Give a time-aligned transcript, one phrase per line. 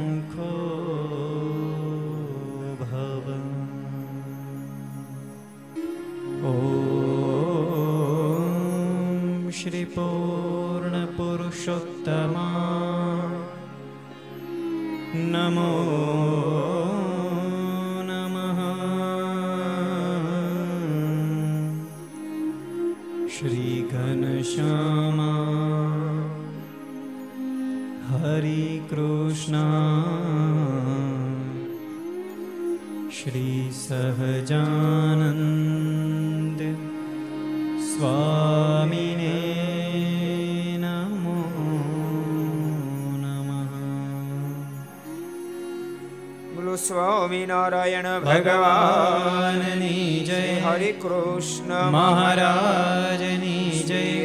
[47.68, 53.57] સ્વામિનારાયણ ભગવાનની જય હરે કૃષ્ણ મહારાજની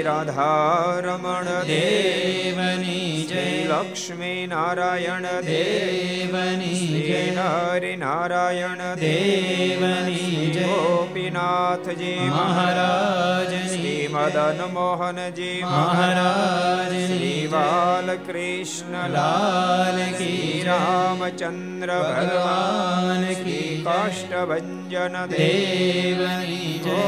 [0.02, 14.08] જય રાધારમણ દેવની જય લક્ષ્મી નારાયણ દેવની જય હરિ નારાયણ દેવની જય ગોપીનાથજી મહારાજ શ્રી
[14.08, 20.62] મદન મોહનજી મહારાજ શ્રી બાલકૃષ્ણ લાલ કી શ્રી.
[20.62, 27.00] રામચંદ્ર ભગવાન કી કાષ્ટભંજન દેવની જય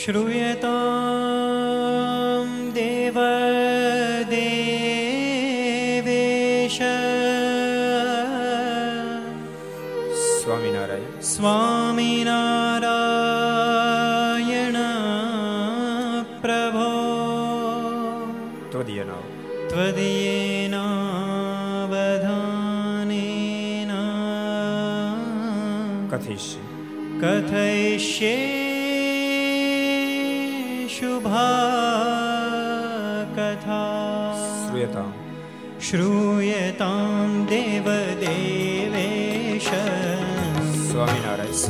[0.01, 0.44] श्रूय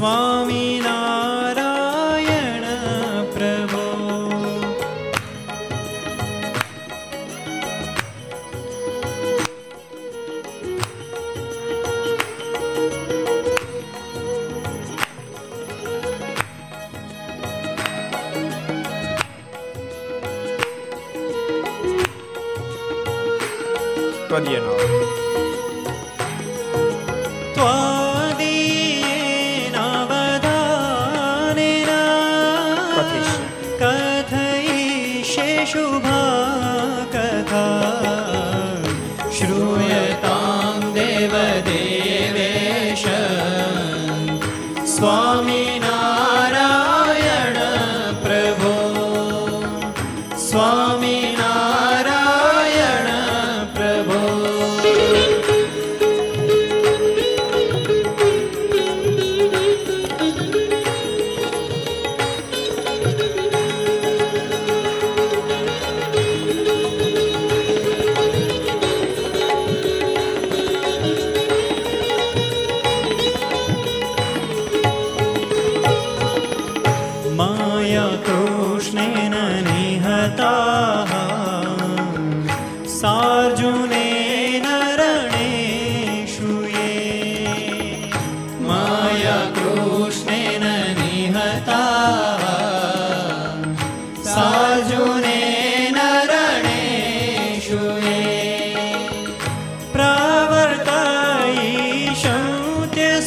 [0.06, 0.65] સ્વામિનારાયણ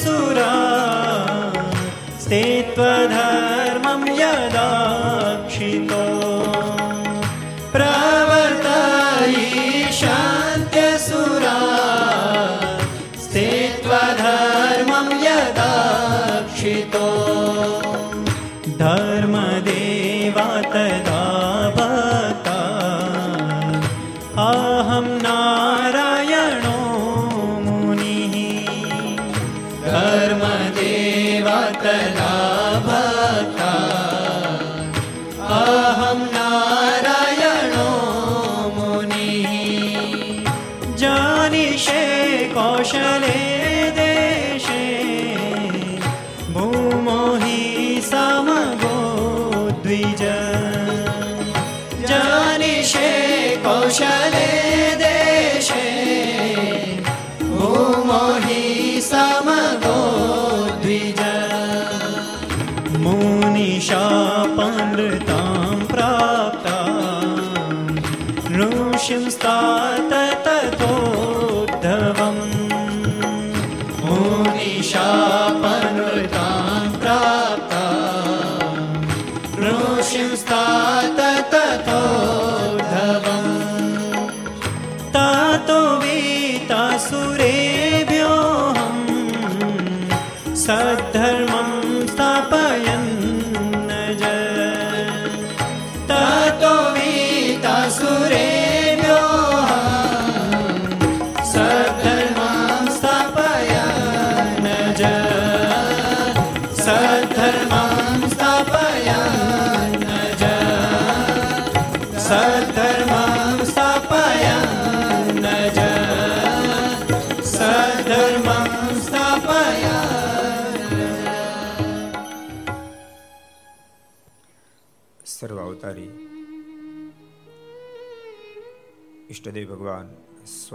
[0.08, 0.52] प्रवर्तयिषन्त्यसुरा
[2.30, 2.44] ते
[2.76, 5.57] त्वधर्मं यदाक्षितो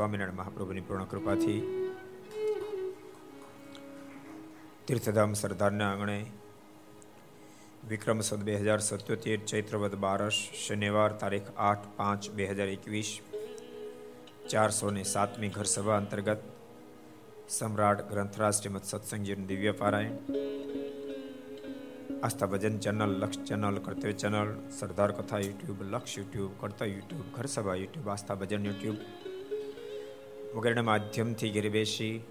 [0.03, 1.60] સ્વામિનારાયણ મહાપ્રભુની પૂર્ણ કૃપાથી
[4.88, 6.17] તીર્થધામ સરદારના આંગણે
[7.91, 13.13] વિક્રમ સદ બે હજાર સત્યોતેર, ચૈત્રવદ બારસ, શનિવાર તારીખ આઠ પાંચ બે હજાર એકવીસ,
[14.51, 16.43] ચારસો ને સાતમી ઘરસભા અંતર્ગત
[17.57, 20.17] સમ્રાટ ગ્રંથરાજ શ્રીમદ સત્સંગજીનું દિવ્ય પારાયણ,
[22.25, 27.48] Aastha Bhajan channel, Laksh channel, Kartavya channel, Sardar Katha YouTube, Laksh YouTube કરતા યુટ્યુબ, ઘર
[27.55, 29.22] સભા યુટ્યુબ, આસ્થા ભજન યુટ્યુબ
[30.53, 32.24] વગેરેના માધ્યમથી ઘેર બેસી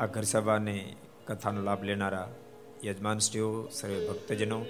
[0.00, 0.96] આ ઘર સભાને
[1.26, 2.28] કથાનો લાભ લેનારા
[2.84, 4.66] યજમાનશ્રીઓ સર્વે ભક્તજનો,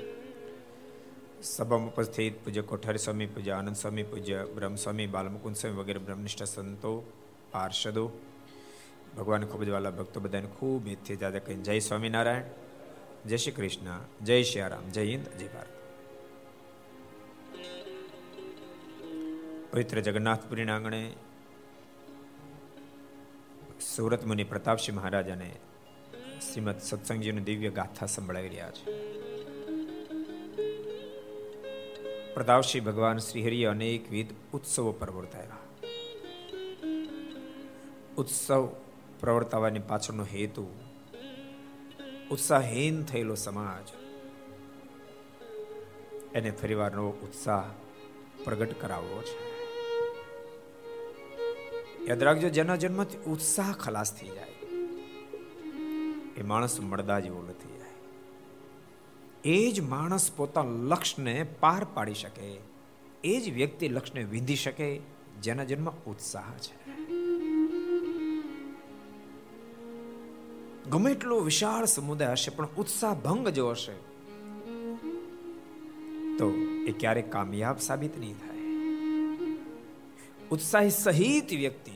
[1.42, 7.12] સભામાં ઉપસ્થિત પૂજ્ય કોઠારી સ્વામી, પૂજ્ય આનંદ સ્વામી, પૂજ્ય બ્રહ્મસ્વામી બાલમુકુંદ સ્વામી વગેરે બ્રહ્મનિષ્ઠ સંતો,
[7.52, 8.10] પાર્ષદો,
[9.16, 12.42] ભગવાન ખૂબ જ વાલા ભક્તો બધાને ખૂબ હિતથી જાદા કહીને જય સ્વામિનારાયણ,
[13.28, 15.66] જય શ્રી કૃષ્ણ, જય શ્રી રામ, જય હિન્દ, જય ભારત.
[19.72, 21.12] પવિત્ર જગન્નાથપુરીના આંગણે
[23.92, 25.56] સુરત મુનિ પ્રતાપસિંહ મહારાજાને
[26.52, 29.14] શ્રીમદ સત્સંગજીની દિવ્ય ગાથા સંભળાવી રહ્યા છે.
[32.34, 35.56] પ્રતાપસિંહ ભગવાન શ્રીહરિએ અનેકવિધ ઉત્સવો પ્રવર્તાવ્યા.
[38.16, 38.66] ઉત્સવ
[39.20, 40.70] પ્રવર્તાવાની પાછળનો હેતુ
[42.30, 43.92] ઉત્સાહહીન થયેલો સમાજ.
[46.34, 47.64] એને ફરીવાર નવો ઉત્સાહ
[48.44, 49.53] પ્રગટ કરાવવો છે.
[52.08, 54.54] યાદ રાખજો, જેના જન્મથી ઉત્સાહ ખલાસ થઈ જાય.
[56.36, 57.96] એ માણસ મળદા જેવો નથી જાય.
[59.44, 62.60] એ જ માણસ પોતાના લક્ષ્યને પાર પાડી શકે.
[63.24, 65.00] એ જ વ્યક્તિ લક્ષ્યને વિંધી શકે,
[65.42, 66.76] જેના જન્મ ઉત્સાહ છે.
[70.90, 73.96] ગમે એટલો વિશાળ સમુદાય હશે, પણ ઉત્સાહ ભંગ જો હશે,
[76.36, 76.46] તો
[76.86, 78.54] એ ક્યારેક કામયાબ સાબિત નહીં થાય.
[80.50, 81.93] ઉત્સાહી સહિત વ્યક્તિ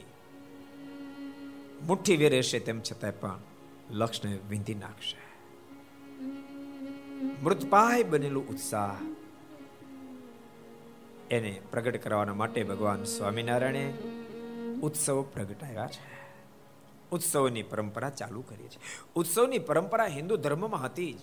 [1.86, 3.38] મુઠ્ઠી વેરેશે તેમ છતાં પણ
[3.90, 5.16] લક્ષ્યને વિંધી નાખશે.
[7.42, 8.96] મૃતપાય બનેલું ઉત્સાહ
[11.30, 13.94] એને પ્રગટ કરવાના માટે ભગવાન સ્વામિનારાયણે
[14.82, 16.18] ઉત્સવ પ્રગટાવ્યા છે.
[17.10, 18.78] ઉત્સવની પરંપરા ચાલુ કરી છે.
[19.14, 21.18] ઉત્સવની પરંપરા હિન્દુ ધર્મમાં હતી જ.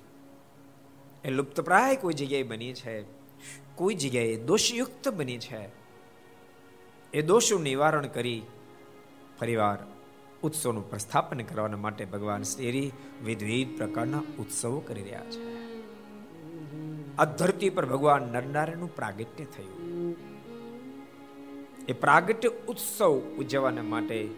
[1.23, 3.03] એ લુપ્તપ્રાય કોઈ જગ્યાએ બની છે.
[3.75, 5.69] કોઈ જગ્યાએ દોષયુક્ત બની છે.
[7.13, 8.41] એ દોષનું નિવારણ કરી
[9.39, 9.77] ફરીવાર
[10.45, 12.91] ઉત્સવનું પ્રસ્થાપન કરવાના માટે ભગવાન શ્રી
[13.23, 15.55] વિવિધ પ્રકારના ઉત્સવો કરી રહ્યા છે.
[17.17, 20.15] આ ધરતી પર ભગવાન નરનારાયણનું પ્રાગટ્ય થયું.
[21.87, 24.29] એ પ્રાગટ્ય ઉત્સવ ઉજવવાના માટે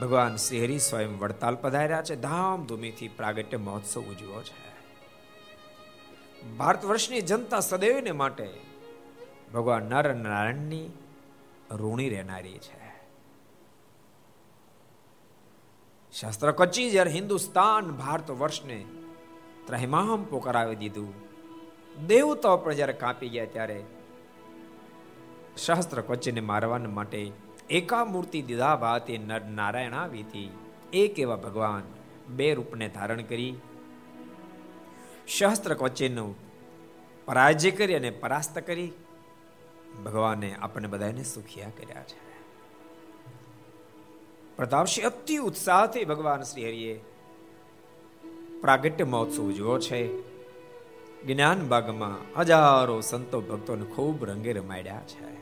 [0.00, 2.16] ભગવાન શ્રી હરિ સ્વયં વડતાલ પધાર્યા છે.
[2.16, 4.66] ધામધૂમીથી પ્રાગટ્ય મહોત્સવ ઉજવ્યો છે.
[6.56, 8.48] ભારત વર્ષની જનતા સદૈવને માટે
[9.54, 10.88] ભગવાન નર નારાયણની
[11.70, 12.85] ઋણી રહેનારી છે.
[16.16, 18.78] શાસ્ત્ર કચી જ્યારે હિન્દુસ્તાન ભારત વર્ષને
[19.66, 21.10] ત્રહેમામ પોકરાવી દીધું.
[22.06, 23.78] દેવતાઓ પણ જ્યારે કાપી ગયા ત્યારે
[25.56, 27.20] શસ્ત્ર કચીને મારવા માટે
[27.70, 30.50] એકા મૂર્તિ દીધા ભાતે નર નારાયણ આવી હતી.
[30.92, 31.84] એક એવા ભગવાન
[32.28, 33.54] બે રૂપને ધારણ કરી,
[35.28, 36.26] શસ્ત્ર કચીનો
[37.26, 38.92] પરાજય કરી અને પરાસ્ત કરી.
[40.04, 42.25] ભગવાને આપણે બધાને સુખિયા કર્યા છે.
[44.56, 47.04] પ્રતાપસિંહ અતિ ઉત્સાહથી ભગવાન શ્રી હરિએ
[48.60, 50.18] પ્રાગટ્ય મહોત્સવ ઉજવ્યો છે.
[51.24, 55.36] જ્ઞાન બાગમાં હજારો સંતો ભક્તોને ખૂબ રંગે રમાડ્યા છે.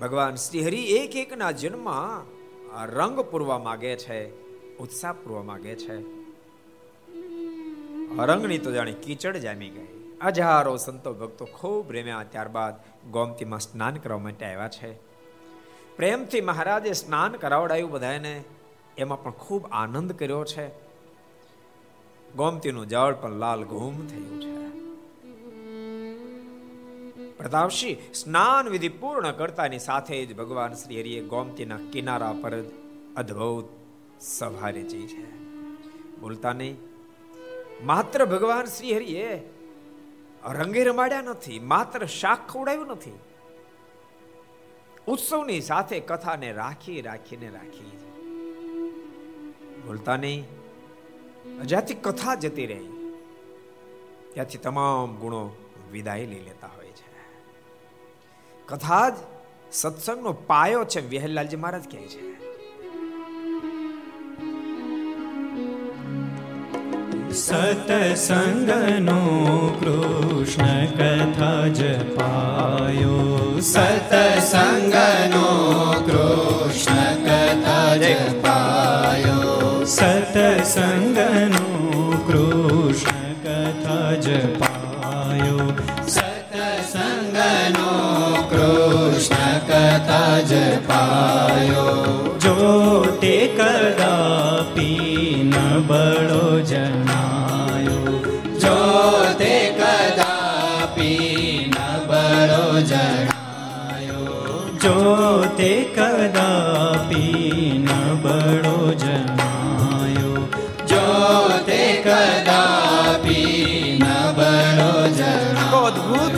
[0.00, 2.26] ભગવાન શ્રી હરિ એક એકના જન્મમાં
[2.86, 4.30] રંગ પૂરવા માગે છે,
[4.76, 5.96] ઉત્સાહ પૂરવા માગે છે.
[8.16, 10.16] રંગની તો જાણે કીચડ જામી ગઈ.
[10.24, 12.74] હજારો સંતો ભક્તો ખૂબ રેમ્યા ત્યારબાદ
[13.10, 15.11] ગોમતીમાં સ્નાન કરવા માટે આવ્યા છે.
[15.96, 18.44] પ્રેમથી મહારાજે સ્નાન કરાવડાયું બધાને
[18.98, 20.68] એમાં પણ ખૂબ આનંદ કર્યો છે.
[22.36, 24.52] ગોમતીનું જળ પણ લાલ ઘૂમ થયું છે.
[27.38, 32.62] પ્રતાપસિંહ સ્નાન વિધિ પૂર્ણ કરતાની સાથે જ ભગવાન શ્રી હરિએ ગોમતીના કિનારા પર
[33.16, 33.64] અદ્ભુત
[34.20, 35.36] સભા રચી છે.
[36.20, 36.76] બોલતા નહીં.
[37.84, 39.50] માત્ર ભગવાન શ્રી હરિએ
[40.50, 43.18] રંગે રમાડ્યા નથી, માત્ર શાક ખવડાવ્યું નથી.
[45.08, 47.92] ઉત્સવની સાથે કથાને રાખી, રાખીને રાખી.
[49.86, 50.44] બોલતા નહીં.
[51.64, 52.88] જ્યાંથી કથા જતી રહી,
[54.32, 55.50] ત્યાંથી તમામ ગુણો
[55.92, 57.08] વિદાય લઈ લેતા હોય છે.
[58.66, 59.14] કથા જ
[59.72, 62.41] સત્સંગનો પાયો છે, વેહલાલજી મહારાજ કહે છે.
[67.32, 69.20] સતસંગનો
[69.80, 73.16] કૃષ્ણ કથા જપાયો
[73.62, 75.46] સતસંગનો
[76.06, 81.64] કૃષ્ણ કથા જપાયો સતસંગનો
[82.28, 85.66] કૃષ્ણ કથા જપાયો
[86.06, 87.90] સતસંગનો
[88.52, 91.88] કૃષ્ણ કથા જપાયો
[92.38, 92.58] જો
[93.20, 95.12] તે કદાપી
[95.44, 95.54] ન
[95.86, 96.51] બળો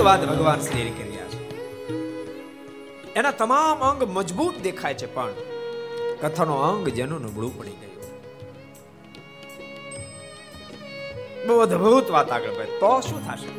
[0.05, 1.41] વાત ભગવાન શ્રી કર્યા છે
[3.15, 5.33] એના તમામ અંગ મજબૂત દેખાય છે પણ
[6.23, 7.95] કથાનો અંગ જેનું નબળું પડી ગયું.
[11.47, 13.51] બહુ અદભુત વાત આગળ ભાઈ તો શું થશે?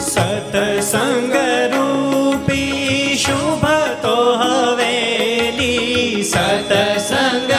[0.00, 1.34] સતસંગ
[1.74, 3.66] રૂપી શુભ
[4.02, 6.22] તો હવેલી.
[6.22, 7.55] સતસંગ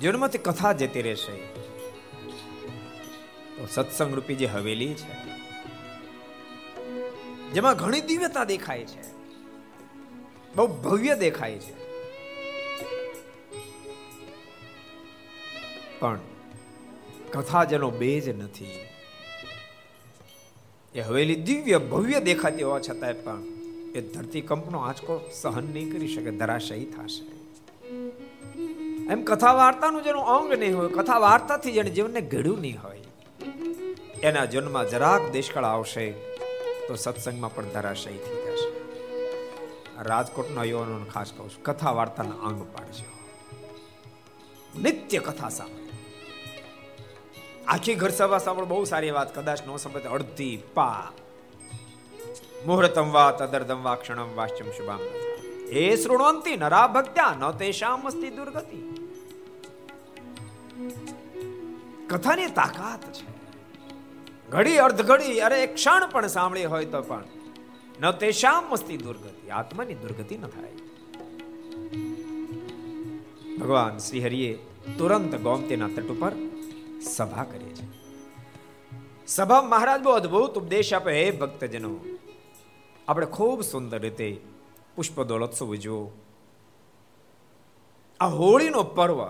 [0.00, 1.36] જીવનમાંથી કથા જતી રહેશે.
[3.66, 5.14] સત્સંગ રૂપી જે હવેલી છે,
[7.52, 9.02] જેમાં ઘણી દિવ્યતા દેખાય છે.
[10.56, 11.74] બહુ ભવ્ય દેખાય છે.
[16.00, 16.18] પણ
[17.30, 18.86] કથા જેનો બેજ નથી.
[20.94, 23.42] એ હવેલી દિવ્ય, ભવ્ય દેખાતી હોવા છતાંય પણ
[23.94, 27.39] એ ધરતી કંપનો આંચકો સહન નહીં કરી શકે, ધરાશયી થશે.
[29.10, 33.04] એમ કથા વાર્તાનું જેનું અંગ નહીં હોય કથા વાર્તાથી જેને જીવનને ઘડ્યું નહીં હોય,
[34.22, 36.04] એના જન્મમાં જરાક દેશકાળ આવશે
[36.86, 38.68] તો સત્સંગમાં પણ ધરાશયી થઈ જશે.
[40.08, 43.08] રાજકોટના યુવાનોને ખાસ કહું છું કથા વાર્તાના અંગ પાડજો.
[44.74, 45.94] નિત્ય કથા સાંભળો.
[47.68, 51.02] આખી ઘર સભા સાંભળો, બહુ સારી વાત, કદાચ નો સંબંધ અડધી પા
[52.66, 55.02] મુહૂર્તમ વા, તદર્ધમ વા, ક્ષણમ વાશ્ચમ શુભામ
[55.80, 58.80] એ શૃણવંતી નરા ભક્ત્યા ન તેશામ અસ્તિ દુર્ગતિ.
[62.08, 63.40] કથાની તાકાત છે.
[64.50, 67.24] ઘડી અર્ધ ઘડી અરે એક ક્ષણ પણ સાંભળી હોય તો પણ.
[68.00, 70.72] ન તેષામ મસ્તી દુર્ગતિ, આત્માની દુર્ગતિ ન થાય.
[73.56, 74.58] ભગવાન શ્રી હરિએ
[74.98, 76.32] તુરંત ગોમતીના તટ ઉપર
[77.02, 78.00] સભા કરી છે.
[79.26, 82.00] સભા મહારાજ બહુ અદ્ભુત ઉપદેશ આપે હે ભક્તજનો.
[83.08, 84.40] આપણે ખૂબ સુંદર રીતે
[84.96, 86.12] પુષ્પ દોલોત્સવ ઉજવો.
[88.20, 89.26] આ હોળીનો પર્વ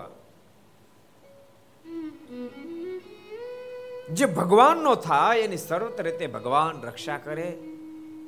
[4.13, 7.57] જે ભગવાનનો થાય, એની સર્વત રીતે ભગવાન રક્ષા કરે.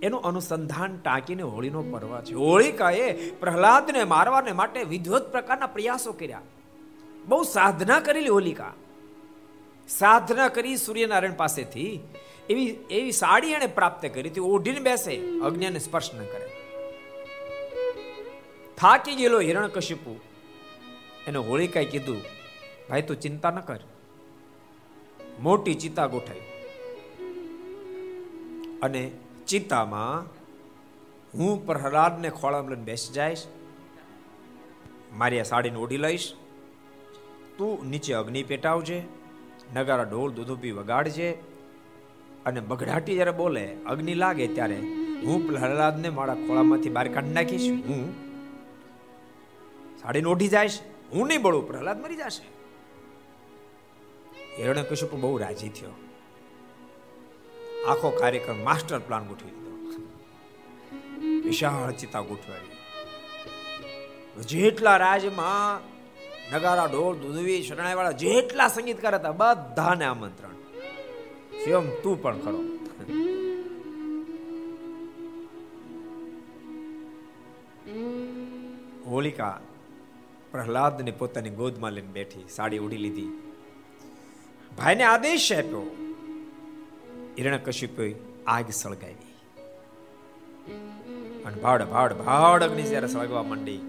[0.01, 2.33] એનું અનુસંધાન ટાંકીને હોળીનો પર્વ છે.
[2.33, 6.41] હોળિકાએ પ્રહલાદને મારવાને માટે વિધવત પ્રકારના પ્રયાસો કર્યા.
[7.25, 8.73] બહુ સાધના કરેલી હોલિકા.
[9.89, 11.99] સાધના કરી સૂર્યનારાયણ પાસેથી
[12.49, 14.29] એવી એવી સાડી એને પ્રાપ્ત કરી.
[14.29, 16.49] હતી ઓઢીને બેસે, અજ્ઞાને સ્પર્શ ન કરે.
[18.77, 20.19] થાકી ગયેલો હિરણકશિપુ
[21.27, 22.21] એને હોળિકાએ કીધું,
[22.89, 23.79] ભાઈ, તું ચિંતા ન કર.
[25.39, 26.45] મોટી ચિતા ગોઠવી
[28.85, 29.01] અને
[29.47, 30.25] ચિતામાં
[31.33, 33.43] હું પ્રહલાદને ખોળામાં લઈને બેસી જઈશ,
[35.19, 36.27] મારી આ સાડીને ઓઢી લઈશ,
[37.57, 38.97] તું નીચે અગ્નિ પેટાવજે,
[39.75, 41.29] નગારા ઢોલ દૂધુપી વગાડજે,
[42.47, 44.79] અને બગડાટી જ્યારે બોલે, અગ્નિ લાગે ત્યારે
[45.25, 47.69] હું પ્રહલાદને મારા ખોળામાંથી બહાર કાઢી નાખીશ.
[47.89, 48.03] હું
[50.01, 50.77] સાડીને ઓઢી જાયશ
[51.13, 52.45] હું નહીં બળું પ્રહલાદ મરી જશે.
[54.59, 55.93] હિરણ્ય કશ્યપ બહુ રાજી થયો.
[57.87, 59.71] આખો કાર્યક્રમ માસ્ટર પ્લાન ગોઠવી દીધો.
[61.41, 62.71] વિશાળ ચિતા ગોઠવાડી
[64.45, 65.81] જેટલા રાજમાં
[66.55, 70.55] નગારા, ઢોલ, દૂધવી, શરણાઈવાળા જેટલા સંગીતકાર હતા, બધાને આમંત્રણ.
[71.63, 72.61] સ્વયં તું પણ ખરો.
[79.11, 79.59] હોલિકા
[80.51, 83.42] પ્રહલાદને પોતાની ગોદમાં લઈને બેઠી, સાડી ઉડી લીધી.
[84.77, 85.83] ભાઈને આદેશ આપ્યો.
[87.37, 88.15] હિરણ્યકશિપુએ
[88.47, 89.31] આગ સળગાવી.
[91.45, 93.79] અને ભાડ ભાડ ભાડ અગ્નિ જ્યારે સળગવા માંડી,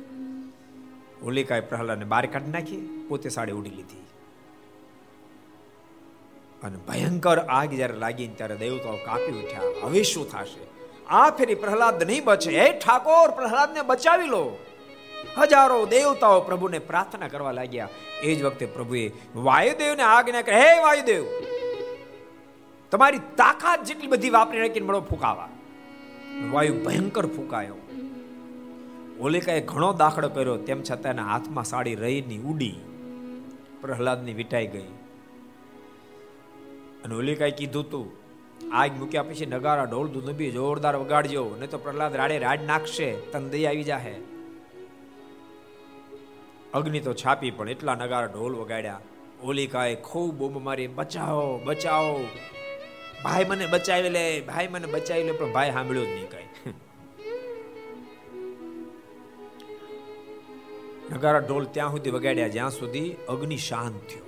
[1.22, 4.02] હોલિકાએ પ્રહલાદને બહાર કાઢી નાખી, પોતે સાડી ઉડી લીધી.
[6.62, 10.62] અને ભયંકર આગ જ્યારે લાગી ત્યારે દેવતાઓ કાપી ઉઠ્યા હવે શું થશે.
[11.06, 12.52] આ ફેરી પ્રહલાદ નહીં બચે.
[12.60, 14.44] હે ઠાકોર, પ્રહલાદને બચાવી લો.
[15.38, 17.88] હજારો દેવતાઓ પ્રભુને પ્રાર્થના કરવા લાગ્યા.
[18.24, 19.04] એ જ વખતે પ્રભુએ
[19.36, 21.24] વાયુદેવને આજ્ઞા કરે, હે વાયુદેવ,
[22.92, 25.48] તમારી તાકાત જેટલી બધી વાપરી રાખીને મળો ફૂંકાવા.
[26.52, 27.78] વાયુ ભયંકર ફૂંકાયો.
[29.20, 32.76] ઓલિકાએ ઘણો દાખલો કર્યો, તેમ છતાં એના હાથમાં સાડી રહીની ઉડી
[33.80, 34.90] પ્રહલાદની વિટાઈ ગઈ.
[37.04, 38.06] અને ઓલિકાએ કીધું તું,
[38.72, 43.50] આગ મૂક્યા પછી નગારા, ઢોલ દૂધબી જોરદાર વગાડજો, નહીં તો પ્રહલાદ રાડે રાડ નાખશે, તન
[43.50, 44.14] દઈ આવી જાહે.
[46.74, 49.00] અગ્નિ તો છાપી પણ એટલા નગારા ઢોલ વગાડ્યા.
[49.42, 52.28] ઓલિકાએ ખૂબ બૂમ મારી બચાવો બચાવો
[53.24, 55.32] ભાઈ મને બચાવી લે, ભાઈ મને બચાવી લે.
[55.32, 56.44] પણ ભાઈ સાંભળ્યો જ નહીં કઈ.
[61.10, 64.24] નગારા ઢોલ ત્યાં સુધી વગાડ્યા, જ્યાં સુધી અગ્નિ શાંત થયો.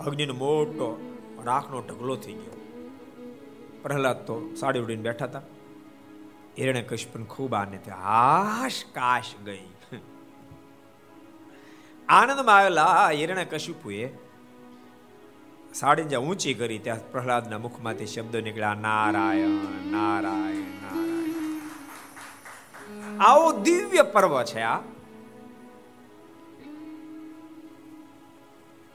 [0.00, 2.82] અગ્નિનો મોટો રાખનો ઢગલો થઈ ગયો.
[3.82, 5.42] પ્રહલાદ તો સાડી ઉડીને બેઠા હતા.
[6.58, 9.66] હિરણે કશ્યપ ખૂબ આનંદ હાશ, કાશ ગઈ.
[12.10, 14.08] આનંદમાં આવેલા હિરણે કશ્યપુએ
[15.74, 21.68] સાડી જ્યાં ઊંચી કરી, ત્યાં પ્રહલાદના મુખમાંથી શબ્દો નીકળ્યા, નારાયણ નારાયણ નારાયણ.
[23.20, 24.78] આવો દિવ્ય પર્વ છે આ.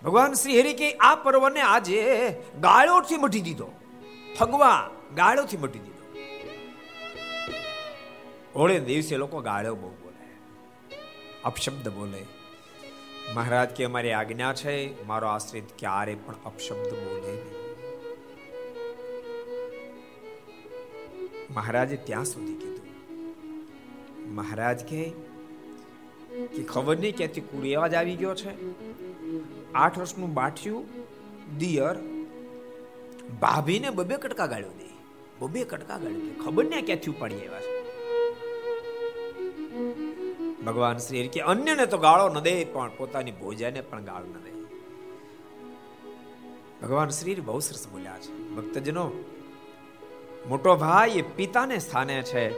[0.02, 2.00] ભગવાન શ્રી હરિ કે આ પર્વને આજે
[2.62, 3.70] ગાળોથી મટી દીધો.
[4.40, 6.04] ફગવા ગાળોથી મટી દીધો.
[8.56, 10.26] હોળે દિવસે લોકો ગાળો બહુ બોલે,
[11.44, 12.24] અપશબ્દ બોલે.
[13.34, 17.38] મહારાજ કે અમારી આજ્ઞા છે, મારો આશ્રિત ક્યારે પણ અપશબ્દ બોલે
[21.52, 24.34] મહારાજે ત્યાં સુધી કીધું.
[24.36, 25.12] મહારાજ કે
[26.70, 28.54] ખબર નહીં ક્યાંથી કુડી અવાજ આવી ગયો છે?
[29.74, 30.86] આઠ વર્ષનું બાઠિયું,
[31.58, 31.96] દિયર,
[33.42, 34.90] ભાભીને બબે કટકા ગાળ્યો દે.
[35.40, 36.34] બબે કટકા ગાળ્યો દે.
[36.46, 37.85] ખબર નહીં ક્યાંથી ઉપાડી આવ્યા છે?
[40.66, 44.52] ભગવાન શ્રી કે અન્યને તો ગાળો ન દે, પણ પોતાની ભોજાને પણ ગાળો ન દે.
[46.82, 48.38] ભગવાન શ્રી બહુ સરસ બોલ્યા છે.
[48.38, 49.12] ભક્તજનો,
[50.48, 52.50] મોટો ભાઈ એ પિતાને સ્થાને છે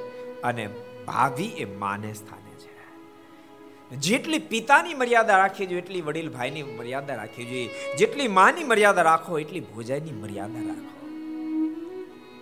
[0.41, 0.69] અને
[1.07, 2.67] ભાભી એ માને સ્થાને છે.
[3.95, 7.69] જેટલી પિતાની મર્યાદા રાખવી જોઈએ, એટલી વડીલ ભાઈની મર્યાદા રાખવી જોઈએ.
[7.95, 11.07] જેટલી માની મર્યાદા રાખો, એટલી ભોજાઈની મર્યાદા રાખો.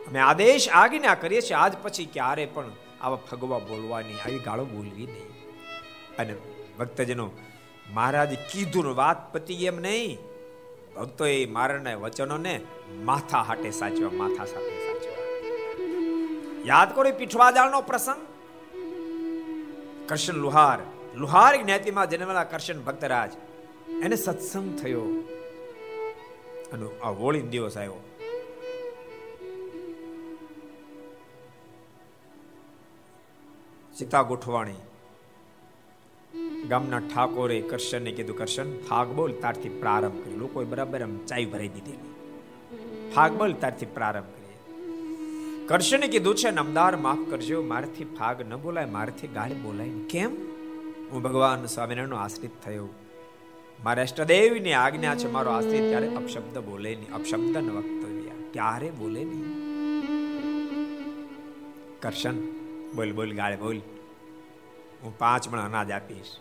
[0.08, 5.06] અમે આદેશ આજ્ઞા કરીએ છીએ, આજ પછી ક્યારે પણ આવા ફગવા બોલવાની, આવી ગાળો બોલવી
[5.06, 5.35] નહીં.
[6.20, 6.36] અને
[6.80, 7.32] ભક્તજનો,
[7.94, 10.18] મહારાજ કીધું વાત પતી એમ નહીં.
[10.96, 15.26] ભક્તો એ મારાના વચનોને માથા હાટે સાચવા, માથા સાથે સાચવા.
[16.66, 18.28] યાદ કરો પીઠવાજાળનો પ્રસંગ?
[20.10, 20.80] કૃષ્ણ લુહાર
[21.16, 23.32] લુહાર જ્ઞાતિમાં જન્મેલા કરશન ભક્તરાજ.
[24.04, 25.02] એને સત્સંગ થયો.
[26.74, 28.10] અને આ હોળી દિવસ આવ્યો.
[33.98, 34.74] સીતા ગોઠવાણી
[36.70, 41.68] ગામના ઠાકોરે કરશનને કીધું, કરશન ફાગ બોલ, તારથી પ્રારંભ કર્યો લોકોએ બરાબર આમ ચાઈ ભરાઈ
[41.68, 42.16] દીધેલી
[43.14, 45.68] ફાગ બોલ, તારથી પ્રારંભ કરીએ.
[45.68, 50.32] કરશને કીધું છે, નમદાર, માફ કરજો, મારથી ફાગ ન બોલાય, મારથી ગાળ બોલાય કેમ?
[51.12, 52.90] હું ભગવાન સ્વામિનારાયણનો આશ્રિત થયો.
[53.84, 57.12] મારા અષ્ટદેવની આજ્ઞા છે, મારો આશ્રિત ત્યારે અપશબ્દ બોલે નહીં.
[57.12, 59.66] અપશબ્દ ન વક્તવ્ય ક્યારે બોલે નહીં?
[62.00, 62.40] કરશન,
[62.96, 63.78] બોલ બોલ, ગાળે બોલ.
[65.04, 66.38] હું પાંચ મણ અનાજ આપીશ.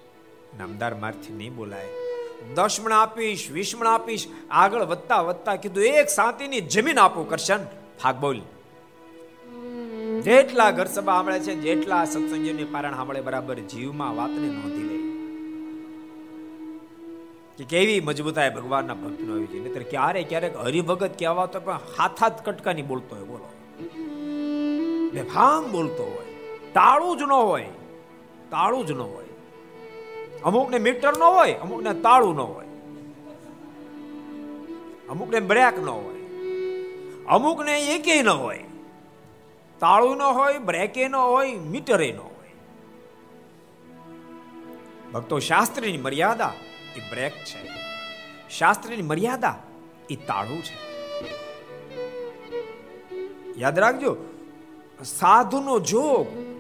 [0.59, 1.87] નામદાર મારથી નહીં બોલાય.
[2.55, 7.65] દશમણ આપીશ વીસ આપીશ, આગળ વધતા વધતા કીધું, એક સાતીની જમીન આપો કરશન.
[8.03, 8.41] ફાક બોલ.
[10.21, 14.95] જેટલા ઘર સભા સાંભળે છે, જેટલા સત્સંગીઓને પારણ સાંભળે, બરાબર જીવમાં વાતને નોંધી લે.
[17.57, 22.23] કે કેવી મજબૂતાઈ ભગવાનના ભક્તનો આવી છે નહીતર ક્યારે ક્યારેક હરિભગત કહેવા તો પણ હાથ
[22.23, 23.51] હાથ કટકાની બોલતો હોય, બોલો.
[25.13, 26.35] બેફામ બોલતો હોય.
[26.73, 27.65] તાળું જ ન હોય.
[28.51, 29.24] તાળું જ ન હોય.
[30.45, 32.67] અમુકને મીટર ન હોય, અમુકને તાળું ન હોય.
[35.09, 36.15] અમુકને બ્રેક ન હોય.
[37.27, 38.65] અમુકને એકે ન હોય.
[39.81, 42.55] તાળું ન હોય, બ્રેકે ન હોય, મીટરે ન હોય.
[45.13, 46.53] ભક્તો, શાસ્ત્રની મર્યાદા
[46.97, 47.69] એ બ્રેક છે.
[48.51, 49.59] શાસ્ત્રની મર્યાદા
[50.11, 50.95] એ તાળું છે.
[53.59, 54.17] યાદ રાખજો,
[55.05, 56.54] સાધુનો જોગ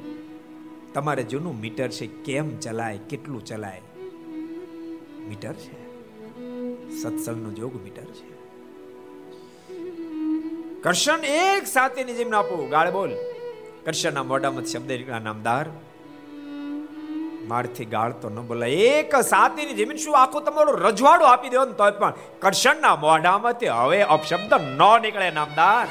[0.94, 3.82] તમારે જૂનું મીટર છે, કેમ ચલાય, કેટલું ચલાય?
[5.28, 5.84] મીટર છે.
[7.02, 8.34] સત્સંગનો જોગ મીટર છે.
[10.82, 12.66] કરશન એક સાથેની જેમ આપો.
[12.66, 13.10] ગાળ બોલ.
[13.84, 14.92] કરશનના મોઢામાં શબ્દ
[15.24, 15.66] નામદાર.
[17.48, 18.70] મારથી ગાળ તો ન બોલાય.
[18.70, 20.22] એક સાથેની જમીન શું?
[20.22, 25.86] આખો તમારો રજવાડો આપી દેવો ને તો પણ કરશનના મોઢામાંથી હવે અપશબ્દ ન નીકળે, નામદાર.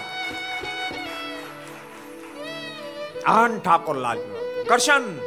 [3.25, 4.17] આન ઠાકોર લાલ
[4.67, 5.17] કરશન.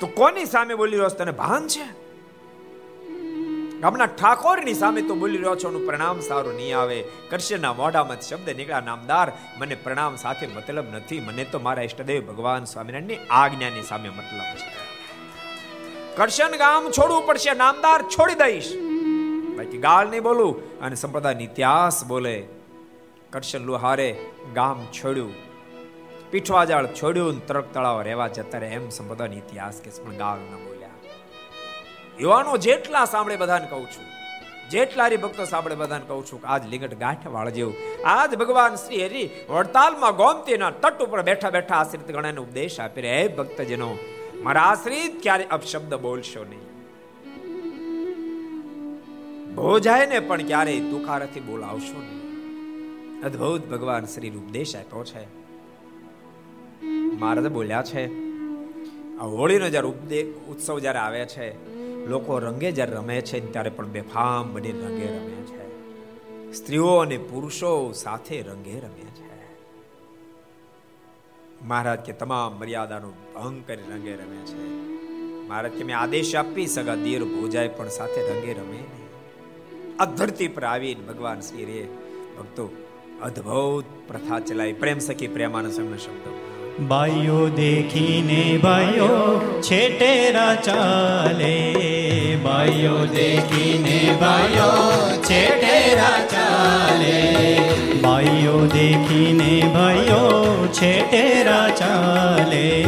[0.00, 2.02] તું કોની સામે બોલી રહ્યો તને ભાન છે?
[3.80, 7.04] ગામના ઠાકોરની સામે તો બોલી રહ્યો છો એનું પ્રણામ સારું નહીં આવે.
[7.30, 11.20] કરશનના મોઢામાં શબ્દ નીકળ્યા, નામદાર, મને પ્રણામ સાથે મતલબ નથી.
[11.20, 14.82] મને તો મારા ઈષ્ટદેવ ભગવાન સ્વામિનારાયણની આજ્ઞાની સામે મતલબ છે.
[16.16, 18.76] કરશન ગામ છોડવું પડશે, નામદાર છોડી દઈશ.
[19.56, 22.46] બાકી ગાળ નહીં બોલું અને સંપ્રદાય ઇતિહાસ બોલે.
[23.30, 25.51] કરશન લુહારે ગામ છોડ્યું.
[26.32, 30.98] પીઠવા જાળ છોડ્યું તરક તળાવ રહેવા જતા એમ સંપ્રદાયનો ઇતિહાસ કે પણ ગાળ ન બોલ્યા.
[32.20, 34.06] યુવાનો જેટલા સાંભળે બધાને કહું છું,
[34.70, 39.02] જેટલા ભક્તો સાંભળે બધાને કહું છું કે આજ લિંગટ ગાંઠ વાળ જેવું, આજ ભગવાન શ્રી
[39.06, 43.90] હરિ વડતાલમાં ગોમતીના તટ ઉપર બેઠા બેઠા આશ્રિત ગણાને ઉપદેશ આપી રહે ભક્તજનો,
[44.42, 46.64] મારા આશ્રિત ક્યારે અપશબ્દ બોલશો નહીં?
[49.54, 52.20] ભોજાય ને પણ ક્યારેય તુખારથી બોલાવશો નહીં.
[53.24, 55.41] અદ્ભુત ભગવાન શ્રી ઉપદેશ આપ્યો છે.
[57.18, 58.32] મહારાજ બોલ્યા છે
[59.18, 61.72] આ હોળીનો જ્યારે ઉપદે, ઉત્સવ જ્યારે આવે છે,
[62.06, 65.62] લોકો રંગે જ્યારે રમે છે, ત્યારે પણ બેફામ બની રંગે રમે છે.
[66.52, 69.32] સ્ત્રીઓ અને પુરુષો સાથે રંગે રમે છે.
[71.64, 74.62] મહારાજ કે, તમામ મર્યાદાનો ભંગ કરી રંગે રમે છે.
[75.48, 78.84] મહારાજ કે, મેં આદેશ આપી, સગા દીર ભોજાય પણ સાથે રંગે રમે
[79.98, 81.88] આ ધરતી પર આવીને ભગવાન શ્રી રે
[82.38, 82.70] ભક્તો
[83.22, 84.72] અદ્ભુત પ્રથા ચલાવી.
[84.72, 86.41] પ્રેમ સખી પ્રેમાનંદ શબ્દો.
[86.80, 91.74] બાયો દેખીને ભાઈઓ છેટેરા ચાલે.
[92.42, 97.58] બાયો દેખીને ભાઈઓ છેટેરા ચાલે.
[98.02, 102.84] બાયો દેખીને ભાઈઓ છેટેરા ચાલે.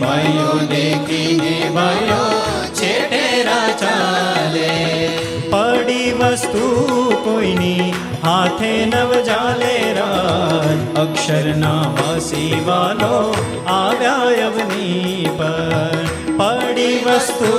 [0.00, 2.40] બાયો દેખીને ભાઈઓ
[2.74, 5.08] છેટેરા ચાલે.
[5.50, 6.84] પડી વસ્તુ
[7.24, 13.34] કોઈની હાથે નવ જાલે રાજ અક્ષરના વાસી વાલો
[13.66, 15.96] આવ્યા અવની પર.
[16.36, 17.52] પડી વસ્તુ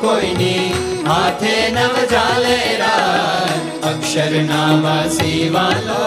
[0.00, 0.72] કોઈની
[1.06, 6.02] હાથે નવ જાલે રાજ અક્ષરના વાસી વાલો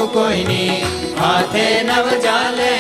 [0.08, 0.80] કોઈની
[1.16, 2.72] હાથે નવ જાલે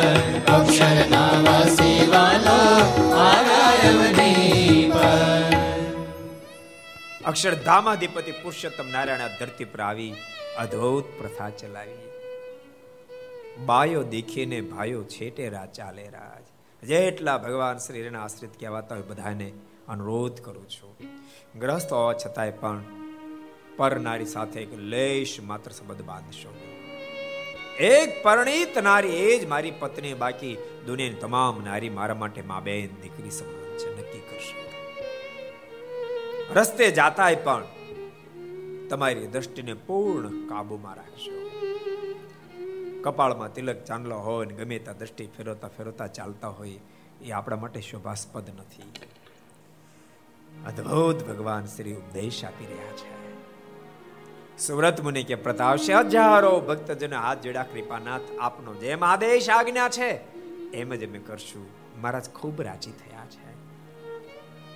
[7.24, 10.14] અક્ષરધામાધિપતિ પુરુષોત્તમ નારાયણ ધરતી પર આવી
[10.58, 12.08] અદ્ભુત પ્રથા ચલાવી
[13.66, 16.42] બાયો દેખીને ભાઈઓ છેટે રા ચાલે રાજ
[16.88, 19.52] જેટલા ભગવાન શ્રીના આશ્રિત કહેવાતા હોય બધાને
[19.88, 21.14] અનુરોધ કરું છું
[21.58, 23.01] ગ્રસ્ત હોવા છતાંય પણ
[23.76, 26.54] પર નારી સાથે એક લેશ માત્ર સંબંધ બાંધશો.
[27.80, 32.86] એક પરણિત નારી એ જ મારી પત્ની, બાકી દુનિયાની તમામ નારી મારા માટે મા બેન
[33.02, 34.58] દીકરી સમાન છે, નક્કી કરશો.
[36.54, 37.64] રસ્તે જાતાય પણ
[38.88, 41.32] તમારી દ્રષ્ટિને પૂર્ણ કાબુમાં રાખશો.
[43.02, 46.78] કપાળમાં તિલક ચાંદલો હોય ને ગમે ત્યાં દ્રષ્ટિ ફેરવતા ફેરવતા ચાલતા હોય,
[47.24, 48.92] એ આપણા માટે શોભાસ્પદ નથી.
[50.66, 53.31] અદ્ભુત ભગવાન શ્રી ઉપદેશ આપી રહ્યા છે.
[54.66, 60.10] સુરત મુનિ કે પ્રતાપશે હજારો ભક્તજનો હાથ જોડ્યા કૃપાનાથ, આપનો જેમ આદેશ આજ્ઞા છે,
[60.72, 61.66] એમ જ અમે કરશું.
[62.00, 63.50] મહારાજ ખૂબ રાજી થયા છે.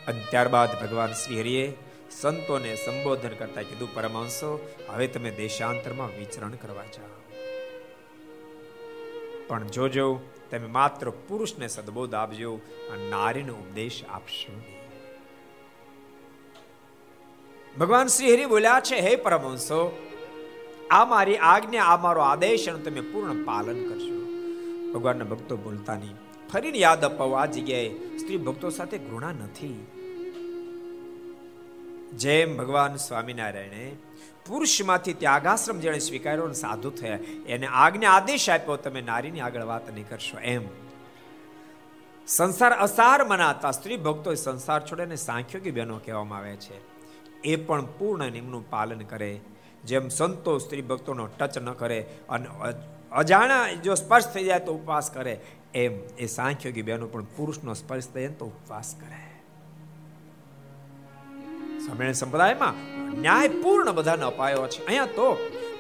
[0.07, 1.73] અને ત્યારબાદ ભગવાન શ્રી હરિએ
[2.11, 7.21] સંતોને સંબોધન કરતા કીધું પરમાંશો હવે તમે દેશાંતરમાં વિચરણ કરવા જાઓ.
[9.47, 10.21] પણ જોજો,
[10.51, 12.61] તમે માત્ર પુરુષને સદબોધ આપજો
[12.93, 14.76] અને નારીનો ઉપદેશ આપશો
[17.79, 20.09] ભગવાન શ્રી હરિ બોલ્યા છે, હે પરમહંસો,
[20.91, 24.17] આ મારી આજ્ઞા, આ મારો આદેશ અને તમે પૂર્ણ પાલન કરશો.
[24.93, 26.15] ભગવાનના ભક્તો બોલતા નહીં.
[26.53, 29.87] ફરીને યાદ અપાવો, આ જગ્યાએ સ્ત્રી ભક્તો સાથે ઘૃણા નથી.
[32.13, 33.97] જેમ ભગવાન સ્વામિનારાયણે
[34.47, 39.95] પુરુષમાંથી ત્યાગાશ્રમ જેણે સ્વીકાર્યો અને સાધુ થયા, એને આજ્ઞા, આદેશ આપ્યો, તમે નારીની આગળ વાત
[39.95, 40.39] નહીં કરશો.
[40.39, 40.63] એમ.
[42.27, 46.96] સંસાર અસાર મનાતા સ્ત્રી ભક્તો સંસાર છોડે ને સાંખ્યોગી બહેનો કહેવામાં આવે છે.
[47.47, 49.41] એ પણ પૂર્ણ નિયમનું પાલન કરે.
[49.85, 52.47] જેમ સંતો સ્ત્રી ભક્તોનો ટચ ન કરે અને
[53.13, 55.35] અજાણા જો સ્પર્શ થઈ જાય તો ઉપવાસ કરે.
[55.75, 59.23] એમ એ સાંખ્યોગી બહેનો પણ પુરુષનો સ્પર્શ થઈ તો ઉપવાસ કરે.
[61.87, 62.75] સમય સંપ્રદાયમાં
[63.21, 64.87] ન્યાય પૂર્ણ બધાને અપાયો છે.
[64.87, 65.29] અહીંયા તો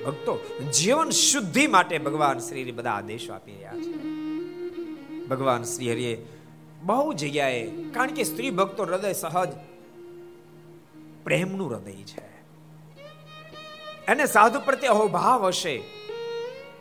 [0.06, 0.34] ભક્તો
[0.72, 3.94] જીવન શુદ્ધિ માટે ભગવાન શ્રી બધા આદેશો આપી રહ્યા છે.
[5.26, 6.26] ભગવાન શ્રી હરિએ
[6.82, 7.62] બહુ જગ્યાએ,
[7.94, 9.48] કારણ કે સ્ત્રી ભક્તો હૃદય સહજ
[11.26, 12.24] પ્રેમનું હૃદય છે.
[14.08, 15.74] એને સાધુ પ્રત્યે અહોભાવ હશે,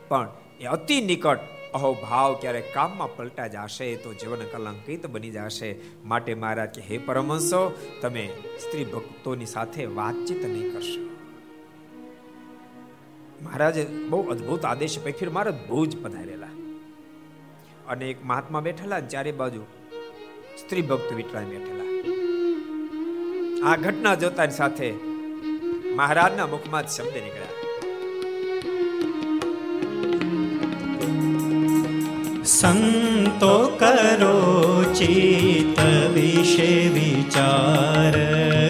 [0.08, 0.28] પણ
[0.60, 1.40] એ અતિ નિકટ
[1.74, 5.70] અહોભાવ ક્યારે કામમાં પલટા જશે તો જીવન કલંકિત બની જશે.
[6.04, 7.62] માટે મહારાજ કે, હે પરમહંસો,
[8.02, 8.24] તમે
[8.60, 11.02] સ્ત્રી ભક્તોની સાથે વાતચીત નહીં કરશો.
[13.44, 16.52] મહારાજે બહુ અદ્ભુત આદેશ પછી મહારાજ બહુ જ પધારેલા.
[17.88, 19.62] અને એક મહાત્મા બેઠેલા ચારે બાજુ
[20.58, 21.85] સ્ત્રી ભક્ત વિટળાઈ બેઠેલા.
[23.64, 24.94] આ ઘટના જોતાની સાથે
[25.94, 27.52] મહારાજના મુખમાં જ શબ્દ નીકળ્યા.
[32.44, 35.80] સંતો કરો ચિત
[36.14, 38.14] વિશે વિચાર.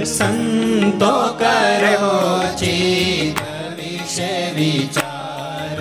[0.05, 3.41] સંતો કરો ચિત
[3.77, 5.79] વિશે વિચાર.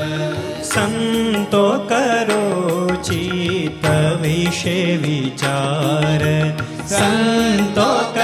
[0.64, 3.86] સંતો કરો ચિત
[4.22, 6.58] વિશે વિચાર.
[6.88, 8.15] સંતો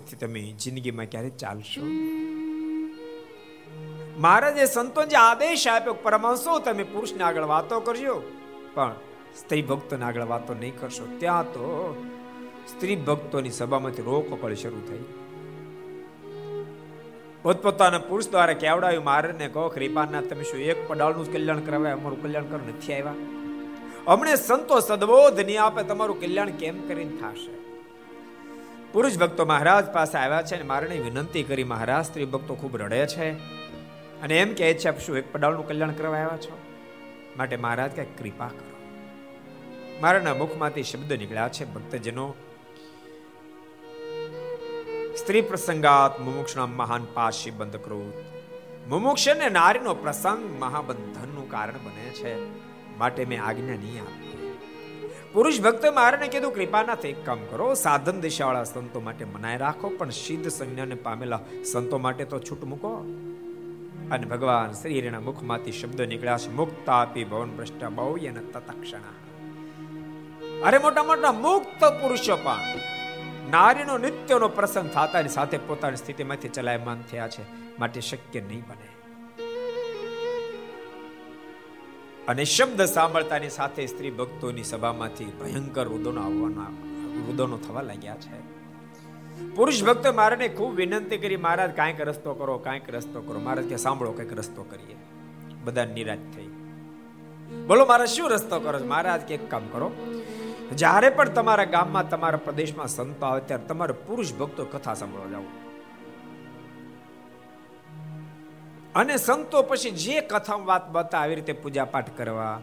[0.00, 1.80] આ તમે જિંદગીમાં ક્યારે ચાલશો?
[4.18, 8.22] મહારાજે સંતોને જે આદેશ આપ્યો પરમાંશો તમે પુરુષને આગળ વાતો કરજો.
[8.74, 8.94] પણ
[9.38, 11.16] સ્ત્રી ભક્તોને આગળ વાતો નહીં કરશો.
[11.18, 12.02] ત્યાં તો
[12.68, 15.04] સ્ત્રી ભક્તોની સભામાંથી રોકકળ શરૂ થઈ.
[17.42, 22.44] પોતપોતાના પુરુષ દ્વારા કેવડાવ્યું મહારાજને કહો કૃપાના તમે શું એક પડાળનું કલ્યાણ કરાવ્યા અમારું કલ્યાણ
[22.44, 23.14] કરો નથી આવ્યા?
[24.06, 27.71] અમને સંતો સદબોધ નહીં આપે તમારું કલ્યાણ કેમ કરીને થશે?
[28.92, 33.06] પુરુષ ભક્તો મહારાજ પાસે આવ્યા છે અને મારને વિનંતી કરી, મહારાજ, સ્ત્રી ભક્તો ખૂબ રડે
[33.06, 33.32] છે
[34.20, 36.58] અને એમ કહે છે શું એક પડાળનું કલ્યાણ કરવા આવ્યા છો?
[37.36, 38.76] માટે મહારાજ કઈ કૃપા કરો.
[40.00, 42.34] મારાના મુખમાંથી શબ્દ નીકળ્યા છે, ભક્તજનો,
[45.18, 48.24] સ્ત્રી પ્રસંગાત મુમુક્ષના મહાન પાશી બંધ કૃત
[48.88, 52.62] મુમુક્ષ ને નારીનો પ્રસંગ મહાબંધનનું કારણ બને છે.
[52.98, 54.31] માટે મેં આજ્ઞા નહીં આપી.
[55.32, 60.10] પુરુષ ભક્ત મારને કીધું, કૃપાનાથી, એક કામ કરો, સાધન દિશાવાળા સંતો માટે મનાય રાખો, પણ
[60.10, 61.40] સિદ્ધ સંજ્ઞાને પામેલા
[61.72, 62.96] સંતો માટે તો છૂટ મૂકો.
[64.10, 69.12] અને ભગવાન શ્રીના મુખમાંથી શબ્દ નીકળ્યા છે મુક્ત આપી ભવન ભ્રષ્ટ બહુ એને તતક્ષણા.
[70.66, 72.58] અરે મોટા મોટા મુક્ત પુરુષો પણ
[73.50, 77.42] નારીનો નિત્યનો પ્રસંગ થતાની સાથે પોતાની સ્થિતિમાંથી ચલાયમાન થયા છે,
[77.78, 78.91] માટે શક્ય નહીં બને.
[82.28, 86.66] અને શબ્દ સાંભળતાની સાથે સ્ત્રી ભક્તોની સભામાંથી ભયંકર રુદનો આવવાના,
[87.26, 88.52] રુદનો થવા લાગ્યા છે.
[89.54, 93.40] પુરુષ ભક્તો મારાને ખૂબ વિનંતી કરી, મહારાજ, કાંઈક રસ્તો કરો, કાંઈક રસ્તો કરો.
[93.40, 94.96] મહારાજ કે, સાંભળો, કંઈક રસ્તો કરીએ.
[95.64, 96.46] બધા નિરાશ થઈ.
[97.66, 99.92] બોલો, મારા શું રસ્તો કરો મહારાજ કે, એક કામ કરો.
[100.74, 105.42] જ્યારે પણ તમારા ગામમાં, તમારા પ્રદેશમાં સંતો આવે, ત્યારે તમારા પુરુષ ભક્તો કથા સાંભળવા જાવ
[108.94, 112.60] અને સંતો પછી જે કથમ વાત બતા આવી રીતે પૂજા પાઠ કરવા,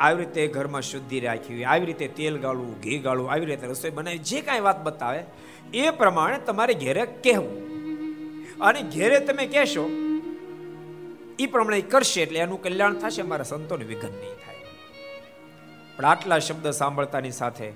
[0.00, 4.18] આવી રીતે ઘરમાં શુદ્ધિ રાખવી, આવી રીતે તેલ ગાળવું, ઘી ગાળવું, આવી રીતે રસોઈ બનાવી,
[4.18, 5.22] જે કાંઈ વાત બતાવે,
[5.74, 7.70] એ પ્રમાણે તમારે ઘેરે કહેવું.
[8.58, 9.90] અને ઘેરે તમે કહેશો
[11.38, 14.56] એ પ્રમાણે કરશે એટલે એનું કલ્યાણ થશે મારા સંતોને વિઘન નહીં થાય.
[15.96, 17.70] પણ આટલા શબ્દ સાંભળતાની સાથે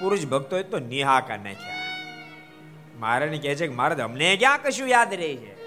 [0.00, 1.74] પુરુષ ભક્તોએ તો નિહાકા નાખ્યા.
[2.98, 5.57] મારે કહે છે કે, મારે અમને ક્યાં કશું યાદ રહે છે?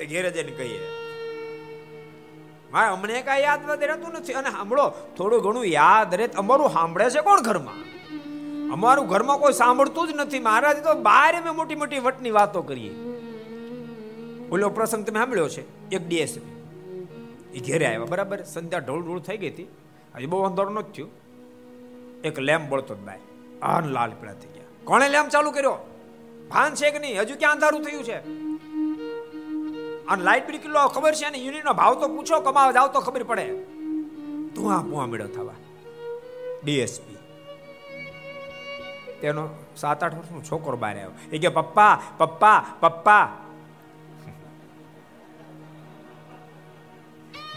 [0.00, 0.80] તે ઘેરે જઈને કહીએ.
[2.72, 4.32] મારે અમને કાંઈ યાદ વધે રહેતું નથી.
[4.32, 7.78] અને સાંભળો, થોડું ઘણું યાદ રહે અમારું સાંભળે છે કોણ ઘરમાં?
[8.72, 10.38] અમારું ઘરમાં કોઈ સાંભળતું જ નથી.
[10.38, 12.94] મહારાજ તો બહાર અમે મોટી મોટી વટની વાતો કરીએ.
[14.50, 15.90] ઓલો પ્રસંગ તમે સાંભળ્યો છે?
[15.90, 16.56] એક ડીએસપી
[17.54, 18.42] એ ઘેરે આવ્યા, બરાબર?
[18.42, 19.68] સંધ્યા ઢોળ ઢોળ થઈ ગઈ હતી.
[20.16, 21.10] હજી બહુ અંધારો નથી થયું.
[22.24, 23.18] એક લેમ્પ બળતો જ બાય.
[23.62, 24.64] આન લાલ પીળા થઈ ગયા.
[24.84, 25.76] કોણે લેમ્પ ચાલુ કર્યો?
[26.50, 27.20] ભાન છે કે નહીં?
[27.20, 28.49] હજુ ક્યાં અંધારું થયું છે?
[30.10, 31.24] અને લાઇટ બિલ કેટલો ખબર છે?
[31.24, 33.46] અને યુનિટનો ભાવ તો પૂછો, કમાવા જાવ તો ખબર પડે.
[34.54, 35.54] તું આ પુઆ મેળો થવા.
[36.64, 37.16] ડીએસપી.
[39.20, 41.10] તેનો સાત આઠ વર્ષનો છોકરો બહાર આવ્યો.
[41.32, 43.28] એ કે, પપ્પા પપ્પા પપ્પા.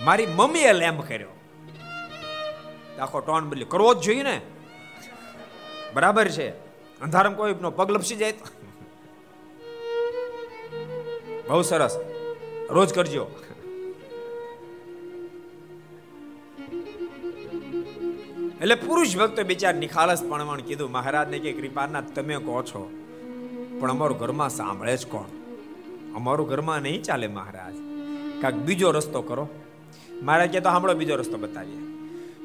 [0.02, 1.28] મારી મમ્મીએ લેમ્પ કર્યો.
[3.02, 3.66] આખો ટોન બદલી.
[3.66, 4.42] કરવો જ જોઈએ ને.
[5.94, 6.50] બરાબર છે.
[7.02, 8.34] અંધારામાં કોઈ પગ લપસી જાય
[11.50, 12.13] બહુ સરસ.
[12.74, 13.26] રોજ કરજો.
[18.62, 20.92] એટલે પુરુષ ભક્તો બિચાર નિખાલસ પણ કીધું.
[20.92, 22.82] મહારાજને કે કૃપાના તમે કહો છો,
[23.80, 25.30] પણ અમારું ઘરમાં સાંભળે જ કોણ?
[26.16, 27.76] અમારું ઘરમાં નહીં ચાલે, મહારાજ.
[28.42, 29.46] કાંક બીજો રસ્તો કરો.
[30.22, 31.82] મહારાજ કે તો સાંભળો બીજો રસ્તો બતાવીએ.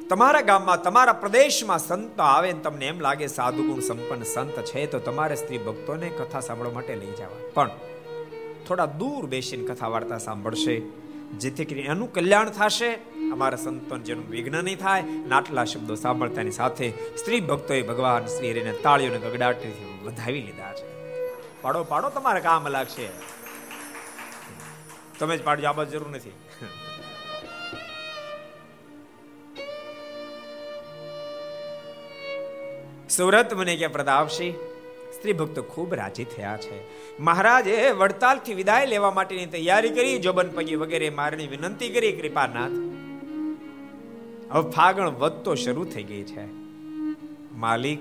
[0.09, 4.87] તમારા ગામમાં, તમારા પ્રદેશમાં સંત આવે ને તમને એમ લાગે સાધુ ગુણ સંપન્ન સંત છે,
[4.87, 7.41] તો તમારે સ્ત્રી ભક્તોને કથા સાંભળવા માટે લઈ જવા.
[7.55, 7.70] પણ
[8.68, 10.82] થોડા દૂર બેસીને કથા વાર્તા સાંભળશે.
[11.38, 12.92] જેથી કરીને એનું કલ્યાણ થશે.
[13.32, 18.72] અમારા સંતોન જેનું વિઘ્ન નહીં થાય નાટલા શબ્દો સાંભળતાની સાથે સ્ત્રી ભક્તોએ ભગવાન શ્રી હરિને
[18.72, 20.98] તાળીઓને ગગડાટથી વધાવી લીધા છે.
[21.62, 23.08] પાડો પાડો, તમારે કામ લાગશે.
[25.18, 26.32] તમે જ પાડજો, આ જરૂર નથી.
[33.10, 34.54] સુરત મને કે પ્રતાપસિંહ
[35.18, 36.80] સ્ત્રી ભક્તો ખૂબ રાજી થયા છે.
[37.22, 42.72] મહારાજે વડતાલથી વિદાય લેવા માટેની તૈયારી કરી, જોબન પગી વગેરે મારની વિનંતી કરી, કૃપાનાથ.
[44.52, 46.46] હવે ફાગણ વધતો શરૂ થઈ ગઈ છે.
[47.54, 48.00] માલિક,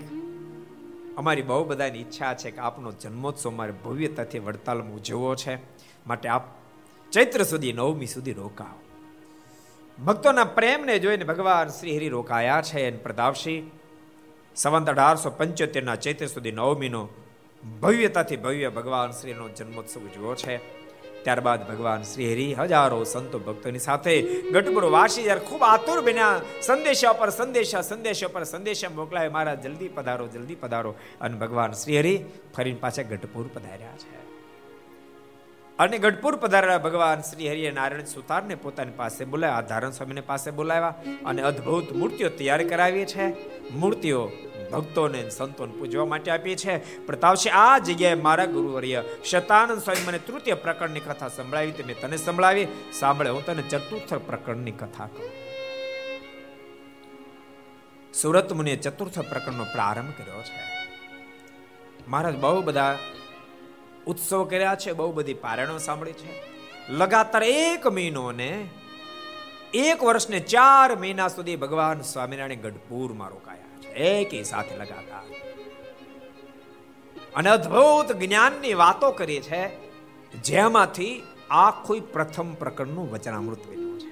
[1.18, 5.56] અમારી બહુ બધાની ઈચ્છા છે કે આપનો જન્મોત્સવ મારે ભવ્યતાથી વડતાલમાં ઉજવવો છે.
[6.08, 6.44] માટે આપ
[7.12, 8.82] ચૈત્ર સુધી, નવમી સુધી રોકાઓ.
[10.06, 12.88] ભક્તોના પ્રેમને જોઈને ભગવાન શ્રી હરિ રોકાયા છે.
[12.88, 13.72] અને પ્રતાપસિંહ
[14.58, 17.10] સંવંત અઢારસો પંચોતેરના ચૈત્ર સુધી નવમીનો
[17.82, 20.58] ભવ્યતાથી ભવ્ય ભગવાન શ્રીનો જન્મોત્સવ ઉજવ્યો છે.
[21.24, 27.14] ત્યારબાદ ભગવાન શ્રી હરિ હજારો સંતો ભક્તોની સાથે ગઢપુર વાસી જ્યારે ખૂબ આતુર બન્યા, સંદેશા
[27.14, 32.26] પર સંદેશા સંદેશા પર સંદેશા મોકલાય મારા જલ્દી પધારો જલ્દી પધારો અને ભગવાન શ્રી હરિ
[32.56, 34.28] ફરીને પાછા ગઢપુર પધાર્યા છે.
[35.80, 40.96] અને ગઢપુર પધારેલા ભગવાન શ્રી હરિએ નારાયણ સુતારને પોતાની પાસે બોલાવ્યા ધારણ સ્વામીને પાસે બોલાવ્યા
[41.26, 43.28] અને અદ્ભુત મૂર્તિઓ તૈયાર કરાવી છે.
[43.70, 44.32] મૂર્તિઓ
[44.72, 50.54] ભક્તોને સંતોને પૂજવા માટે આપી છે પ્રતાપસિંહ આ જગ્યાએ મારા ગુરુવર્ય શતાનંદ સ્વામી મને તૃતીય
[50.54, 52.68] પ્રકરણની કથા સંભળાવી તે મેં તને સંભળાવી.
[52.94, 55.30] સાંભળે, હું તને ચતુર્થ પ્રકરણની કથા કહું.
[58.14, 60.78] સુરત મુનિએ ચતુર્થ પ્રકરણનો પ્રારંભ કર્યો છે.
[62.08, 62.98] મહારાજ બહુ બધા
[64.08, 66.58] ઉત્સવ કર્યા છે, બહુ બધી પારણો સાંભળી છે.
[66.90, 68.70] લગાતાર એક મહિનો ને
[69.74, 73.67] એક વર્ષને ચાર મહિના સુધી ભગવાન સ્વામિનારાયણ ગઢપુરમાં રોકાયા.
[74.06, 75.26] એકી સાથે લગાતાર
[77.36, 79.62] અને અદ્ભુત જ્ઞાનની વાતો કરી છે
[80.44, 81.14] જેમાંથી
[81.58, 84.12] આખું પ્રથમ પ્રકરણનું વચનામૃત બન્યું છે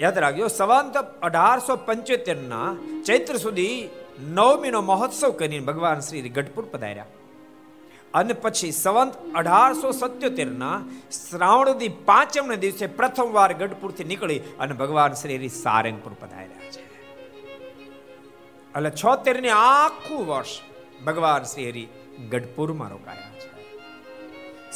[0.00, 2.68] યાદ રાખજો સંવંત અઢારસો પંચોતેર ના
[3.04, 3.78] ચૈત્ર સુધી
[4.30, 7.18] નવમીનો મહોત્સવ કરીને ભગવાન શ્રી ગઢપુર પધાર્યા
[8.14, 10.76] અને પછી સંવંત અઢારસો સત્યોતેર ના
[11.16, 16.69] શ્રાવણદી પાંચમ દિવસે પ્રથમ વાર ગઢપુરથી નીકળી અને ભગવાન શ્રી સારંગપુર પધાર્યા છે
[18.76, 20.60] એટલે છોતેર ને આખું વર્ષ
[21.06, 21.86] ભગવાન શ્રી હરિ
[22.30, 23.72] ગઢપુરમાં રોકાયા છે.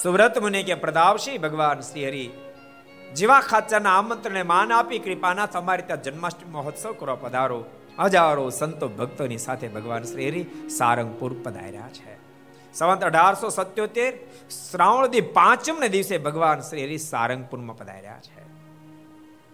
[0.03, 2.31] સુવ્રત મુનિ કે પ્રદાવશી ભગવાન શ્રી હરિ
[3.17, 7.65] જીવા ખાચાના આમંત્રણને માન આપી કૃપાના તમારી ત્યાં જન્માષ્ટમી મહોત્સવ કરવા પધારો.
[7.99, 12.17] હજારો સંતો ભક્તોની સાથે ભગવાન શ્રી હરિ સારંગપુર પધાર્યા છે.
[12.75, 14.19] સંવત અઢારસો સત્યોતેર
[14.51, 18.43] શ્રાવણ પાંચમ ને દિવસે ભગવાન શ્રી હરિ સારંગપુરમાં પધાર્યા છે.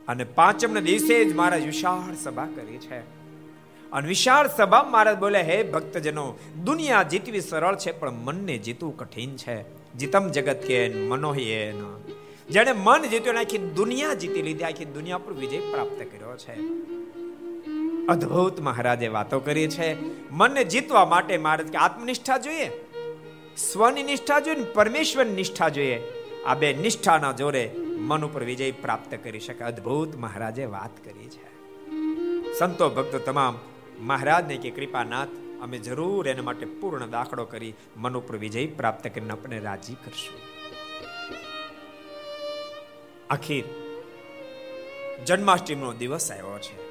[0.08, 3.19] અને પાંચમ ને દિવસે જ મહારાજ વિશાળ સભા કરી છે.
[3.92, 6.34] અને વિશાળ સભા મહારાજ બોલે, હે ભક્તજનો,
[6.64, 9.62] દુનિયા જીતવી સરળ છે, પણ મનને જીતવું કઠિન છે.
[9.94, 11.72] જીતમ જગત કે મનોહી
[12.50, 16.54] જેને મન જીત્યું આખી દુનિયા જીતી લીધી, આખી દુનિયા પર વિજય પ્રાપ્ત કર્યો છે.
[18.06, 19.96] અદ્ભુત મહારાજે વાતો કરી છે.
[20.30, 22.68] મનને જીતવા માટે મહારાજ કે, આત્મનિષ્ઠા જોઈએ,
[23.56, 26.02] સ્વની નિષ્ઠા જોઈએ પરમેશ્વર નિષ્ઠા જોઈએ.
[26.46, 29.64] આ બે નિષ્ઠાના જોરે મન ઉપર વિજય પ્રાપ્ત કરી શકે.
[29.64, 31.46] અદ્ભુત મહારાજે વાત કરી છે.
[32.58, 33.58] સંતો ભક્તો તમામ
[34.00, 35.28] મહારાજને કે કૃપાનાથ,
[35.62, 40.40] અમે જરૂર એના માટે પૂર્ણ દાખલો કરી મન ઉપર વિજય પ્રાપ્ત કરીને આપણે રાજી કરશું.
[43.30, 43.64] આખીર
[45.26, 46.90] જન્માષ્ટમીનો દિવસ આવ્યો છે.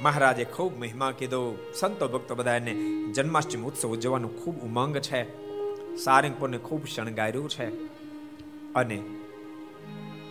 [0.00, 1.72] મહારાજે ખૂબ મહિમા કીધો.
[1.74, 2.72] સંતો ભક્તો બધા એને
[3.12, 5.46] જન્માષ્ટમી ઉત્સવ ઉજવવાનો ખૂબ ઉમંગ છે.
[5.96, 7.64] સારંગપુરને ખૂબ શણગાર્યું છે.
[8.74, 9.02] અને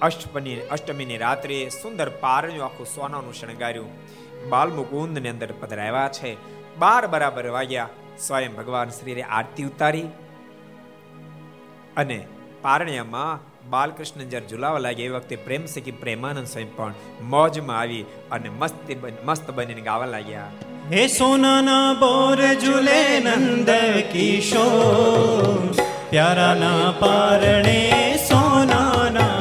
[0.02, 3.90] અષ્ટમી અષ્ટમીની રાત્રે સુંદર પારણ્યું આખું સોનાનું શણગાર્યું.
[4.50, 6.32] બાલની અંદર પધરાવ્યા છે.
[6.80, 7.90] બાર બરાબર વાગ્યા
[8.20, 10.08] સ્વયં ભગવાન શ્રીએ આરતી ઉતારી
[11.98, 12.20] અને
[12.62, 15.06] પારણ્યમાં બાલકૃષ્ણ જ્યારે ઝુલાવા લાગ્યા.
[15.06, 18.76] એ વખતે પ્રેમ સખી પ્રેમાનંદ સ્વયં પણ મોજમાં આવી અને મસ્ત
[19.26, 20.50] મસ્ત બનીને ગાવા લાગ્યા.
[20.92, 23.72] હે સોનાના બોર ઝુલે નંદ
[24.12, 25.72] કિશોર,
[26.10, 27.80] પ્યારાના પારણે
[28.30, 29.35] સોનાના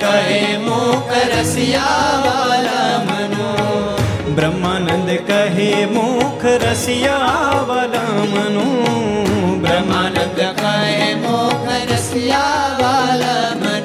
[0.00, 3.48] કહે મુખ રસિયાવાલા મનો
[4.36, 8.68] બ્રહ્માનંદ કહે મુખ રસિયાવાલા મનો
[9.64, 13.77] બ્રહ્માનંદ કહે મુખ રસિયાવાલા વલમનું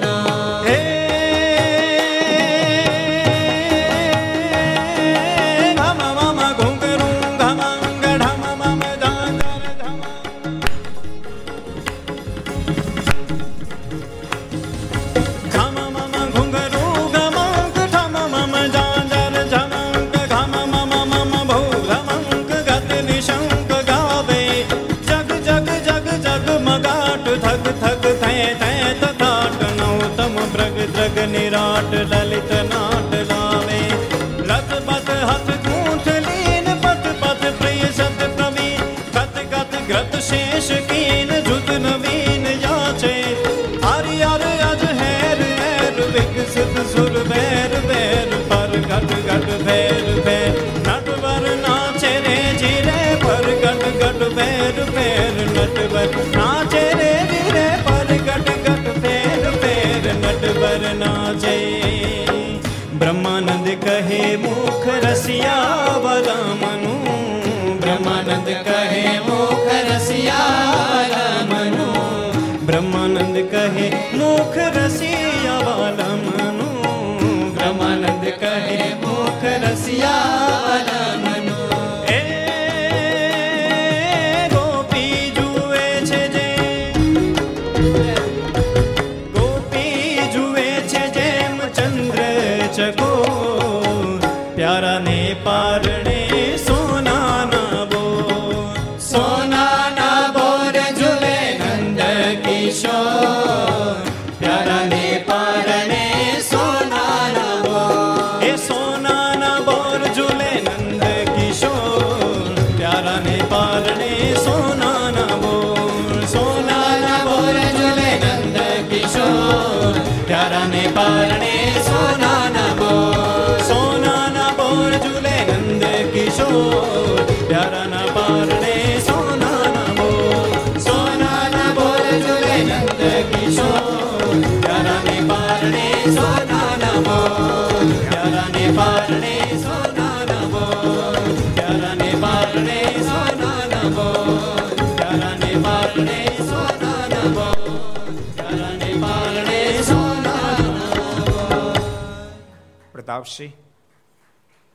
[153.23, 153.51] પ્રતાપસિંહ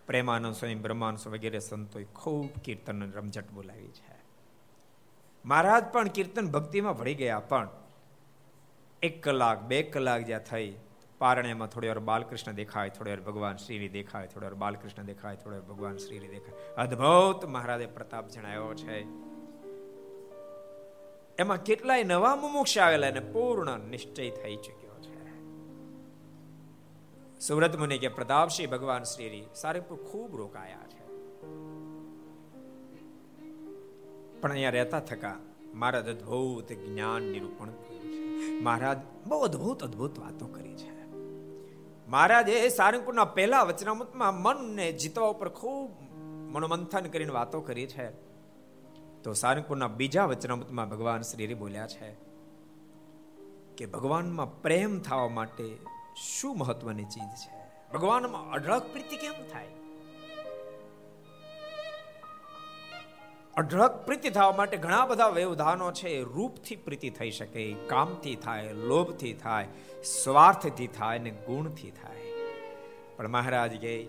[0.07, 4.17] પ્રેમાનંદ સ્વામી બ્રહ્માનંદ વગેરે સંતોએ ખૂબ કીર્તન રમઝટ બોલાવી છે.
[5.45, 7.69] મહારાજ પણ કીર્તન ભક્તિમાં ભળી ગયા, પણ
[9.03, 10.77] એક કલાક, બે કલાક જ્યાં થઈ,
[11.19, 15.57] પારણ્યમાં થોડી વાર બાલકૃષ્ણ દેખાય, થોડી વાર ભગવાન શ્રીની દેખાય, થોડી વાર બાલકૃષ્ણ દેખાય, થોડી
[15.57, 16.75] વાર ભગવાન શ્રીની દેખાય.
[16.75, 19.03] અદ્ભુત મહારાજે પ્રતાપ જણાવ્યો છે.
[21.39, 24.88] એમાં કેટલાય નવા મુમુક્ષ આવેલા અને પૂર્ણ નિશ્ચય થઈ ચુક્યો.
[27.41, 31.07] સુરત મુનિ કે પ્રતાપસિંહ ભગવાન શ્રી સારંગપુર ખૂબ રોકાયા છે.
[34.41, 35.41] પણ અહીંયા રહેતા થકા
[35.75, 37.69] મહારાજ અદભુત જ્ઞાન નિરૂપણ
[38.63, 41.15] મહારાજ બહુ અદભુત અદભુત વાતો કરી છે.
[42.09, 45.91] મહારાજે સારંગપુરના પહેલા વચનામૃતમાં મનને જીતવા ઉપર ખૂબ
[46.51, 48.11] મનોમંથન કરીને વાતો કરી છે.
[49.23, 52.17] તો સારંગપુરના બીજા વચનામૃતમાં ભગવાન શ્રી બોલ્યા છે
[53.77, 57.57] કે ભગવાનમાં પ્રેમ થવા માટે શું મહત્વની ચીજ છે?
[57.93, 59.67] ભગવાનમાં અઢળક પ્રીતિ કેમ થાય?
[63.57, 66.23] અઢળક પ્રીતિ થવા માટે ઘણા બધા વ્યવધાનો છે.
[66.23, 69.69] રૂપથી પ્રીતિ થઈ શકે, કામથી થાય, લોભથી થાય,
[70.25, 72.33] સ્વાર્થથી થાય ને ગુણથી થાય.
[73.17, 74.09] પણ મહારાજ કે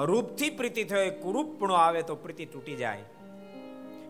[0.00, 3.02] રૂપથી પ્રીતિ થાય કુરૂપણો આવે તો પ્રીતિ તૂટી જાય.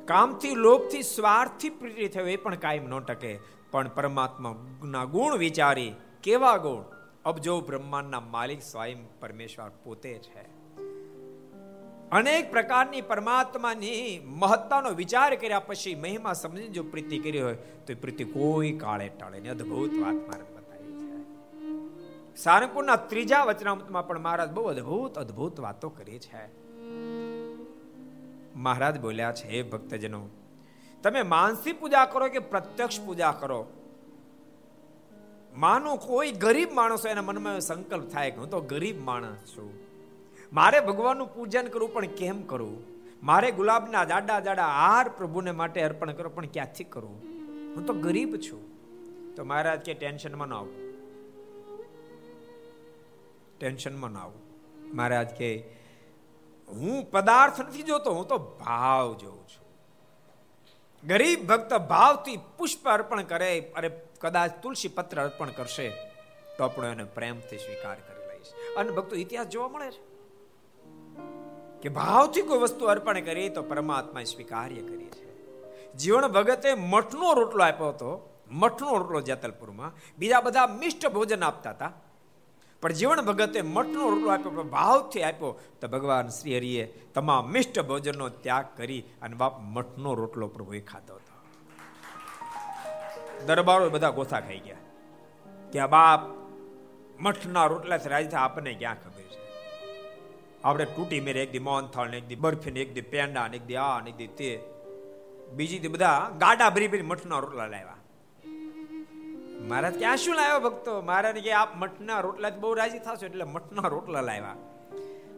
[0.04, 3.38] કામથી, લોભથી, સ્વાર્થથી પ્રીતિ થયો, એ પણ કાયમ ન ટકે.
[3.70, 6.82] પણ પરમાત્મા ગુણ વિચારી કેવા ગુણ?
[7.24, 10.62] અબજો બ્રહ્માંડના માલિક સ્વયં પરમેશ્વર પોતે છે
[12.10, 17.94] અનેક પ્રકારની પરમાત્માની મહત્તાનો વિચાર કર્યા પછી મહિમા સમજી જો પ્રીતિ કરી હોય, તો એ
[17.94, 22.36] પ્રીતિ કોઈ કાળે ટાળે ને અદ્ભુત વાત મારે બતાવી છે.
[22.36, 26.46] સારંગપુરના ત્રીજા વચનામૃતમાં પણ મહારાજ બહુ અદ્ભુત અદ્ભુત વાતો કરી છે.
[28.54, 30.28] મહારાજ બોલ્યા છે, હે ભક્તજનો,
[31.02, 33.66] તમે માનસી પૂજા કરો કે પ્રત્યક્ષ પૂજા કરો?
[35.54, 39.74] માનો કોઈ ગરીબ માણસો એના મનમાં સંકલ્પ થાય કે હું તો ગરીબ માણસ છું.
[40.52, 42.92] મારે ભગવાનનું પૂજન કરવું, પણ કેમ કરવું
[43.22, 47.22] મારે ગુલાબના જાડા જાડા હાર પ્રભુને માટે અર્પણ કરો, પણ ક્યાંથી કરવું
[47.76, 48.72] હું તો ગરીબ છું.
[49.34, 50.92] તો મહારાજ કે, ટેન્શનમાં ન આવું.
[53.58, 54.40] ટેન્શનમાં ન આવું.
[54.94, 55.58] મહારાજ કે,
[56.68, 59.68] હું પદાર્થ નથી જોતો, હું તો ભાવ જોઉં છું.
[61.08, 63.88] ગરીબ ભક્ત ભાવથી પુષ્પ અર્પણ કરે, અરે
[64.22, 65.88] કદાચ તુલસી પત્ર અર્પણ કરશે,
[66.58, 68.74] તો પણ એને પ્રેમથી સ્વીકાર કરી લઈશ.
[68.76, 70.12] અને ભક્તો, ઇતિહાસ જોવા મળે છે?
[71.80, 75.22] કે ભાવથી કોઈ વસ્તુ અર્પણ કરી તો પરમાત્મા સ્વીકાર્ય કરી છે
[75.96, 79.92] જીવન ભગતે મઠનો રોટલો આપ્યો હતો, મઠનો રોટલો જેતલપુરમાં.
[80.18, 81.92] બીજા બધા મિષ્ટ ભોજન આપતા હતા.
[82.82, 88.28] પણ જીવન ભગતે મઠનો રોટલો આપ્યો ભાવથી આપ્યો, તો ભગવાન શ્રી હરિએ તમામ મિષ્ટ ભોજનનો
[88.28, 91.20] ત્યાગ કરી અને બાપ મઠનો રોટલો પ્રભુએ ખાધો.
[93.46, 94.76] દરબારો બધા ગોથા ખાઈ ગયા.
[95.72, 96.20] કે આ બાપ
[97.20, 99.42] મઠના રોટલાથી રાજી થાય આપણને ક્યાં ખબર છે?
[100.64, 103.56] આપણે તૂટી મેરે એક દી મોહનથાળ ને એક દી બરફી ને એક દી પેંડા ને
[103.56, 104.64] એક દી આ ને એક દી તે.
[105.52, 107.96] બીજી દી બધા ગાડા ભરી ભરી મઠના રોટલા લાવ્યા.
[109.68, 111.00] મહારાજ ક્યાં શું લાવ્યો ભક્તો?
[111.00, 114.56] મહારાજ કે આપ મઠના રોટલા બહુ રાજી થશો એટલે મઠના રોટલા લાવ્યા.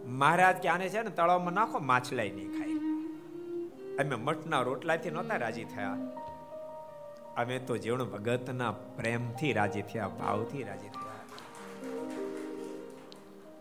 [0.06, 2.68] મહારાજ કે આને છે ને તળાવમાં નાખો માછલાઈ નહીં ખાય.
[3.98, 5.96] અમે મઠના રોટલાથી નહોતા રાજી થયા.
[7.36, 11.00] અમે તો જીવન ભગતના પ્રેમથી રાજી થયા, ભાવથી રાજી થયા.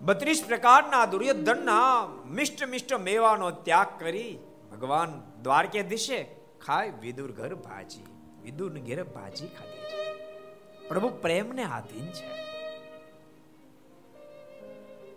[0.02, 4.38] બત્રીસ પ્રકારના દુર્યોધનના મિષ્ટ મિષ્ટ મેવાનો ત્યાગ કરી
[4.72, 5.12] ભગવાન
[5.44, 6.20] દ્વારકેધીશે
[6.62, 8.06] ખાય વિદુર ઘર ભાજી
[8.44, 10.88] વિદુર ઘેર ભાજી ખાધી છે.
[10.88, 12.30] પ્રભુ પ્રેમને આધીન છે.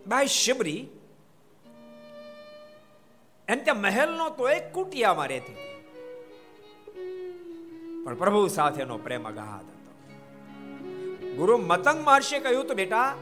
[0.07, 0.83] ભાઈ શબરી
[3.47, 5.57] એને ત્યાં મહેલનો તો એક કુટિયામાં રહેતી
[8.07, 11.31] પણ પ્રભુ સાથેનો પ્રેમ અગાધ હતો.
[11.35, 13.15] ગુરુ મતંગ મહર્ષિએ કહ્યું તો બેટા,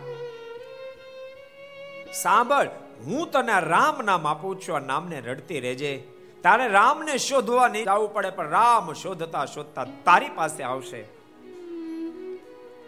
[2.13, 2.69] સાંભળ,
[3.05, 6.03] હું તને રામ નામ આપું છું, આ નામને રડતી રહેજે.
[6.43, 11.01] તારે રામને શોધવા નહીં જવું પડે, પણ રામ શોધતા શોધતા તારી પાસે આવશે.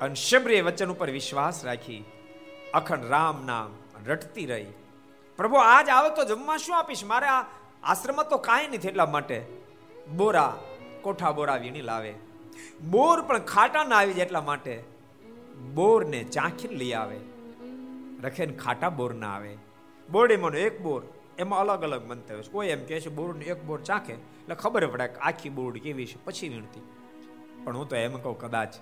[0.02, 2.06] અને શબરીએ વચન ઉપર વિશ્વાસ રાખી,
[2.74, 3.74] અખંડ રામ નામ
[4.06, 4.66] રટતી રહી.
[5.38, 7.04] પ્રભુ, આજ આવે તો જમવા શું આપીશ?
[7.04, 7.46] મારે આ
[7.84, 9.46] આશ્રમમાં તો કાંઈ નથી એટલા માટે.
[10.16, 10.58] બોરા
[11.08, 12.14] કોઠા બોરા વીણી લાવે.
[12.90, 14.84] બોર પણ ખાટા ના આવી જાય એટલા માટે
[15.74, 17.20] બોરને ચાંખીને લઈ આવે.
[18.24, 19.58] રખે ખાટા બોર ના આવે.
[20.12, 21.04] બોરડીમાંનો એક બોર,
[21.38, 22.52] એમાં અલગ અલગ મંતવ્ય છે.
[22.52, 24.14] કોઈ એમ કહે છે, બોરનું એક બોર ચાખે.
[24.14, 26.82] એટલે ખબર પડે કે આખી બોરડ કેવી છે, પછી વીણતી.
[27.64, 28.74] પણ હું તો એમ કહું કદાચ,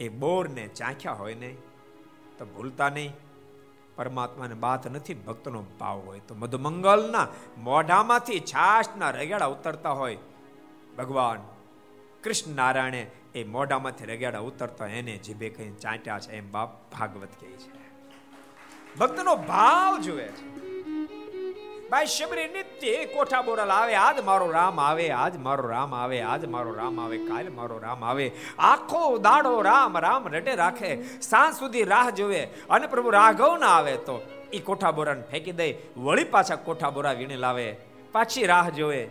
[0.00, 1.56] એ બોરને ચાખ્યા હોય ને,
[2.38, 3.12] તો ભૂલતા નહીં.
[3.96, 6.20] પરમાત્માને બાત નથી, ભક્તનો ભાવ હોય.
[6.28, 7.28] તો મધુમંગલના
[7.58, 10.18] મોઢામાંથી છાશના રગેડા ઉતરતા હોય.
[11.00, 11.48] ભગવાન.
[12.24, 17.48] કૃષ્ણ નારાયણે એ મોઢામાંથી રગેડા ઉતરતા એને જીભે કઈ ચાંટ્યા છે, એમ બાપ, ભાગવત કહે
[17.48, 17.80] છે.
[18.98, 20.60] ભક્તનો ભાવ જુએ છે.
[21.88, 26.44] ભાઈ શબરી નિત્ય કોઠા બોરલ લાવે આજ મારો રામ આવે, આજ મારો રામ આવે, આજ
[26.44, 28.32] મારો રામ આવે, કાલ મારો રામ આવે.
[28.58, 31.02] આખો દાડો રામ રામ રટે રાખે.
[31.20, 32.48] સાંજ સુધી રાહ જોવે.
[32.70, 35.74] અને પ્રભુ રાઘવ ના આવે તો એ કોઠા બોરાને ફેંકી દે.
[35.96, 37.76] વળી પાછા કોઠા બોરા વીણી લાવે.
[38.12, 39.08] પાછી રાહ જોવે.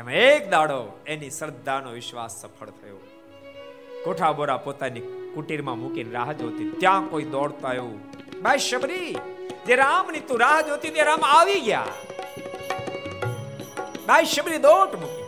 [0.00, 0.76] એમાં એક દાડો
[1.06, 3.00] એની શ્રદ્ધાનો વિશ્વાસ સફળ થયો.
[4.04, 5.00] કોઠા બોરા પોતાની
[5.34, 7.98] કુટીરમાં મૂકીને રાહ જોતી, ત્યાં કોઈ દોડતા આવ્યું
[8.42, 9.16] ભાઈ શબરી,
[9.66, 11.86] જે રામની તું રાહ જોતી તે રામ આવી ગયા.
[14.06, 15.26] ભાઈ શબરી દોટ મૂકી.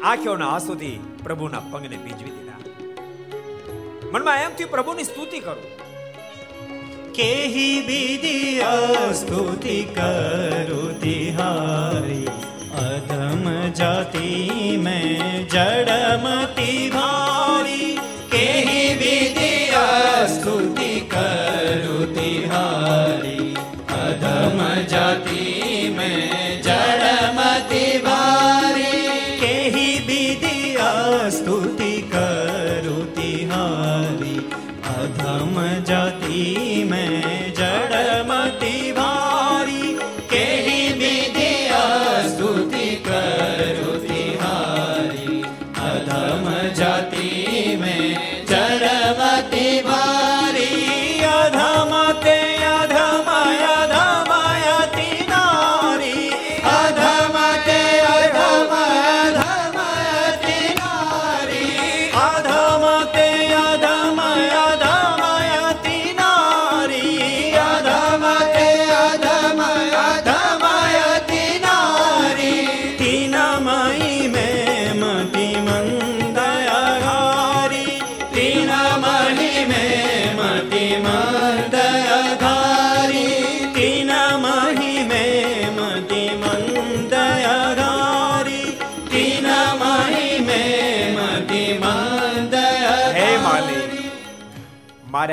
[0.00, 2.60] આંખોના આંસુથી પ્રભુના પગને ભીજવી દીધા.
[4.12, 5.70] મનમાં એમ થયું, પ્રભુની સ્તુતિ કરું.
[7.12, 8.60] કેહી બીજી
[9.14, 12.28] સ્તુતિ કરું તિહારી
[12.80, 14.28] અધમ जाति
[14.78, 17.88] મેં જડમતી ભારી
[18.30, 18.79] के બીદી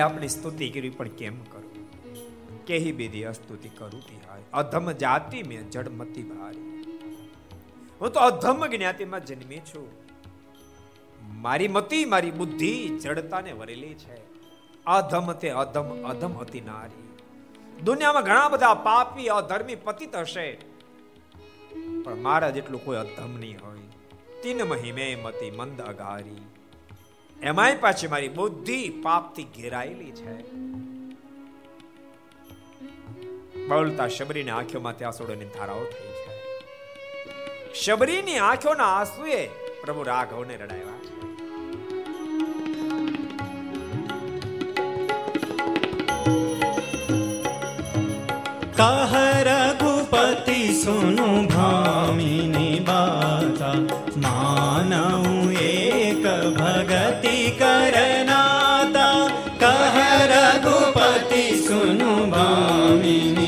[0.07, 1.77] આપણી સ્તુતિ કરવી પણ કેમ કરું?
[2.65, 6.77] કેહી બીધી અસ્તુતિ કરું તિહારી અધમ જાતિ મેં જડમતી ભારી.
[8.01, 9.87] હું તો અધમ જ્ઞાતિમાં જન્મી છું.
[11.41, 14.17] મારી મતિ, મારી બુદ્ધિ જડતાને વરેલી છે.
[14.85, 17.17] અધમ તે અધમ અધમ હતી નારી.
[17.83, 20.51] દુનિયામાં ઘણા બધા પાપી, અધર્મી પતિત હશે.
[22.03, 23.77] પણ મારા જેટલું કોઈ અધમ નહીં હોય.
[24.43, 26.37] તિન મહિમે મતી મંદ અગારી.
[27.43, 30.57] એમાંય પાછી મારી બુદ્ધિ પાપથી ઘેરાયેલી છે.
[33.67, 37.73] બળતા શબરીની આંખોમાંથી આંસુડોની ધારાઓ થઈ છે.
[37.73, 39.47] શબરીની આંખોના આંસુએ
[39.81, 41.17] પ્રભુ રાઘવને રડાવ્યા છે.
[48.77, 53.73] કહ રઘુપતિ, સુનુ ભામિની બાતા
[54.17, 55.36] માનવ
[56.61, 59.07] भगति करनाता
[59.63, 59.95] कह
[60.31, 63.46] रघुपति सुनु भामिनी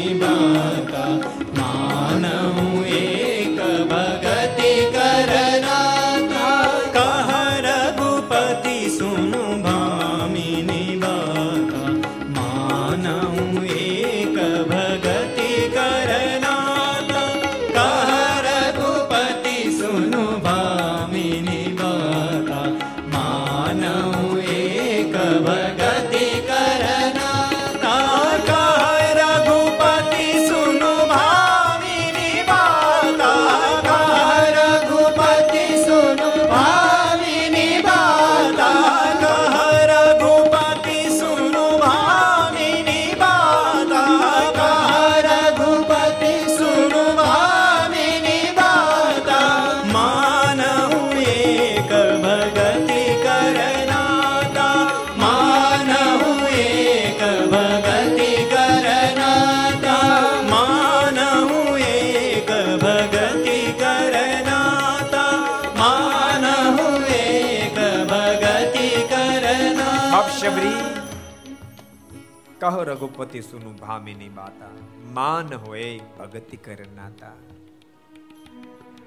[73.00, 74.68] રઘુપતિ સુનું ભામિની બાતા
[75.14, 77.32] માન હોય ભગતિ કરનાતા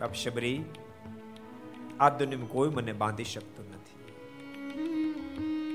[0.01, 0.65] અપશબરી
[2.01, 4.13] આ દુનિયામાં કોઈ મને બાંધી શકતું નથી.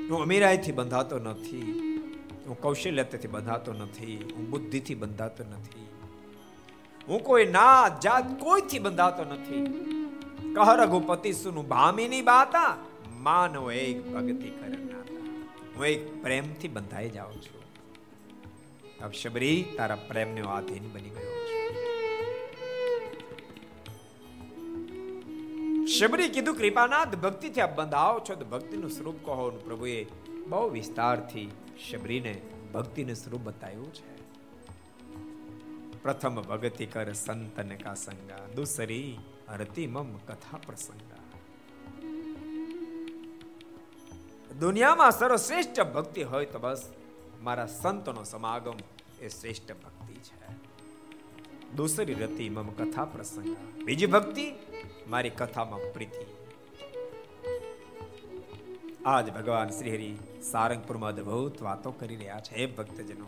[0.07, 1.61] હું અમીરાઈથી બંધાતો નથી.
[2.47, 4.34] હું કૌશલ્યતાથી બંધાતો નથી.
[4.36, 5.88] હું બુદ્ધિથી બંધાતો નથી.
[7.07, 9.65] હું કોઈ ના જાત કોઈથી બંધાતો નથી.
[10.55, 12.78] કહ રઘુપતિ સુનું ભામીની બાતા
[13.11, 15.22] માનવ એક ભક્તિ કરનાતા
[15.76, 17.57] હું એક પ્રેમથી બંધાઈ જાઉં છું.
[19.00, 21.36] અબ શબરી તારા પ્રેમને આધીન બની ગયો
[25.89, 30.00] શબરી કીધું કૃપાનાથ ભક્તિથી આપ બંધાવો છો તો ભક્તિનું સ્વરૂપ કહો પ્રભુએ
[30.48, 31.48] બહુ વિસ્તારથી
[31.82, 32.34] શબરીને
[32.74, 34.18] ભક્તિનું સ્વરૂપ બતાવ્યું છે
[36.02, 39.14] પ્રથમ ભગતિ કર સંતન કા સંગા દુસરી
[39.52, 41.26] હરતી મમ કથા પ્રસંગા
[44.60, 46.84] દુનિયામાં સર્વશ્રેષ્ઠ ભક્તિ હોય તો બસ
[47.48, 48.74] મારા સંતનો સમાગમ
[49.22, 50.48] એ શ્રેષ્ઠ ભક્તિ છે.
[51.76, 53.58] દૂસરી રતિ મમ કથા પ્રસંગ.
[53.84, 54.52] બીજી ભક્તિ,
[55.08, 56.26] મારી કથામાં પ્રીતિ.
[59.06, 62.56] આજ ભગવાન શ્રી હરિ સારંગપુરમાં અદભુત વાતો કરી રહ્યા છે.
[62.56, 63.26] હે ભક્તજનો,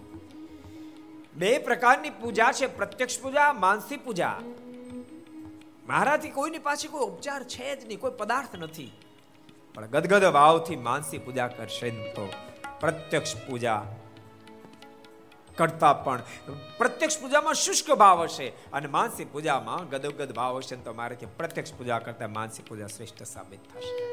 [1.36, 2.68] બે પ્રકારની પૂજા છે.
[2.68, 4.42] પ્રત્યક્ષ પૂજા માનસી પૂજા.
[5.88, 8.92] મહારાજથી કોઈની પાસે કોઈ ઉપચાર છે જ નહીં, કોઈ પદાર્થ નથી.
[9.74, 12.30] પણ ગદગદ ભાવથી માનસી પૂજા કરશે તો
[12.80, 13.86] પ્રત્યક્ષ પૂજા
[15.60, 16.24] કરતા પણ.
[16.78, 21.99] પ્રત્યક્ષ પૂજામાં શુષ્ક ભાવ હશે અને માનસિક પૂજામાં ગદગદ ભાવ હશે તો મારે પ્રત્યક્ષ પૂજા
[21.99, 24.05] કરતા માનસિક પૂજા શ્રેષ્ઠ સાબિત થશે.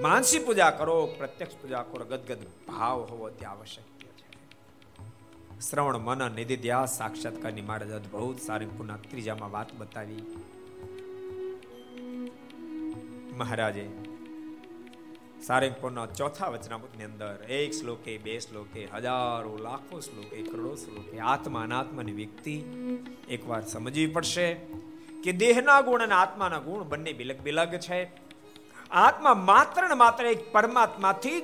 [0.00, 2.38] માનસી પૂજા કરો, પ્રત્યક્ષ પૂજા કરો, ગદગદ
[2.68, 5.60] ભાવ હોવો તે આવશ્યક છે.
[5.60, 10.22] શ્રવણ, મન નિધિધ્યાસ સાક્ષાત્કારની મારે અદભુત સારી પુના ત્રીજામાં વાત બતાવી.
[13.32, 13.90] મહારાજે
[15.42, 22.12] સારંગપુરના ચોથા વચનામૃતની અંદર એક શ્લોકે, બે શ્લોકે, હજારો, લાખો શ્લોકે, કરોડો શ્લોકે આત્મા અનાત્માની
[22.12, 22.64] વ્યક્તિ
[23.28, 24.54] એકવાર સમજવી પડશે
[25.24, 28.10] કે દેહના ગુણ અને આત્માના ગુણ બંને બિલગ બિલગ છે.
[28.90, 31.40] આત્મા માત્ર ને માત્ર એક પરમાત્માથી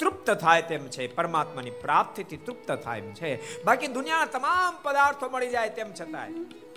[0.00, 3.64] તૃપ્ત થાય તેમ છે, પરમાત્માની પ્રાપ્તિથી તૃપ્ત થાય એમ છે.
[3.64, 6.34] બાકી દુનિયાના તમામ પદાર્થો મળી જાય તેમ છતાંય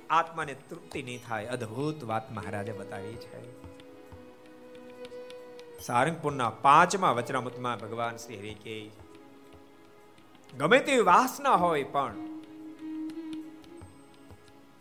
[0.10, 1.46] આત્માને તૃપ્તિ નહીં થાય.
[1.46, 3.55] અદ્ભુત વાત મહારાજે બતાવી છે.
[5.86, 8.92] સારંગપુરના પાંચમા વચનામૃતમાં ભગવાન શ્રી હરિ કે
[10.58, 12.16] ગમે તેવી વાસના હોય પણ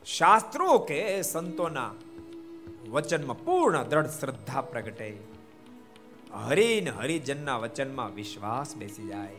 [0.07, 1.91] શાસ્ત્રો કે સંતોના
[2.91, 5.17] વચનમાં પૂર્ણ દ્રઢ શ્રદ્ધા પ્રગટે.
[6.35, 9.37] હરિન હરિજનના વચનમાં વિશ્વાસ બેસી જાય.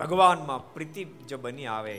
[0.00, 1.98] ભગવાનમાં પ્રીતિ જો બની આવે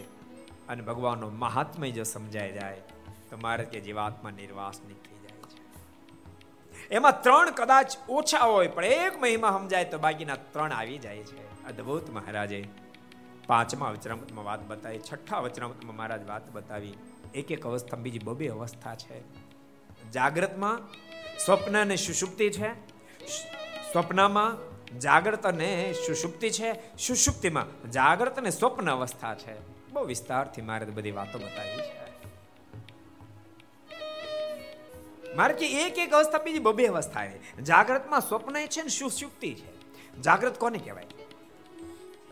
[0.69, 2.81] અને ભગવાનનો મહાત્મય જો સમજાઈ જાય.
[3.29, 5.16] તો મારે કે જીવાત્મા નિર્વાસ નીકળી.
[6.91, 11.65] એમાં ત્રણ કદાચ ઓછા હોય, પણ એક મહિમા સમજાય તો બાકીના ત્રણ આવી જાય છે.
[11.65, 12.67] અદ્ભુત મહારાજે.
[13.47, 16.93] પાંચમા વચરામૃતમાં વાત બતાવી, છઠ્ઠા વચરામૃતમાં મહારાજ વાત બતાવી.
[17.35, 19.23] એક એક અવસ્થા, બીજી બબે અવસ્થા છે.
[20.11, 20.79] જાગ્રતમાં
[21.45, 22.73] સ્વપ્ન અને સુષુપ્તિ છે.
[23.93, 26.97] સ્વપ્નમાં જાગ્રત અને સુષુપ્તિ છે.
[26.97, 29.55] સુષુપ્તિમાં જાગ્રત અને સ્વપ્ન અવસ્થા છે.
[29.91, 31.96] બહુ વિસ્તારથી મારે બધી વાતો બતાવી છે.
[35.35, 39.77] મારે કે એક એક અવસ્થા બીજી બબે અવસ્થા છે જાગ્રતમાં સ્વપ્ન છે ને સુષુપ્તિ છે?
[40.21, 41.05] જાગ્રત કોને કહેવાય?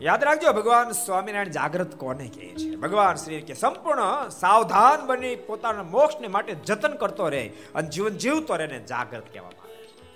[0.02, 2.76] યાદ રાખજો, ભગવાન સ્વામિનારાયણ જાગ્રત કોને કહે છે?
[2.76, 8.56] ભગવાન શ્રી કે સંપૂર્ણ સાવધાન બની પોતાના મોક્ષને માટે જતન કરતો રહે અને જીવન જીવતો
[8.56, 10.06] રહે ને જાગ્રત કહેવામાં આવે છે.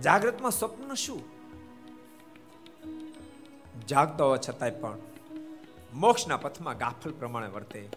[0.00, 1.38] જાગ્રતમાં સ્વપ્ન શું?
[3.86, 4.98] જાગતો હોવા છતાંય પણ
[5.94, 7.88] મોક્ષના પથમાં ગાફલ પ્રમાણે વર્તે.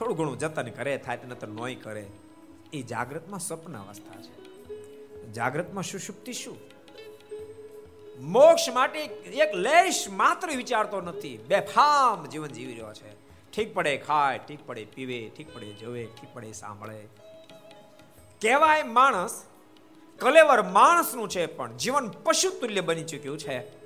[0.00, 2.06] થોડું ઘણું જતન કરે, થાય નતર નોય કરે.
[2.72, 4.40] એ જાગ્રતમાં સ્વપ્ન અવસ્થા છે.
[5.32, 6.56] જાગ્રતમાં સુષુપ્તિ શું?
[8.20, 11.38] મોક્ષ માટે એક લેશ માત્ર વિચારતો નથી.
[11.48, 13.14] બેફામ જીવન જીવી રહ્યો છે.
[13.52, 17.08] ઠીક પડે ખાય, ઠીક પડે પીવે, ઠીક પડે જોવે, ઠીક પડે સાંભળે.
[18.42, 19.44] કહેવાય માણસ,
[20.18, 23.80] કલેવર માણસનું છે પણ જીવન પશુ તુલ્ય બની ચૂક્યું છે.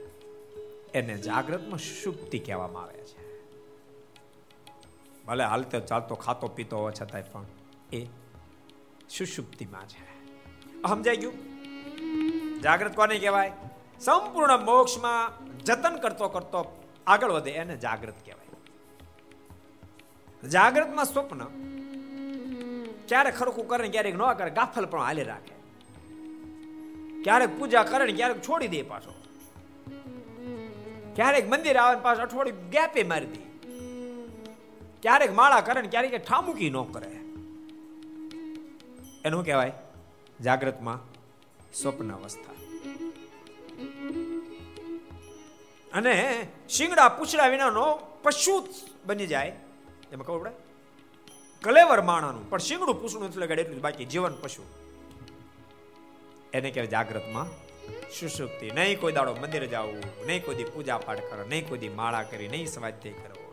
[0.93, 3.24] એને જાગ્રતમાં સુષુપ્તિ કહેવામાં આવે છે.
[5.27, 7.45] ભલે હાલતો ચાલતો ખાતો પીતો હોવા છતાંય પણ
[7.93, 8.07] એ
[9.09, 10.31] સુષુપ્તિમાં છે.
[10.89, 11.35] સમજાઈ ગયું?
[12.61, 13.53] જાગ્રત કોને કહેવાય?
[14.01, 18.45] સંપૂર્ણ મોક્ષમાં જતન કરતો કરતો આગળ વધે એને જાગ્રત કહેવાય.
[20.49, 21.45] જાગ્રતમાં સ્વપ્ન
[23.09, 25.55] ક્યારેક ખરખું કરે ક્યારેક ન કરે, ગાફલ પણ હાલે રાખે.
[27.23, 29.15] ક્યારેક પૂજા કરે ને ક્યારેક છોડી દે પાછો.
[31.15, 33.54] ક્યારેક મંદિર આવે પાછો અઠવાડિયું ગેપે મારી દે.
[35.05, 37.11] ક્યારેક માળા કરે ને ક્યારેક ઠામુકી ન કરે.
[39.25, 39.73] એનું કહેવાય?
[40.41, 40.99] જાગ્રતમાં
[41.75, 42.55] સ્વપ્ન અવસ્થા
[45.93, 46.15] અને
[46.69, 47.85] શિંગડા પૂછડા વિનાનો
[48.23, 48.55] પશુ
[49.07, 49.49] બની જાય.
[50.13, 50.53] એમાં ખબર પડે?
[51.63, 52.51] કલેવર માણાનું.
[52.51, 54.65] પણ શિંગડું પૂછડું એટલે લગાડે, એટલું બાકી જીવન પશુ.
[56.53, 57.49] એને કહેવાય જાગ્રતમાં
[58.11, 58.67] સુષુપ્તિ.
[58.71, 62.67] નહીં કોઈ દાડો મંદિર જવું, નહીં કોઈ પૂજા પાઠ કરો, નહીં કોઈ માળા કરી, નહીં
[62.67, 63.44] સ્વાધ્યાય કરવો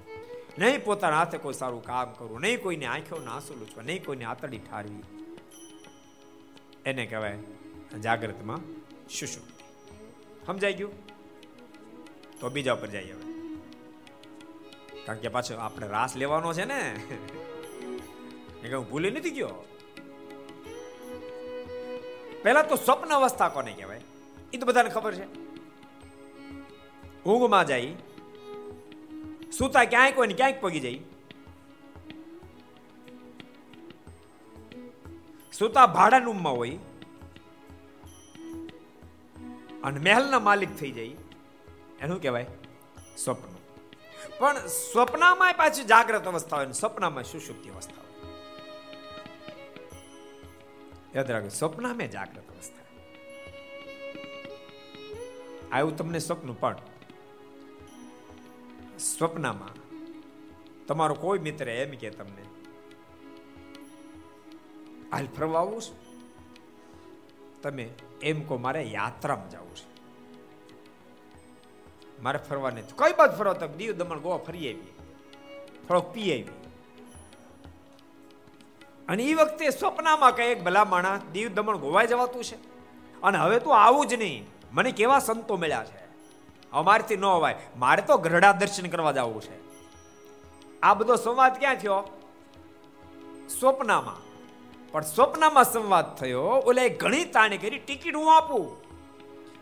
[0.57, 4.57] નહીં પોતાના હાથે કોઈ સારું કામ કરવું નહીં કોઈને આંખો આંસુ લૂછવા નહીં કોઈને આતડી
[4.57, 5.03] ઠારવી.
[6.85, 7.37] એને કહેવાય
[8.03, 8.57] જાગ્રતમાં
[9.09, 9.63] સુષુપ્તિ.
[10.45, 11.07] સમજાઈ ગયું?
[12.39, 13.33] તો બીજા ઉપર જઈએ હવે.
[15.05, 16.95] કારણ કે પાછો આપણે રાસ લેવાનો છે ને.
[18.63, 19.65] એ હું ભૂલી નથી ગયો.
[22.43, 24.01] પહેલા તો સ્વપ્ન અવસ્થા કોને કહેવાય?
[24.53, 25.25] એ તો બધાને ખબર છે.
[27.23, 27.93] ઊંઘમાં જાય.
[29.57, 30.99] સુતા ક્યાંય કોઈ ક્યાંક પગી જાય.
[35.53, 36.77] સૂતા ભાડા રૂમમાં હોય
[39.83, 41.11] અને મહેલના માલિક થઈ જાય.
[41.99, 42.45] એનું કહેવાય
[43.17, 43.55] સ્વપ્ન.
[44.39, 48.11] પણ સ્વપ્નમાં પાછી જાગ્રત અવસ્થા હોય સ્વપ્નમાં સુષુપ્તિ અવસ્થા હોય.
[51.15, 52.81] યાદ રાખો સ્વપ્નમાં જાગ્રત અવસ્થા.
[55.71, 56.75] આવ્યું તમને સ્વપ્ન પણ
[59.01, 59.81] સ્વપ્નમાં.
[60.85, 62.41] તમારો કોઈ મિત્ર એમ કે તમને,
[65.11, 66.01] હાલ ફરવા આવું છું.
[67.61, 67.89] તમે
[68.21, 69.91] એમ કહો મારે યાત્રામાં જવું છે.
[72.21, 73.53] મારે ફરવા કઈ બાદ ફરવા?
[73.53, 74.87] તમે દીવ દમણ, ગોવા ફરી આવી.
[75.87, 76.51] થોડોક પી આવી.
[79.09, 82.55] અને એ વખતે સ્વપ્નમાં કઈ એક ભલા માણસ દીવ દમણ ગોવા જવાતું છે.
[83.21, 84.45] અને હવે તો આવું જ નહીં.
[84.71, 86.00] મને કેવા સંતો મળ્યા છે?
[86.73, 89.71] અમારથી ન હોય મારે તો ગઢડા દર્શન કરવા જવું છે.
[90.79, 92.03] આ બધો સંવાદ ક્યાં થયો?
[93.59, 94.31] સ્વપ્નામાં.
[94.91, 96.41] પણ સ્વપ્નમાં સંવાદ થયો.
[96.41, 97.79] ઓલે ઘણી તાણી કરી.
[97.79, 98.81] ટિકિટ હું આપું.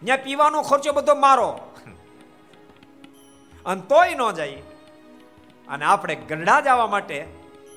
[0.06, 1.60] ત્યાં પીવાનો ખર્ચો બધો મારો.
[3.66, 4.64] અને તોય ન જાય.
[5.68, 7.28] અને આપણે ગઢડા જવા માટે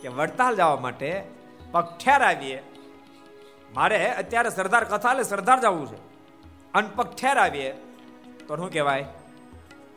[0.02, 1.24] કે વડતાલ જવા માટે
[1.72, 2.62] પગઠેર આવીએ.
[3.74, 5.96] મારે અત્યારે સરદાર કથા લે સરદાર જવું છે.
[6.74, 7.72] અને પગ આવીએ.
[8.48, 9.04] તો શું કહેવાય?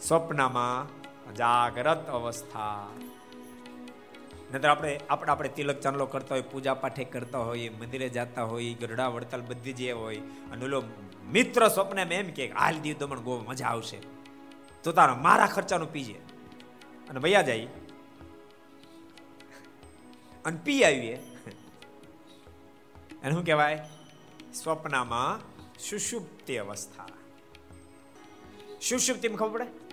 [0.02, 2.88] સ્વપ્નમાં જાગ્રત અવસ્થા.
[4.54, 8.74] નતર આપણે આપણે આપણે તિલક ચાંદલો કરતા હોય, પૂજા પાઠે કરતા હોઈએ મંદિરે જતા હોય
[8.74, 10.18] ગરડા વડતાલ બધી જે હોય.
[10.52, 10.84] અને ઓલો
[11.32, 14.00] મિત્ર સ્વપ્ન એમ કે, હાલ દીવ દમણ ગો મજા આવશે.
[14.84, 16.14] તો તારા મારા ખર્ચાનું પીજે
[17.10, 17.68] અને ભૈયા જાય.
[20.46, 21.16] અને પી આવીએ.
[23.24, 23.90] અને શું કહેવાય?
[24.54, 27.06] સ્વપ્નમાં સુષુપ્તિ અવસ્થા.
[28.90, 29.85] સુષુપ્તિ ખબર પડે?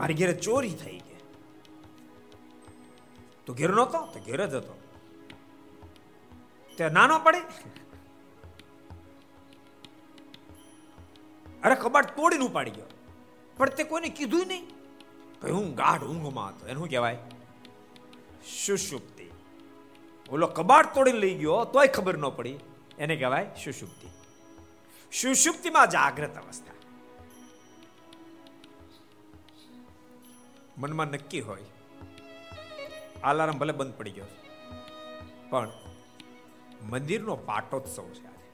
[0.00, 1.16] મારી ઘેરે ચોરી થઈ ગઈ.
[3.46, 4.06] તો ઘેર નહોતો?
[4.06, 4.80] તો ઘેર જ હતો.
[6.76, 7.38] તે નાનો પડે?
[11.62, 12.84] અરે કબાટ તોડીને ઉપાડી ગયો.
[13.56, 14.64] પણ તે કોઈને કીધું નહીં.
[15.42, 16.66] ભાઈ, હું ગાઢ ઊંઘમાં હતો.
[16.66, 17.18] એનું કહેવાય?
[18.66, 19.30] સુષુપ્તિ.
[20.30, 22.58] ઓલો કબાટ તોડીને લઈ ગયો, તોય ખબર ન પડી.
[22.98, 24.08] એને કહેવાય સુષુપ્તિ.
[25.20, 26.69] સુષુપ્તિમાં જાગ્રત અવસ્થા.
[30.80, 31.62] મનમાં નક્કી હોય.
[33.22, 34.24] અલાર્મ ભલે બંધ પડી ગયો
[35.50, 35.72] પણ
[36.82, 38.50] મંદિરનો પાટોત્સવ છે આજે.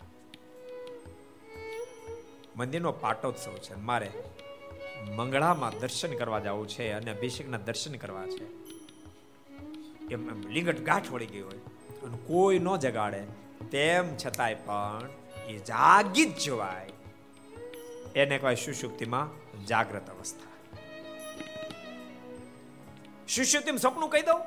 [2.57, 3.75] મંદિરનો પાટોત્સવ છે.
[3.75, 4.11] મારે
[5.17, 8.45] મંગળામાં દર્શન કરવા જવું છે અને અભિષેકના દર્શન કરવા છે.
[10.09, 11.59] એમ એમ લીંગટ ગાંઠ વળી ગઈ હોય.
[12.07, 13.25] અને કોઈ ન જગાડે.
[13.71, 15.09] તેમ છતાંય પણ
[15.49, 16.93] એ જાગી જ જવાય.
[18.15, 19.29] એને કહેવાય સુષુપ્તિમાં
[19.67, 20.56] જાગ્રત અવસ્થા.
[23.29, 24.41] સુષુપ્તિમાં સપનું કહી દઉં?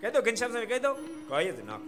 [0.00, 0.96] કહી દો ઘનશ્યામ સ્વામી કહી દઉં?
[1.28, 1.78] કહી જ ના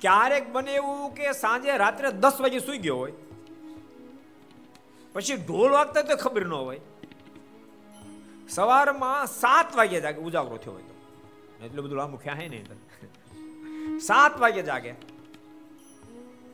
[0.00, 3.12] ક્યારેક બને એવું કે સાંજે રાત્રે દસ વાગે સુઈ ગયો હોય.
[5.12, 6.80] પછી ઢોલ વાગતા તો ખબર ન હોય.
[8.48, 10.94] સવારમાં સાત વાગે જાગે, ઉજાગરો થયો હોય તો.
[11.64, 14.90] એટલું બધું લાંબુ ખ્યા નહીં સાત વાગે જાગે.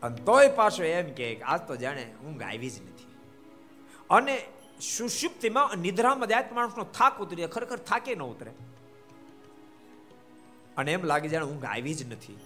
[0.02, 3.06] અને તોય પાછો એમ કે આજ તો જાણે ઊંઘ આવી જ નથી.
[4.10, 4.46] અને
[4.80, 8.50] સુષુપ્તિમાં નિદ્રામાં જાય માણસનો થાક ઉતરે ખરેખર થાકે ન ઉતરે.
[10.76, 12.38] અને એમ લાગે જાણે ઊંઘ આવી જ નથી.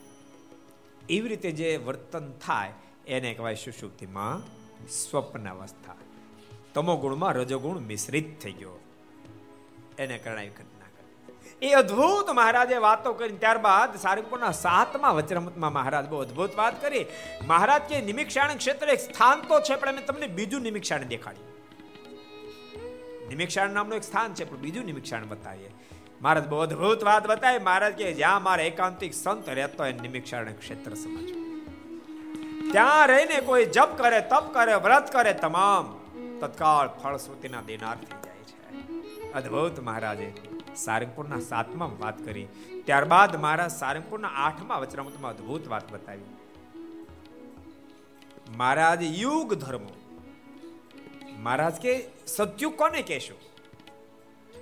[1.10, 2.72] એવી રીતે જે વર્તન થાય,
[3.06, 4.42] એને કહેવાય સુષુપ્તિમાં
[4.88, 5.94] સ્વપ્ન અવસ્થા.
[6.74, 8.80] તમો ગુણમાં રજોગુણ મિશ્રિત થઈ ગયો.
[9.98, 10.74] એને કારણે ઘટના
[11.62, 13.28] એ અદ્ભુત મહારાજે વાતો કરી.
[13.28, 17.06] ત્યારબાદ સારંગપુરના સાતમા વચ્રમતમાં મહારાજ બહુ અદ્ભુત વાત કરી.
[17.46, 21.53] મહારાજ કે નિમિક્ષાણ ક્ષેત્ર એક સ્થાન તો છે, પણ અમે તમને બીજું નિમિક્ષાણ દેખાડ્યું.
[23.28, 25.70] નિમિક્ષાણ નામનું એક સ્થાન છે, પણ બીજું નિમિક્ષાણ બતાવીએ.
[26.22, 27.58] મહારાજ બહુ અદભુત વાત બતાવી.
[27.58, 31.44] મહારાજ કે જ્યાં મારા એકાંતિક સંત રહેતો હોય નિમિક્ષારણ ક્ષેત્ર સમજો
[32.72, 36.00] ત્યાં રહીને કોઈ જપ કરે, તપ કરે, વ્રત કરે, તમામ
[36.40, 39.32] તત્કાળ ફળશ્રુતિના દેનાર થઈ જાય છે.
[39.32, 40.32] અદભુત મહારાજે
[40.76, 42.46] સારંગપુરના સાતમા વાત કરી.
[42.84, 46.30] ત્યારબાદ મહારાજ સારંગપુરના આઠમા વચનામૃતમાં અદભુત વાત બતાવી.
[48.56, 49.86] મહારાજ યુગ ધર્મ
[51.38, 53.38] મહારાજ કે, સત્યુગ કોને કહેશું?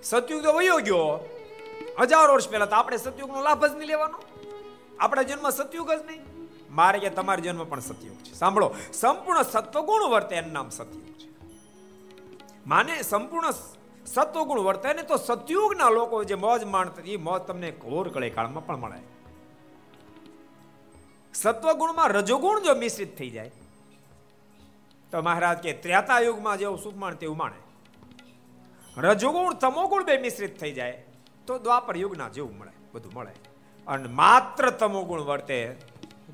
[0.02, 1.28] સત્યુગ તો વયો ગયો.
[2.00, 4.22] હજાર વર્ષ પહેલા તો આપણે સત્યુગનો લાભ જ નહીં લેવાનો.
[5.00, 6.20] આપણા જન્મ સત્યુગ જ નહીં.
[6.70, 8.34] મારે કે તમારો જન્મ પણ સત્યુગ છે.
[8.34, 11.28] સાંભળો, સંપૂર્ણ સત્વગુણ વર્તે એનું નામ સત્યુગ છે.
[12.66, 13.50] માને સંપૂર્ણ
[14.06, 18.66] સત્વગુણ વર્તે ને તો સત્યુગના લોકો જે મોજ માણતા એ મોજ તમને ઘોર કળે કાળમાં
[18.66, 18.98] પણ મળે.
[21.34, 23.50] સત્વગુણમાં રજોગુણ જો મિશ્રિત થઈ જાય
[25.12, 27.62] તો મહારાજ કે ત્રેતા યુગમાં જેવું સુખ માણે તેવું માણે
[28.96, 31.04] રજોગુણ તમોગુણ બે મિશ્રિત થઈ જાય,
[31.46, 33.32] તો દ્વાપર યુગના જેવું મળે, બધું મળે.
[33.86, 35.72] અને માત્ર તમોગુણ વર્તે,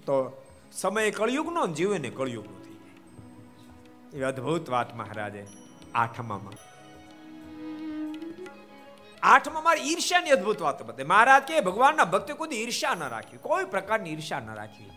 [0.07, 4.21] તો સમય કળયુગનો જીવે કળયુગનો થઈ જાય.
[4.21, 5.47] એ અદ્ભુત વાત મહારાજે,
[5.95, 6.53] આઠમામાં.
[9.23, 11.05] આઠમાં મારી ઈર્ષ્યાની અદ્ભુત વાત બતાવી.
[11.05, 14.91] મહારાજ કે, ભગવાનના ભક્તિ કોઈ ઈર્ષ્યા ન રાખી, કોઈ પ્રકારની ઈર્ષ્યા ન રાખી.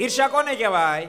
[0.00, 1.08] ઈર્ષ્યા કોને કહેવાય?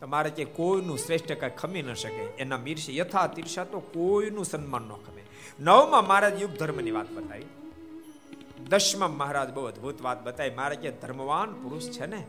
[0.00, 2.22] તમારે કે કોઈનું શ્રેષ્ઠ કઈ ખમી ન શકે.
[2.22, 5.22] એના મીર્ષ યથા તીર્ષા તો કોઈનું સન્માન ન ખમે.
[5.60, 7.46] નવમાં મહારાજ યુગ ધર્મની વાત બતાવી.
[8.68, 10.50] દસમાં મહારાજ બહુ અદભુત વાત બતાવી.
[10.50, 12.26] મારે કે ધર્મવાન પુરુષ છે ને,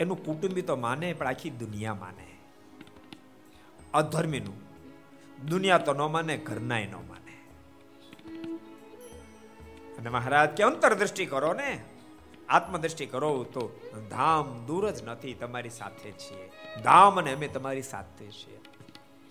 [0.00, 2.26] એનું કુટુંબી તો માને, પણ આખી દુનિયા માને.
[3.94, 4.54] અધર્મીનું.
[5.46, 7.18] દુનિયા તો ન માને, ઘરનાય ન માને.
[9.98, 11.84] અને મહારાજ કે અંતરદ્રષ્ટિ કરો ને.
[12.48, 13.80] આત્મદ્રષ્ટિ કરો તો
[14.10, 16.50] ધામ દૂર જ નથી તમારી સાથે છીએ.
[16.82, 18.58] ધામ અને અમે તમારી સાથે છીએ.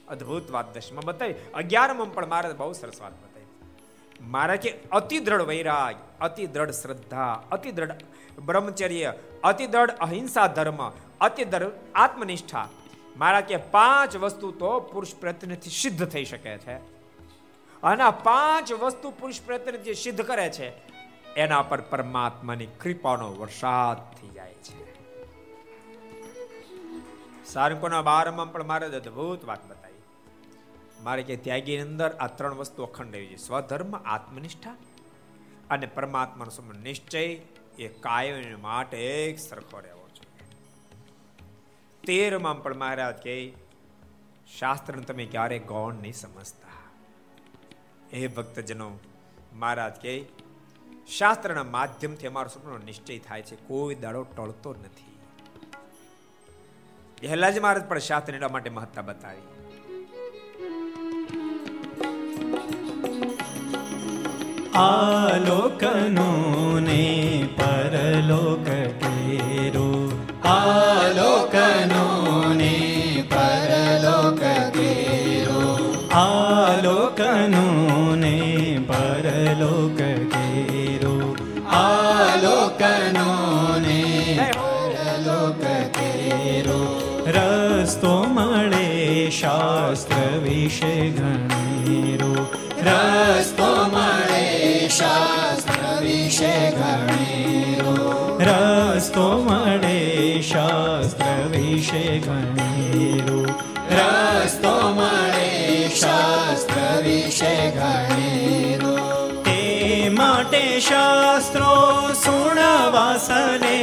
[0.07, 3.45] અદ્ભુત વાત દશમાં બતાવી અગિયારમાં પણ મારે બહુ સરસ વાત બતાવી
[4.21, 7.91] મારા કે અતિ દ્રઢ વૈરાગ અતિ દ્રઢ શ્રદ્ધા અતિ દ્રઢ
[8.45, 9.13] બ્રહ્મચર્ય
[9.43, 10.89] અતિ દ્રઢ અહિંસા ધર્મ
[11.21, 12.69] અતિ દ્રઢ આત્મનિષ્ઠા.
[13.17, 16.75] મારા કે પાંચ વસ્તુ તો પુરુષ પ્રયત્નથી સિદ્ધ થઈ શકે છે.
[17.83, 20.96] અને પાંચ વસ્તુ પુરુષ પ્રયત્નથી સિદ્ધ કરે છે.
[21.37, 24.93] એના પર પરમાત્માની કૃપાનો વરસાદ થઈ જાય છે.
[27.45, 30.01] સારંગપુરના બારમાં પણ મારે અદભુત વાત બતાવી.
[31.03, 33.35] મારે કે ત્યાગી અંદર આ ત્રણ વસ્તુ અખંડ રહેવી છે.
[33.35, 34.71] સ્વધર્મ, આત્મનિષ્ઠા
[35.69, 37.23] અને પરમાત્માનો સમય નિશ્ચય
[37.79, 40.45] એ કાયમ માટે એક સરખો રહેવો જોઈએ.
[42.07, 43.53] તેરમાં પણ મહારાજ કે
[44.59, 46.67] શાસ્ત્રને તમે ક્યારે ગૌણ નહીં સમજતા.
[48.11, 48.99] એ ભક્તજનો,
[49.53, 50.46] મહારાજ કે
[51.09, 53.55] શાસ્ત્રના માધ્યમથી અમારો સપનો નિશ્ચય થાય છે.
[53.55, 55.19] કોઈ દાડો ટળતો નથી.
[57.21, 59.41] પહેલા જ મહારાજ પણ શાસ્ત્ર એના માટે મહત્તા બતાવી.
[64.75, 66.29] આલોકનો
[66.79, 67.03] ને
[67.57, 68.65] પરલોક
[69.01, 70.11] કેરો
[70.43, 72.05] આલોકનો
[72.53, 72.73] ને
[73.29, 74.39] પરલોક
[74.77, 75.63] કેરો
[76.13, 77.65] આલોકનો
[78.15, 78.35] ને
[78.87, 80.36] પરલોક
[82.87, 86.81] આલોકનો ને પરલોક તેરો
[87.27, 92.33] રસ્તો મળે શાસ્ત્ર વિશે ઘણેરો
[92.81, 97.95] રસ્તો મળે શાસ્ત્ર વિશે ઘણેરો
[98.41, 103.39] રસ્તો મળે શાસ્ત્ર વિશે ઘણેરો
[103.91, 105.49] રસ્તો મળે
[105.95, 108.95] શાસ્ત્ર વિશે ઘણેરો
[109.43, 109.59] તે
[110.11, 112.06] માટે શાસ્ત્રો
[112.97, 113.77] સુણવાસને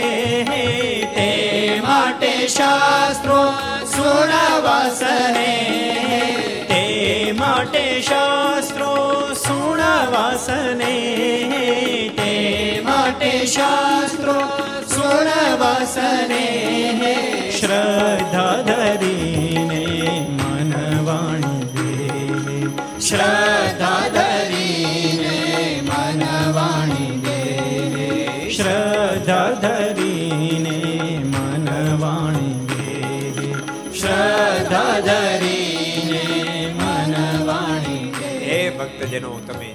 [1.15, 3.41] તે માટે શાસ્ત્રો
[3.87, 5.53] સુણવાસને
[6.69, 6.83] તે
[7.33, 8.91] માટે શાસ્ત્રો
[9.37, 10.97] સુણવાસને
[12.17, 12.33] તે
[12.83, 14.37] માટે શાસ્ત્રો
[14.89, 16.45] સુણવાસને
[17.53, 19.85] શ્રદ્ધા ધરીને
[20.41, 21.85] મનવાણી
[23.01, 24.04] શ્રદ્ધા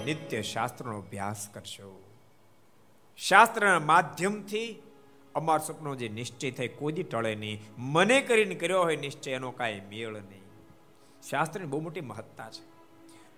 [0.09, 2.03] નિત્ય શાસ્ત્રનો અભ્યાસ કરશો.
[3.17, 4.81] શાસ્ત્રના માધ્યમથી
[5.35, 7.61] અમાર સપનો જે નિશ્ચય થાય કોઈ ટળે નહીં.
[7.77, 10.41] મને કરીને કર્યો હોય નિશ્ચય, એનો કાંઈ મેળ નહીં.
[11.29, 12.63] શાસ્ત્રની બહુ મોટી મહત્તા છે.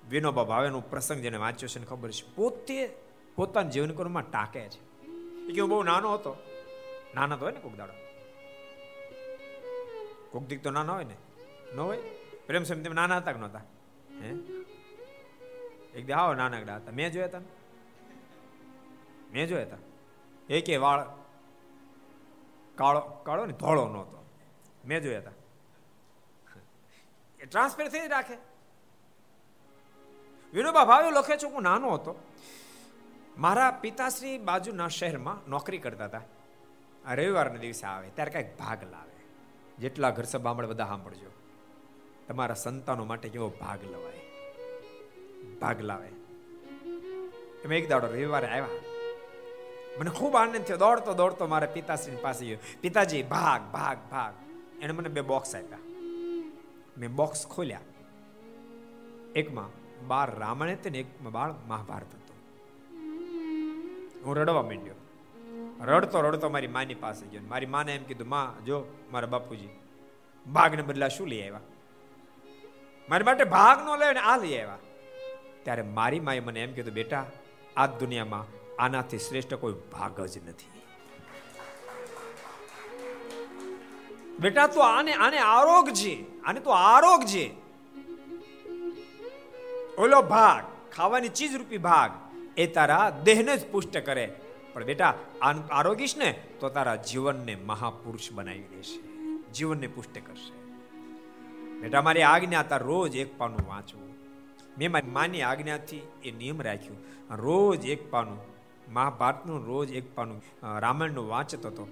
[0.10, 2.36] વિનોબા ભાવેનો પ્રસંગ જેને વાંચ્યો છે ને ખબર છે?
[2.36, 2.90] પોતે
[3.36, 5.02] પોતાના જીવન કોણમાં ટાંકે છે.
[5.48, 6.38] એ કે હું બહુ નાનો હતો.
[7.16, 7.94] નાના તો હોય ને કોક દાડો.
[10.32, 11.16] કોક દીક તો નાના હોય ને?
[11.76, 11.98] ન હોય?
[12.48, 13.60] પ્રેમ સમ નાના હતા કે નહોતા?
[14.22, 14.61] હે?
[15.96, 16.92] એક દે આવો નાનકડા હતા.
[16.92, 17.42] મેં જોયા હતા
[19.32, 19.78] મેં જોયા હતા
[20.50, 21.02] એક વાળ
[22.76, 24.18] કાળો કાળો ને ધોળો નહોતો.
[24.86, 25.38] મેં જોયા હતા
[27.40, 28.38] એ ટ્રાન્સફર થઈ રાખે.
[30.54, 32.14] વિનોબા, ભાવે લખે છે હું નાનો હતો.
[33.38, 36.22] મારા પિતાશ્રી બાજુના શહેરમાં નોકરી કરતા હતા.
[37.06, 39.18] આ રવિવારના દિવસે આવે, ત્યારે કંઈક ભાગ લાવે.
[39.80, 41.32] જેટલા ઘર સભામણ બધા સાંભળજો.
[42.28, 44.21] તમારા સંતાનો માટે કેવો ભાગ લવાય.
[45.62, 46.08] ભાગ લાવે.
[47.64, 48.68] એમ એક દાડો રવિવારે આવ્યા.
[50.00, 50.78] મને ખૂબ આનંદ થયો.
[50.78, 52.58] દોડતો દોડતો મારા પિતાશ્રી પાસે ગયો.
[52.82, 54.34] પિતાજી, ભાગ ભાગ ભાગ.
[54.82, 55.78] એને મને બે બોક્સ આપ્યા.
[56.98, 57.80] મેં બોક્સ ખોલ્યા.
[59.36, 62.36] એકમાં બાર રામાયણ હતી ને એકમાં બાળ મહાભારત હતું.
[64.26, 64.94] હું રડવા માંડ્યો.
[65.82, 67.42] રડતો રડતો મારી માની પાસે ગયો.
[67.50, 69.70] મારી માને એમ કીધું, માં, જો મારા બાપુજી,
[70.54, 71.60] ભાગને બદલા શું લઈ આવ્યા?
[73.10, 74.78] મારી માટે ભાગ નો લે ને આ લઈ આવ્યા.
[75.64, 77.26] ત્યારે મારી માએ મને એમ કીધું, બેટા,
[77.78, 78.46] આ દુનિયામાં
[78.80, 80.70] આનાથી શ્રેષ્ઠ કોઈ ભાગ જ નથી.
[84.40, 87.46] બેટા, તો આને આને આરોગજે, આને તો આરોગ છે
[89.98, 90.64] ઓલો ભાગ,
[90.94, 92.12] ખાવાની ચીજ રૂપી ભાગ,
[92.58, 94.36] એ તારા દેહને જ પુષ્ટ કરે.
[94.74, 95.18] પણ બેટા
[95.72, 99.00] આરોગીશ ને, તો તારા જીવનને મહાપુરુષ બનાવી દેશે.
[99.54, 100.54] જીવનને પુષ્ટ કરશે.
[101.80, 104.11] બેટા, મારી આજ્ઞા તાર રોજ એક પાનું વાંચવું.
[104.78, 106.98] મેં મારી માની આજ્ઞાથી એ નિયમ રાખ્યું.
[107.36, 108.40] રોજ એક પાનું,
[108.88, 110.42] મહાભારતનું રોજ એક પાનું
[110.80, 111.88] રામાયણનું વાંચતો હતો.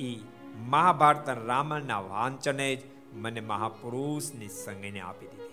[0.00, 0.16] એ
[0.56, 2.78] મહાભારત રામાયણના વાંચને જ
[3.12, 5.52] મને મહાપુરુષની સંગીને આપી દીધી.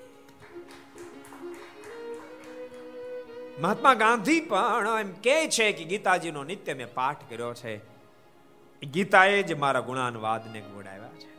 [3.62, 7.78] મહાત્મા ગાંધી પણ એમ કે છે કે ગીતાજીનો નિત્ય મેં પાઠ કર્યો છે.
[8.86, 11.39] ગીતાએ જ મારા ગુણાનુવાદને ગોડાવ્યા છે.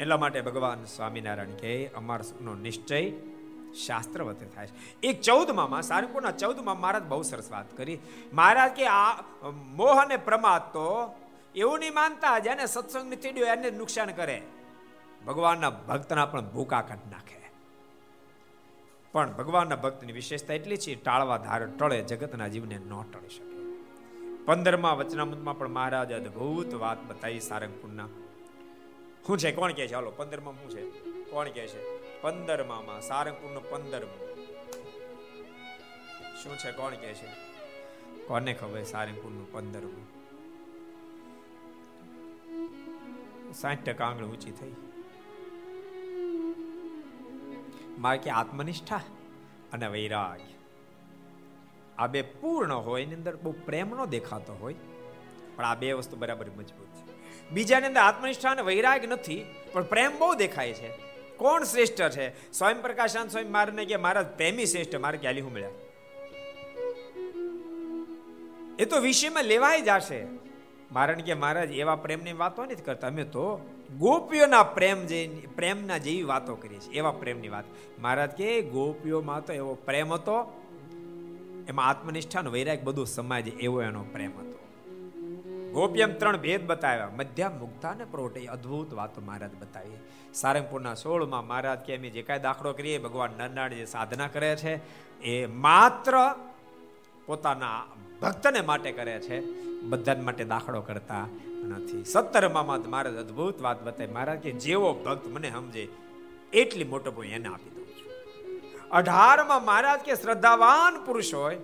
[0.00, 3.10] એટલા માટે ભગવાન સ્વામિનારાયણ કે અમારનો નિશ્ચય
[3.86, 5.00] શાસ્ત્ર વતે થાય છે.
[5.00, 7.98] એક ચૌદમાં સારંગપુરના ચૌદમાં મહારાજ બહુ સરસ વાત કરી.
[8.32, 9.22] મહારાજ કે, આ
[9.52, 11.14] મોહ અને પ્રમાદ તો
[11.54, 14.42] એવું નહીં માનતા જેને સત્સંગ નથી ડ્યો એને નુકસાન કરે.
[15.26, 17.50] ભગવાનના ભક્તના પણ ભૂકા કાઢ નાખે.
[19.12, 23.58] પણ ભગવાનના ભક્તની વિશેષતા એટલી છે, ટાળવા ધાર, ટળે જગતના જીવને ન ટળી શકે.
[24.44, 28.08] પંદરમાં વચનામૃતમાં પણ મહારાજ અદભુત વાત બતાવી સારંગપુરના
[29.26, 29.52] શું છે?
[29.52, 29.94] કોણ કે છે?
[29.94, 30.90] હાલો, પંદરમાં શું છે?
[31.30, 31.98] કોણ કે છે?
[32.20, 34.28] પંદરમાં સારંગપુરનું પંદરમું.
[36.42, 36.72] શું છે?
[36.72, 37.48] કોણ કે છે?
[38.26, 40.18] કોને ખબર સારંગપુરનું પંદરમું?
[43.54, 44.72] સાઠ ટકા આંગળી ઊંચી થઈ.
[47.98, 49.00] મારે કે આત્મનિષ્ઠા
[49.72, 50.54] અને વૈરાગ્ય.
[51.98, 54.74] આ બે પૂર્ણ હોય, એની અંદર બહુ પ્રેમ નો દેખાતો હોય,
[55.56, 56.87] પણ આ બે વસ્તુ બરાબર મજબૂત
[57.50, 60.88] બીજાની અંદર આત્મનિષ્ઠા અને વૈરાગ નથી, પણ પ્રેમ બહુ દેખાય છે.
[61.36, 62.52] કોણ શ્રેષ્ઠ છે?
[62.52, 65.68] સ્વયં પ્રકાશાંત સ્વયં મારને કે મારા પ્રેમી શ્રેષ્ઠ, મારે ક્યાલી હું મળ્યા?
[68.78, 70.26] એ તો વિષયમાં લેવાય જશે
[70.92, 73.06] મારણ કે મહારાજ, એવા પ્રેમની વાતો નથી કરતા.
[73.06, 76.92] અમે તો ગોપીઓના પ્રેમ જે, પ્રેમના જેવી વાતો કરીએ છીએ.
[76.92, 77.64] એવા પ્રેમની વાત.
[77.98, 80.64] મહારાજ કે, ગોપીઓમાં તો એવો પ્રેમ હતો.
[81.68, 84.47] એમાં આત્મનિષ્ઠા વૈરાગ બધું સમાજ એવો એનો પ્રેમ હતો.
[85.72, 87.10] ગોપીએમ ત્રણ ભેદ બતાવ્યા.
[87.16, 89.98] મધ્યા મુક્તા ને પ્રોટે અદ્ભુત વાતો મહારાજ બતાવી.
[90.34, 94.74] સારંગપુરના સોળમાં મહારાજ કે અમે જે કાંઈ દાખલો કરીએ, ભગવાન નરનાળ જે સાધના કરે છે,
[95.20, 96.14] એ માત્ર
[97.26, 97.84] પોતાના
[98.22, 99.68] ભક્તને માટે કરે છે.
[99.80, 101.26] બધાને માટે દાખલો કરતા
[101.64, 102.04] નથી.
[102.04, 104.12] સત્તરમાં મહારાજ અદ્ભુત વાત બતાવી.
[104.12, 105.88] મહારાજ કે જેવો ભક્ત મને સમજે,
[106.52, 108.12] એટલી મોટો એને આપી દઉં છું.
[108.90, 111.58] અઢારમાં મહારાજ કે શ્રદ્ધાવાન પુરુષ હોય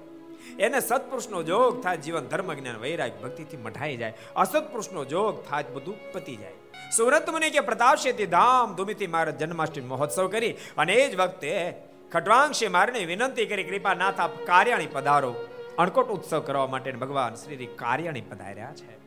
[0.58, 4.12] એને સત્પુરુષનો જોગ થાય, જીવન ધર્મ, જ્ઞાન, વૈરાગ, ભક્તિથી મઠાઈ જાય.
[4.36, 6.52] અસત્પુરુષનો જોગ થાય, બધું પતી જાય.
[6.96, 11.74] સુરત મુનિ કે પ્રતાપ શેતી ધામ ધૂમિથી મારે જન્માષ્ટમી મહોત્સવ કરી અને એ જ વખતે
[12.12, 15.34] ખટવાંશે મારને વિનંતી કરી કૃપા નાથ આપ કાર્યાણી પધારો.
[15.78, 18.98] અણકોટ ઉત્સવ કરવા માટે ભગવાન શ્રી કાર્યાણી પધાર્યા છે.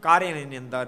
[0.00, 0.86] કાર્યાણીની અંદર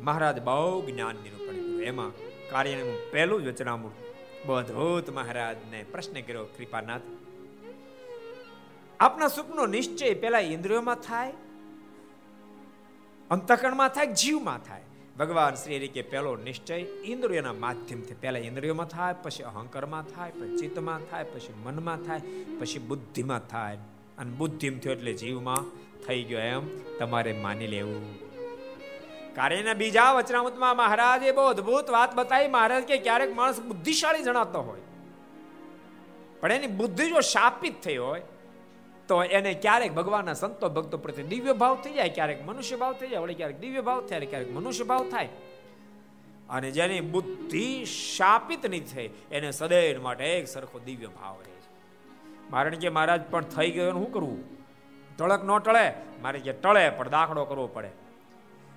[0.00, 2.10] મહારાજ બહુ જ્ઞાન નિરૂપણ એમાં
[2.50, 7.00] કાર્યાણીનું પહેલું વચનામૃત અદભુત મહારાજને પ્રશ્ન કર્યો, કૃપાનાથ
[9.04, 11.32] આપના સુખનો નિશ્ચય પેલા ઇન્દ્રિયોમાં થાય
[13.30, 14.80] અંતકણમાં થાય, જીવમાં થાય.
[15.18, 20.56] ભગવાન શ્રી હરિ કે પહેલો નિશ્ચય ઇન્દ્રિયોના માધ્યમથી પહેલા ઇન્દ્રિયોમાં થાય, પછી અહંકારમાં થાય, પછી
[20.56, 22.20] ચિત્તમાં થાય, પછી મનમાં થાય,
[22.60, 23.78] પછી બુદ્ધિમાં થાય.
[24.18, 25.62] અને બુદ્ધિમ થયો એટલે જીવમાં
[26.06, 26.68] થઈ ગયો એમ
[26.98, 28.04] તમારે માની લેવું.
[29.34, 34.80] કાર્યના બીજા વચનામૃતમાં મહારાજે બહુ અદભુત વાત બતાવી, મહારાજ કે ક્યારેક માણસ બુદ્ધિશાળી જણાતો હોય.
[36.40, 38.22] પણ એની બુદ્ધિ જો શાપિત થઈ હોય
[39.08, 43.08] તો એને ક્યારેક ભગવાનના સંતો ભક્તો પ્રત્યે દિવ્ય ભાવ થઈ જાય, ક્યારેક મનુષ્ય ભાવ થઈ
[43.08, 45.28] જાય, વળી ક્યારેક દિવ્ય ભાવ થાય ક્યારેક મનુષ્ય ભાવ થાય.
[46.50, 51.74] અને જેની બુદ્ધિ શાપિત નહીં થઈ, એને સદૈવ માટે એક સરખો દિવ્ય ભાવ રહે છે.
[52.50, 54.44] મારણ કે મહારાજ, પણ થઈ ગયો શું કરવું?
[55.18, 55.92] ટળક ન ટળે?
[56.22, 57.90] મારે જે ટળે, પણ દાખલો કરવો પડે.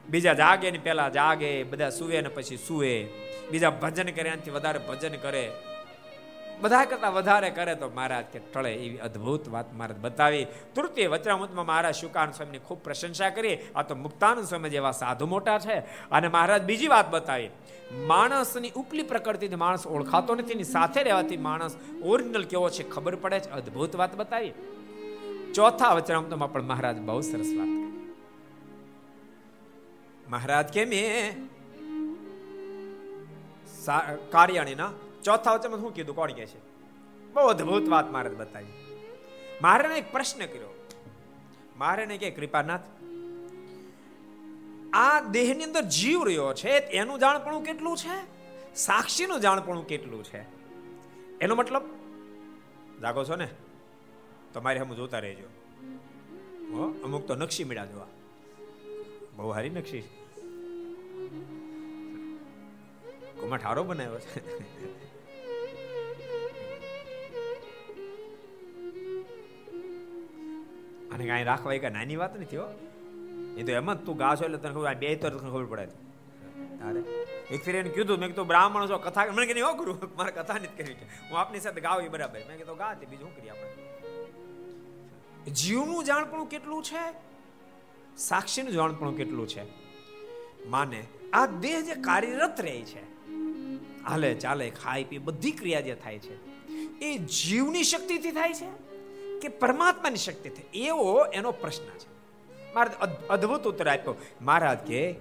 [0.10, 3.08] બીજા જાગે ને પેલા જાગે, બધા સુવે ને પછી સુવે.
[3.52, 5.52] બીજા ભજન કરે, એનાથી વધારે ભજન કરે.
[6.62, 10.48] બધા કરતા વધારે કરે તો મહારાજ કે ટળે એવી અદ્ભુત વાત મહારાજ બતાવી.
[10.76, 13.58] તૃતીય વચરામૃતમાં મહારાજ શુકાન સ્વામીની ખૂબ પ્રશંસા કરી.
[13.76, 15.80] આ તો મુક્તાનંદ સ્વામી જેવા સાધુ મોટા છે.
[16.12, 17.50] અને મહારાજ બીજી વાત બતાવી.
[18.08, 23.40] માણસની ઉપલી પ્રકૃતિથી માણસ ઓળખાતો નથી, એની સાથે રહેવાથી માણસ ઓરિજિનલ કેવો છે ખબર પડે
[23.40, 23.52] છે.
[23.52, 24.54] અદ્ભુત વાત બતાવી.
[25.54, 27.74] ચોથા વચરામૃતમાં પણ મહારાજ બહુ સરસ વાત
[30.30, 31.32] મહારાજ કેમ એ
[34.32, 34.90] કાર્યાણીના
[35.24, 36.16] ચોથા વચનમાં શું કીધું?
[36.16, 36.60] કોણ કે છે?
[37.34, 38.74] બહુ અદ્ભુત વાત મારે બતાવી.
[39.62, 40.72] મહારાજે એક પ્રશ્ન કર્યો.
[41.78, 42.86] મહારાજને કે કૃપાનાથ,
[44.94, 48.18] આ દેહની અંદર જીવ રહ્યો છે એનું જાણપણું કેટલું છે?
[48.76, 50.42] સાક્ષીનું જાણપણું કેટલું છે?
[51.40, 51.84] એનો મતલબ?
[53.02, 53.48] જાગો છો ને?
[54.54, 55.48] તમારે હમ જોતા રહેજો.
[57.04, 58.08] અમુક તો નકશી મીડા જોવા.
[59.36, 60.02] બહુ હારી નકશી
[63.40, 65.07] કુમાર ઠારો બનાવ્યો છે?
[71.14, 72.68] અને કાંઈ રાખવા એ નાની વાત નથી હો.
[73.58, 75.86] એ તો એમ જ તું ગાશો એટલે તને ખબર બે તો ખબર પડે.
[76.80, 77.00] તારે?
[77.52, 80.54] એક ફેર એને કીધું મેં કીધું બ્રાહ્મણ છો કથા મને કે હો ગુરુ મારે કથા
[80.54, 80.94] નથી કરવી
[81.32, 82.40] હું આપની સાથે ગાવ એ બરાબર.
[82.48, 83.72] મેં કીધું ગા બીજું શું કરીએ આપણે?
[85.54, 87.04] જીવનું જાણપણું કેટલું છે?
[88.18, 89.64] સાક્ષીનું જાણપણું કેટલું છે?
[90.68, 91.04] માને
[91.34, 93.04] આ દેહ જે કાર્યરત રહે છે
[94.04, 96.36] હાલે ચાલે ખાય પી બધી ક્રિયા જે થાય છે
[97.02, 98.87] એ જીવની શક્તિથી થાય છે?
[99.42, 102.18] કે પરમાત્માની શક્તિ થઈ એવો એનો પ્રશ્ન છે.
[102.74, 102.90] મારે
[103.28, 104.16] અદ્ભુત ઉત્તર આપ્યો.
[104.42, 105.16] મહારાજ કે,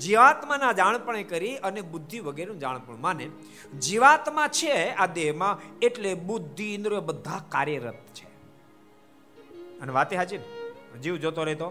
[0.00, 3.28] જીવાત્માના જાણપણે કરી અને બુદ્ધિ વગેરેનું જાણપણ માને.
[3.80, 8.28] જીવાત્મા છે આ દેહમાં, એટલે બુદ્ધિ ઇન્દ્રિયો બધા કાર્યરત છે.
[9.80, 10.38] અને વાતે હાજી
[11.02, 11.70] જીવ જોતો રહેતો?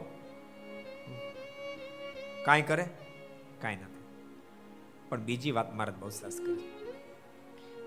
[2.46, 2.90] કાંઈ કરે?
[3.62, 3.88] કાંઈ ના
[5.10, 6.77] પણ બીજી વાત મારે બહુ સરસ કરી.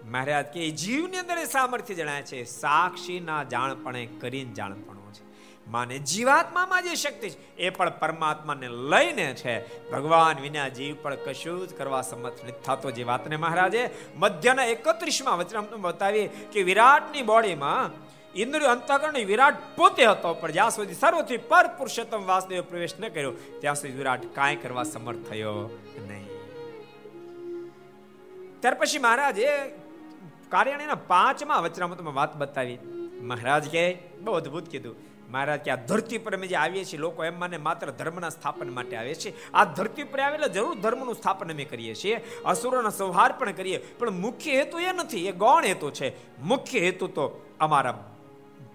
[0.05, 2.44] મહારાજ કે જીવની અંદર સામર્થ્ય જણાય છે.
[2.44, 5.24] સાક્ષીના જાણપણે કરીને જાણપણો છે.
[5.70, 9.89] માને જીવાત્મામાં જે શક્તિ છે, એ પણ પરમાત્માને લઈને છે.
[9.90, 12.90] ભગવાન વિના જીવ પણ કશું જ કરવા સમર્થ નથી થતો.
[12.90, 17.90] જે વાતને મહારાજે મધ્યના એકત્રીસમાં વચનામૃતમાં બતાવી કે વિરાટની બોડીમાં
[18.35, 23.32] ઇન્દ્રિય અંતકરણ વિરાટ પોતે હતો, પણ જ્યાં સુધી સર્વથી પર પુરુષોત્તમ વાસદેવ પ્રવેશ ન કર્યો,
[23.60, 25.78] ત્યાં સુધી વિરાટ કાંઈ કરવા સમર્થ થયો
[26.09, 26.28] નહીં.
[28.60, 29.80] ત્યાર પછી મહારાજે
[30.51, 32.78] કાર્યાણીના પાંચમાં વચરામતમાં વાત બતાવી.
[33.22, 34.97] મહારાજ કે બહુ અદભુત કીધું.
[35.31, 38.70] મહારાજ કે આ ધરતી પર અમે જે આવીએ છીએ, લોકો એમ માને માત્ર ધર્મના સ્થાપન
[38.70, 39.52] માટે આવે છે.
[39.52, 42.43] આ ધરતી પર આવેલા જરૂર ધર્મનું સ્થાપન અમે કરીએ છીએ.
[42.44, 43.78] અસુરોના સંહાર પણ કરીએ.
[43.78, 46.40] પણ મુખ્ય હેતુ એ નથી, એ ગૌણ હેતુ છે.
[46.43, 48.16] મુખ્ય હેતુ તો અમારા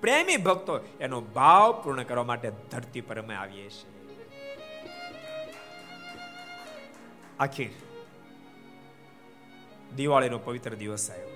[0.01, 3.95] પ્રેમી ભક્તો એનો ભાવ પૂર્ણ કરવા માટે ધરતી પર અમે આવીએ છીએ.
[7.39, 7.75] આખી
[9.95, 11.34] દિવાળીનો પવિત્ર દિવસ આવ્યો.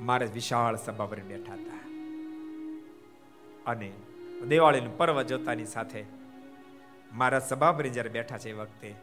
[0.00, 1.80] મારે વિશાળ સભા પર બેઠા હતા.
[3.66, 3.92] અને
[4.48, 6.04] દિવાળીનું પર્વ જોતાની સાથે
[7.12, 8.94] મારા સભા પર જ્યારે બેઠા છે એ વખતે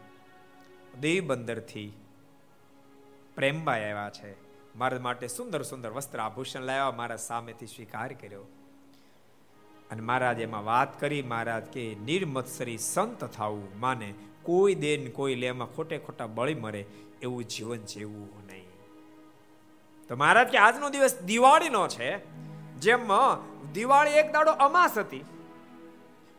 [0.99, 1.93] દેવ બંદરથી
[3.35, 4.35] પ્રેમભાઈ આવ્યા છે.
[4.77, 8.41] મારા માટે સુંદર સુંદર વસ્ત્ર આભૂષણ લાવ્યા, મારા સામેથી સ્વીકાર કર્યો.
[9.91, 14.13] અને મહારાજ એમાં વાત કરી, મહારાજ કે નિર્મત્સરી સંત થવું માને
[14.43, 16.85] કોઈ દેન કોઈ લેમાં ખોટે ખોટા બળી મરે
[17.21, 18.66] એવું જીવન જીવવું નહીં.
[20.09, 22.17] તો મહારાજ કે આજનો દિવસ દિવાળીનો છે,
[22.79, 23.07] જેમ
[23.73, 25.25] દિવાળી એક દાડો અમાસ હતી.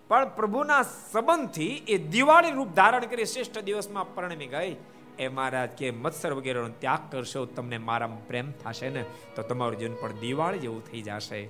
[0.08, 4.76] પણ પ્રભુના સંબંધથી એ દિવાળી રૂપ ધારણ કરી શ્રેષ્ઠ દિવસમાં પરણમી ગઈ.
[5.18, 9.04] એ મહારાજ કે, મત્સર વગેરેનો ત્યાગ કરશો, તમને મારા પ્રેમ થશે ને,
[9.36, 11.48] તો તમારું જીવન પણ દિવાળી જેવું થઈ જશે.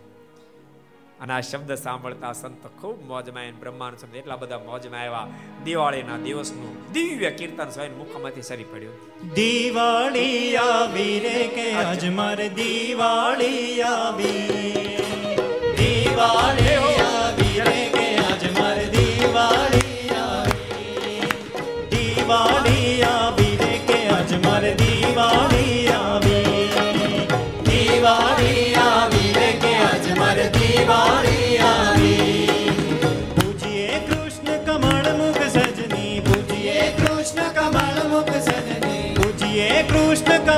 [1.21, 5.29] અને આ શબ્દ સાંભળતા સંત ખૂબ મોજમાં બ્રહ્માંડ શબ્દ એટલા બધા મોજમાં આવ્યા.
[5.65, 8.97] દિવાળીના દિવસનું દિવ્ય કીર્તન સ્વયં મુખમાંથી સરી પડ્યું.
[9.35, 14.87] દિવાળી આવી રે કે આજ મારે દિવાળી આવી.
[15.79, 16.88] દિવાળી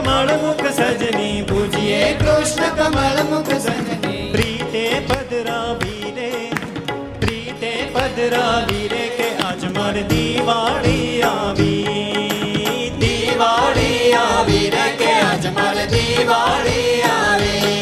[0.01, 4.21] કમળ મુખ સજની પૂજીએ કૃષ્ણ કમળ મુખ સજની.
[4.33, 5.75] પ્રીતે પદરા
[6.17, 6.31] રે
[7.21, 12.93] પ્રીતે પધરાવી રે કે આજ મારી દિવાળી આવી.
[13.03, 17.75] દિવાળી આવી રે કે આજ મારી દિવાળી આવી.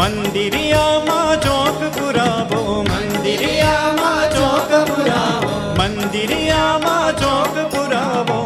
[0.00, 8.40] મંદિરિયામાં ચોક પુરાવો, મંદિરિયામાં ચોક પુરાવો, મંદિરિયામાં ચોક પુરાવો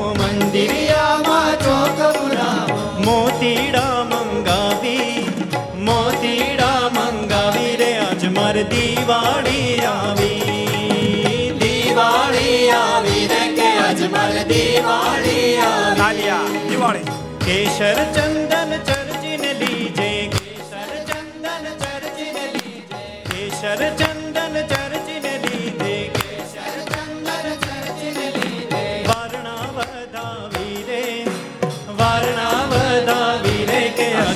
[3.05, 5.27] મોતીડા મંગાવી
[5.87, 11.57] મોતીડા મંગાવી રે આજ મારે દિવાળી આવી.
[11.61, 16.69] દિવાળી આવી રે કે આજ મારે દિવાળી આવી.
[16.71, 17.05] દિવાળી.
[17.47, 18.62] કેસર ચંદન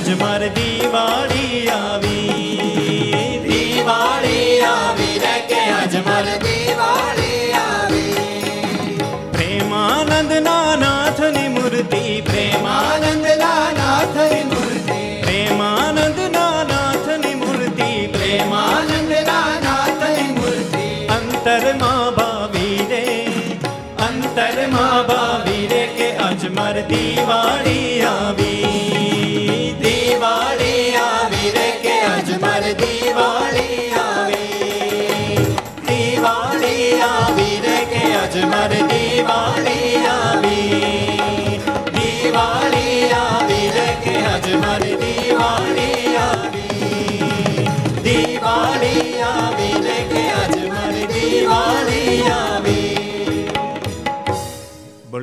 [0.07, 3.41] આજ મારે દિવાળી આવી.
[3.45, 4.36] દિવાળી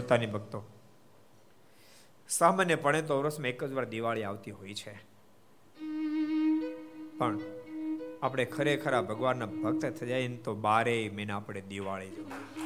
[0.05, 0.62] બોલતાની ભક્તો.
[2.28, 4.93] સામાન્યપણે તો વર્ષમાં એક જ વાર દિવાળી આવતી હોય છે.
[7.18, 7.39] પણ
[8.22, 12.62] આપણે ખરેખર ભગવાનના ભક્ત થઈ જાય ને તો બારે મહિના આપણે દિવાળી જોઈએ.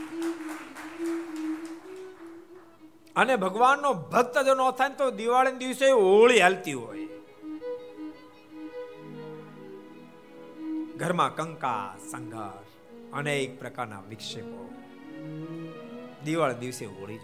[3.17, 7.07] અને ભગવાનનો ભક્ત જો ન થાય તો દિવાળીના દિવસે હોળી હાલતી હોય.
[10.97, 12.67] ઘરમાં કંકા સંઘર્ષ
[13.13, 14.78] અનેક પ્રકારના વિક્ષેપો.
[16.29, 17.21] દિવાળી દિવસે હોળી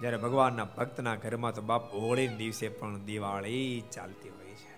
[0.00, 4.74] જ્યારે ભગવાનના ભક્તના ઘરમાં તો બાપ હોળી દિવસે પણ દિવાળી ચાલતી હોય છે.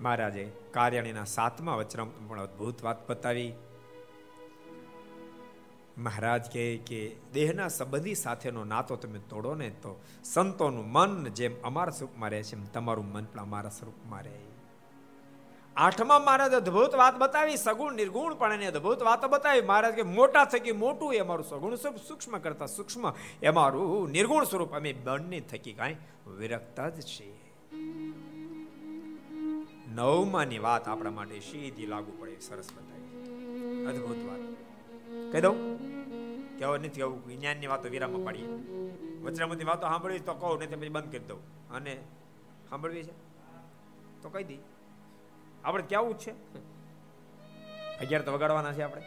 [0.00, 3.52] મહારાજે કાર્યાણીના સાતમા વચરામ પણ અદભુત વાત બતાવી.
[5.98, 7.00] મહારાજ કહે કે,
[7.34, 9.92] દેહના સંબંધી સાથેનો નાતો તમે તોડો ને તો
[10.24, 14.45] સંતોનું મન જેમ અમારા સ્વરૂપમાં રહે છે, એમ તમારું મન પણ અમારા સ્વરૂપમાં રહે
[15.76, 19.60] આઠમા મહારાજ અદ્ભુત વાત બતાવી, સગુણ, નિર્ગુણ પણ એની અદભુત વાતો બતાવી.
[19.60, 23.12] મહારાજ કે, મોટા થકી મોટું એ અમારું સગુણ સ્વરૂપ સૂક્ષ્મ કરતા સૂક્ષ્મ
[23.42, 24.72] એ અમારું નિર્ગુણ સ્વરૂપ.
[24.72, 25.96] અમે બંને થકી કાંઈ
[26.26, 27.38] વિરક્ત જ છીએ.
[29.88, 33.86] નવમાની વાત આપણા માટે સીધી લાગુ પડે, સરસ બતાવી.
[33.86, 34.40] અદ્ભુત વાત.
[35.32, 35.78] કહી દઉં?
[36.58, 38.46] કેવું નથી કેવું વિજ્ઞાનની વાતો વિરામમાં પાડીએ.
[39.22, 41.70] વચરામતી વાતો સાંભળવી તો કહું, નહીં પછી બંધ કરી દઉં.
[41.70, 42.04] અને
[42.70, 43.12] સાંભળવી છે?
[44.22, 44.58] તો કહી દઈ
[45.66, 45.82] આપણે
[46.12, 46.30] જ છે?
[47.98, 49.02] અગિયાર તો વગાડવાના છે આપણે.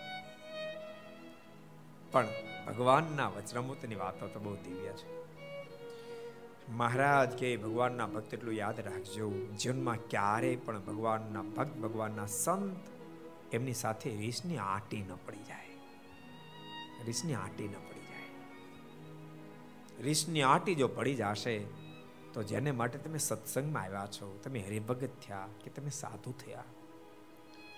[2.11, 2.27] પણ
[2.68, 5.19] ભગવાનના વચરામૃતની વાતો તો બહુ દિવ્ય છે.
[6.72, 12.77] મહારાજ કે ભગવાનના ભક્ત એટલું યાદ રાખજો, જીવનમાં ક્યારે પણ ભગવાનના ભક્ત, ભગવાનના સંત
[13.53, 15.69] એમની સાથે રીસની આટી ન પડી જાય.
[17.06, 18.30] રીસની આટી ન પડી જાય.
[20.03, 21.89] રીસની આટી જો પડી જશે
[22.34, 26.64] તો જેને માટે તમે સત્સંગમાં આવ્યા છો, તમે હરિભગત થયા કે તમે સાધુ થયા?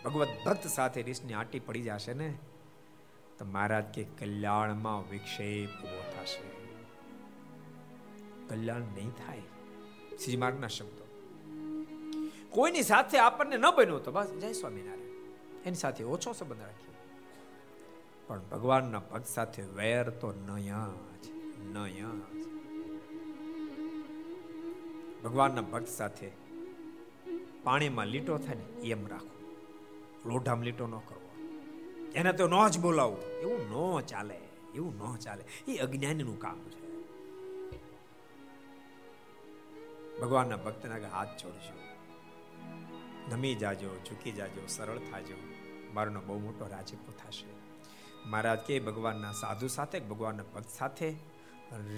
[0.05, 2.37] ભગવત ભક્ત સાથે રીસની આટી પડી જશે ને?
[3.37, 6.61] તો મહારાજ કે કલ્યાણમાં વિક્ષેપ ઊભો થશે.
[8.47, 9.41] કલ્યાણ નહીં થાય
[10.25, 11.01] શ્રી માર્ગના શબ્દો.
[12.49, 14.99] કોઈની સાથે આપણને ન બન્યું તો બસ, જય સ્વામિનારાયણ.
[15.65, 16.95] એની સાથે ઓછો સંબંધ રાખીએ.
[18.27, 20.87] પણ ભગવાનના ભક્ત સાથે વેર તો નયા
[21.23, 21.29] જ,
[21.65, 22.40] નયા
[25.23, 26.31] ભગવાનના ભક્ત સાથે
[27.63, 29.65] પાણીમાં લીટો થાય ને એમ રાખો.
[30.25, 31.31] લોઢામાં લીટો ન કરવો.
[32.15, 33.21] એને તો ન જ બોલાવવું.
[33.21, 34.39] એવું ન ચાલે,
[34.75, 35.71] એવું ન ચાલે.
[35.71, 36.81] એ અજ્ઞાનીનું કામ છે.
[40.21, 41.81] ભગવાનના ભક્તના હાથ જોડજો.
[43.35, 45.35] નમી જાજો, ઝૂકી જાજો, સરળ થાજો.
[45.93, 47.47] મારોનો બહુ મોટો રાજીપો થશે.
[48.29, 51.09] મહારાજ કે ભગવાનના સાધુ સાથે, ભગવાનના ભક્ત સાથે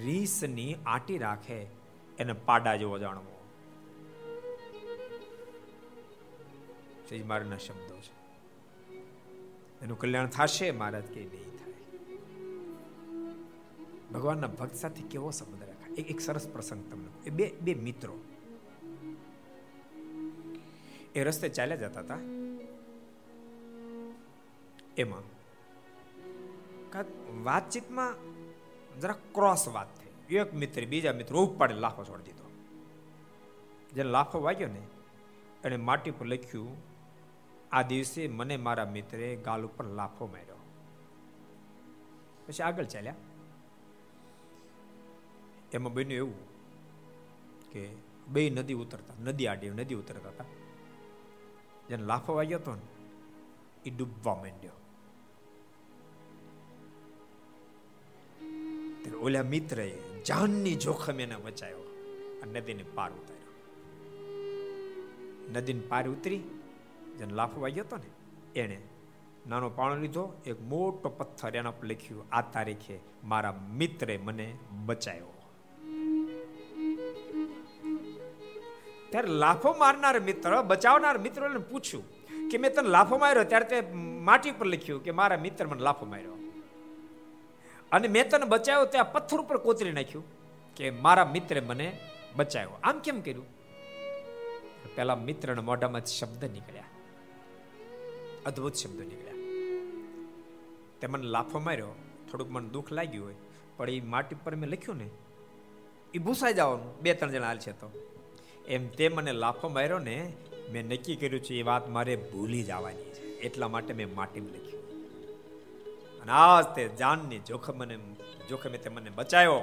[0.02, 1.82] રીસની આટી રાખે.
[2.19, 3.45] એને પાડા જેવો જાણવો.
[7.07, 8.14] શ્રી મારના શબ્દો છે.
[9.81, 11.73] એનું કલ્યાણ થશે, મહારાજ કે નહીં થાય.
[14.14, 15.90] ભગવાનના ભક્ત સાથે કેવો સંબંધ રાખાય?
[15.90, 18.19] એક એક સરસ પ્રસંગ તમને એ બે બે મિત્રો
[21.15, 22.18] એ રસ્તે ચાલ્યા જતા હતા.
[24.98, 25.34] એમાં
[27.44, 28.15] વાતચીતમાં
[29.02, 32.52] જરા ક્રોસ વાત એક મિત્ર, બીજા મિત્ર ઉપાડે લાફો છોડી દીધો.
[33.94, 34.82] જેને લાફો વાગ્યો ને
[35.64, 36.78] એને માટી પર લખ્યું,
[37.72, 40.56] આ દિવસે મને મારા મિત્રે ગાલ ઉપર લાફો માર્યો.
[42.48, 43.16] પછી આગળ ચાલ્યા.
[45.74, 46.36] એમાં બન્યું એવું
[47.72, 47.90] કે
[48.28, 50.45] બે નદી ઉતરતા, નદી આડી નદી ઉતરતા હતા.
[51.90, 52.82] જેને લાફો વાગ્યો હતો ને,
[53.86, 54.72] એ ડૂબવા માંડ્યો.
[59.20, 61.84] ઓલા મિત્રએ જાનની જોખમ એને બચાવ્યો
[62.44, 63.52] અને નદીને પાર ઉતાર્યો.
[65.52, 66.41] નદીને પાર ઉતરી,
[67.18, 68.10] જેને લાફો વાગ્યો હતો ને,
[68.60, 68.82] એણે
[69.48, 75.34] નાનો પાણો લીધો, એક મોટો પથ્થર એના પર લખ્યું, આ તારીખે મારા મિત્રે મને બચાવ્યો
[79.10, 82.04] ત્યારે લાફો મારનાર મિત્ર, બચાવનાર મિત્રોને પૂછ્યું
[82.50, 83.44] કે, મેં તને લાફો માર્યો?
[83.44, 86.43] ત્યારે તે માટી પર લખ્યું કે, મારા મિત્ર મને લાફો માર્યો.
[87.94, 90.24] અને મેં તને બચાવ્યો ત્યાં પથ્થર ઉપર કોતરી નાખ્યું
[90.76, 91.99] કે મારા મિત્રે મને
[92.36, 92.70] બચાવ્યો.
[92.84, 93.45] આમ કેમ કર્યું?
[94.95, 96.84] પેલા મિત્રના મોઢામાં શબ્દ નીકળ્યા.
[98.45, 99.34] અદ્ભુત શબ્દ નીકળ્યા.
[101.02, 101.88] તે મને લાફો માર્યો.
[102.32, 103.36] થોડુંક મને દુઃખ લાગ્યું હોય,
[103.78, 105.10] પણ એ માટી પર મેં લખ્યું ને
[106.14, 107.02] એ ભૂસાઈ જવાનું.
[107.02, 107.91] બે, ત્રણ જણા હાલ છે તો.
[108.68, 110.34] એમ તે મને લાફો માર્યો ને,
[110.72, 113.22] મેં નક્કી કર્યું છે, એ વાત મારે ભૂલી જવાની છે.
[113.22, 114.73] એટલા માટે મેં માટીમાં લખ્યું.
[116.24, 117.98] અને આજ તે જાનની જોખમ મને
[118.50, 119.60] જોખમે તે મને બચાવ્યો.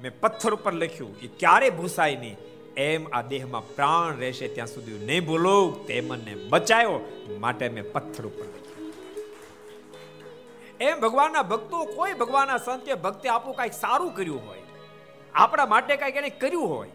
[0.00, 2.36] મેં પથ્થર ઉપર લખ્યું એ ક્યારે ભૂસાય નહીં?
[2.76, 5.56] એમ આ દેહમાં પ્રાણ રહેશે ત્યાં સુધી નહીં ભૂલો.
[5.88, 6.98] તે મને બચાવ્યો,
[7.40, 8.46] માટે મેં પથ્થર ઉપર
[10.80, 14.62] એમ ભગવાનના ભક્તો, કોઈ ભગવાનના સંતે ભક્તિ આપો કાંઈક સારું કર્યું હોય,
[15.34, 16.90] આપણા માટે કંઈક એને કર્યું હોય,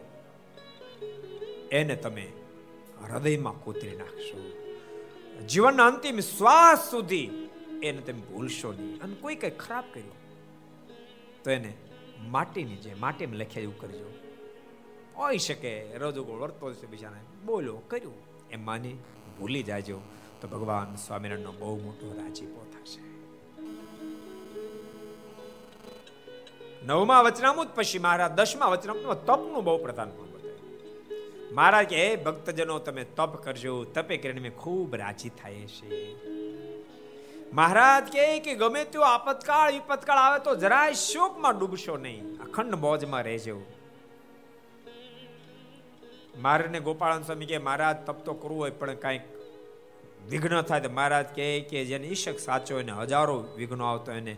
[1.71, 2.25] એને તમે
[3.03, 4.39] હૃદયમાં કોતરી નાખશો.
[5.47, 7.40] જીવનના અંતિમ શ્વાસ સુધી
[7.83, 9.01] એને તમે ભૂલશો નહીં.
[9.01, 10.15] અને કોઈ કઈ ખરાબ કર્યું,
[11.43, 11.73] તો એને
[12.29, 14.09] માટીની જે માટીમાં લખ્યા એવું કરજો.
[15.17, 17.21] હોઈ શકે રોજ વર્તો છે બીજાને.
[17.45, 18.13] બોલો, કર્યું.
[18.51, 18.93] એમ માની
[19.39, 20.01] ભૂલી જાજો,
[20.41, 23.01] તો ભગવાન સ્વામિનારાયણનો બહુ મોટો રાજીપો થશે.
[26.85, 30.31] નવમા વચનામૃત પછી મહારાજ દસમા વચનામૃતમાં તપનું બહુ પ્રધાન પણ
[31.51, 33.83] મહારાજ કે ભક્તજનો, તમે તપ કરજો.
[33.83, 35.89] તપે કરીને મેં ખૂબ રાજી થાય છે.
[37.53, 42.37] મહારાજ કહે કે ગમે તેવો આપતકાળ, વિપતકાળ આવે તો જરાય શોકમાં ડૂબશો નહીં.
[42.37, 43.61] અખંડ મોજમાં રહેજો.
[46.37, 49.21] મારને ગોપાળન સ્વામી કે મહારાજ, તપ તો કરવું હોય, પણ કાંઈક
[50.29, 50.81] વિઘ્ન થાય.
[50.81, 54.37] તો મહારાજ કહે કે જેને ઈશક સાચો એને હજારો વિઘ્નો આવતો એને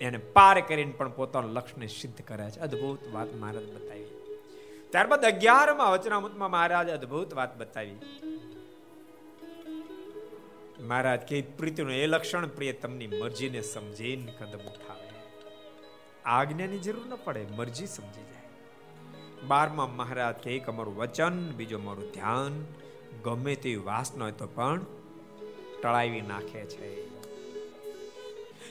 [0.00, 2.60] એને પાર કરીને પણ પોતાનું લક્ષ્યને સિદ્ધ કરે છે.
[2.60, 4.04] અદ્ભુત વાત મહારાજ બતાવી.
[4.90, 7.96] ત્યારબાદ અગિયારમાં વચનામૃતમાં મહારાજ અદ્ભુત વાત બતાવી.
[10.80, 15.08] મહારાજ કે, પ્રીતિનું એ લક્ષણ પ્રિય તમની મરજીને સમજીને કદમ ઉઠાવે.
[16.24, 18.48] આજ્ઞાની જરૂર ન પડે, મરજી સમજી જાય.
[19.46, 22.66] બારમાં મહારાજ કે, એક અમારું વચન, બીજો અમારું ધ્યાન.
[23.24, 24.80] ગમે તેવી વાસના હોય તો પણ
[25.82, 27.10] ટળાવી નાખે છે.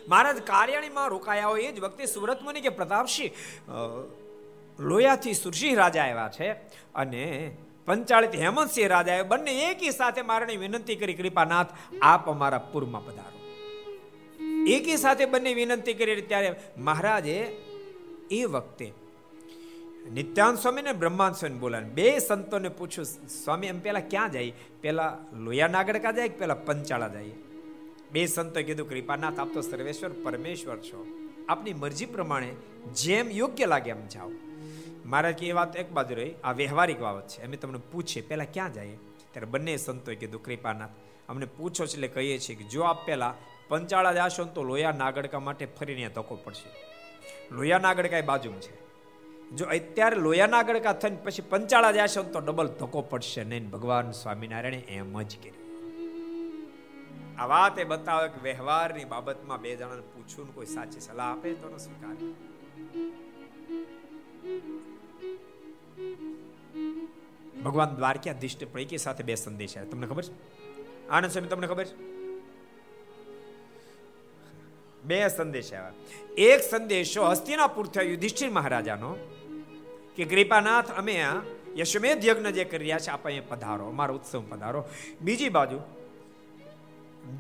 [0.07, 3.34] મહારાજ કાર્યાણીમાં રોકાયા હોય, એ જ વખતે સુરત મુનિ કે પ્રતાપસિંહ
[4.80, 6.52] લોયાથી સુરસિંહ રાજા આવ્યા છે
[6.95, 7.57] અને
[7.90, 11.68] પંચાળિત હેમંતસિંહ રાજાએ બંને એકી સાથે મારણી વિનંતી કરી, કૃપાનાથ,
[12.02, 13.40] આપ અમારા પૂરમાં પધારો.
[14.66, 17.57] એકી સાથે બંને વિનંતી કરી ત્યારે મહારાજે
[18.32, 18.94] એ વખતે
[20.14, 24.53] નિત્યાન સ્વામી ને બ્રહ્માંડ સ્વામી બોલાવે બે સંતોને પૂછ્યું, સ્વામી, એમ પેલા ક્યાં જાય?
[24.82, 27.32] પેલા લોયા નાગડકા જાય કે પેલા પંચાળા જાય?
[28.11, 31.07] બે સંતો કીધું, કૃપાનાથ, આપ તો સર્વેશ્વર, પરમેશ્વર છો.
[31.49, 32.56] આપની મરજી પ્રમાણે
[32.94, 34.32] જેમ યોગ્ય લાગે એમ જાઓ.
[35.10, 37.45] મારે કે એ વાત એક બાજુ રહી, આ વ્યવહારિક બાબત છે.
[37.45, 38.98] અમે તમને પૂછીએ, પહેલાં ક્યાં જઈએ?
[39.31, 40.90] ત્યારે બંને સંતોએ કીધું, કૃપાનાથ,
[41.30, 43.34] અમને પૂછો છે એટલે કહીએ છીએ કે જો આપ પહેલાં
[43.68, 46.69] પંચાળા જાશો તો લોયા નાગડકા માટે ફરીને ધક્કો પડશે.
[47.52, 48.90] લોયા નાગડકા એ બાજુમાં છે.
[49.56, 54.77] જો અત્યારે લોયા નાગડકા થઈને પછી પંચાળા જાશો તો ડબલ ધક્કો પડશે નહીં ભગવાન સ્વામિનારાયણે
[54.77, 55.56] એમ જ કર્યું.
[57.40, 61.77] આ વાત એ બતાવે કે વ્યવહારની બાબતમાં બે જણાને પૂછવું કોઈ સાચી સલાહ આપે તો
[61.77, 62.15] સ્વીકાર.
[67.65, 69.91] ભગવાન દ્વારકાધીશ પૈકી સાથે બે સંદેશ આવ્યા.
[69.91, 70.34] તમને ખબર છે?
[71.09, 72.19] આનંદ સ્વામી, તમને ખબર છે?
[75.03, 75.93] બે સંદેશ આવ્યા.
[76.38, 79.15] એક સંદેશો હસ્તિનાપુર થયો યુધિષ્ઠિર મહારાજાનો
[80.15, 81.41] કે, કૃપાનાથ, અમે આ
[81.77, 84.85] યશમેધ યજ્ઞ જે કરી રહ્યા છે, આપ અહીંયા પધારો, અમારો ઉત્સવ પધારો.
[85.21, 85.80] બીજી બાજુ,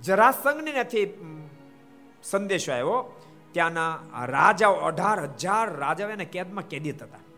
[0.03, 1.13] જરાસંઘને નથી
[2.23, 3.21] સંદેશો આવ્યો.
[3.51, 7.28] ત્યાંના રાજાઓ અઢાર હજાર રાજાઓ એને કેદમાં કેદિત હતા.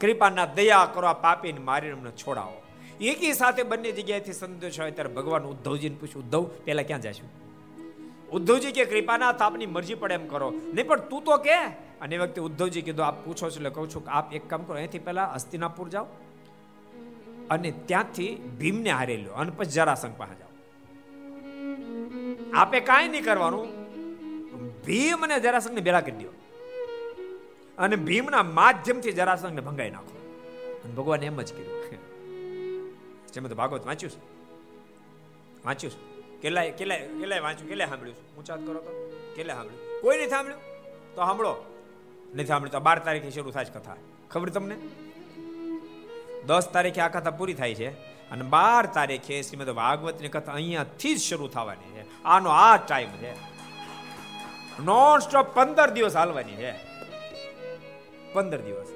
[0.00, 2.62] કૃપાના દયા કરો, આ પાપીને મારીને અમને છોડાવો.
[3.00, 7.28] એકી સાથે બંને જગ્યાએથી સંદેશો આવે ત્યારે ભગવાન ઉદ્ધવજીને પૂછ્યું ઉદ્ધવ પહેલાં ક્યાં જશું
[8.30, 10.50] ઉદ્ધવજી કે કૃપાનાથ આપની મરજી પડે એમ કરો.
[10.50, 11.58] નહીં, પણ તું તો કે?
[12.00, 14.62] અને એ વખતે ઉદ્ધવજી કીધું, આપ પૂછો છો એટલે કહું છું કે આપ એક કામ
[14.62, 16.06] કરો, અહીંથી પહેલા હસ્તિનાપુર જાઓ
[17.50, 20.52] અને ત્યાંથી ભીમને હારે લો અને પછી જરાસંઘ પાસે જાઓ.
[22.54, 23.66] આપે કાંઈ નહીં કરવાનું.
[24.84, 26.32] ભીમ અને જરાસંઘને ભેળા કરી દો.
[27.78, 30.16] અને ભીમના માધ્યમથી જરાસંઘને ભંગાઈ નાખો.
[30.84, 31.76] અને ભગવાન એમ જ કર્યું.
[33.32, 34.18] જેમ તો ભાગવત વાંચ્યું છે.
[35.64, 36.16] વાંચ્યું છે.
[36.40, 38.36] કેટલાય કેટલાય કેટલાય વાંચ્યું, કેટલાય સાંભળ્યું છે?
[38.36, 39.20] ઊંચાત કરો તો.
[39.36, 40.02] કેટલાય સાંભળ્યું?
[40.02, 40.60] કોઈ નહીં સાંભળ્યું?
[41.14, 41.56] તો સાંભળો.
[42.34, 43.96] નથી સાંભળ્યું તો બાર તારીખે શરૂ થાય છે કથા.
[44.30, 44.76] ખબર તમને?
[46.46, 47.90] દસ તારીખે આ કથા પૂરી થાય છે
[48.30, 52.22] અને બાર તારીખે શ્રીમદ ભાગવતની કથા અહીંયાથી જ શરૂ થવાની છે.
[52.24, 53.32] આનો આ ટાઈમ છે.
[54.82, 56.95] નોન સ્ટોપ પંદર દિવસ હાલવાની છે.
[58.36, 58.90] પંદર દિવસ.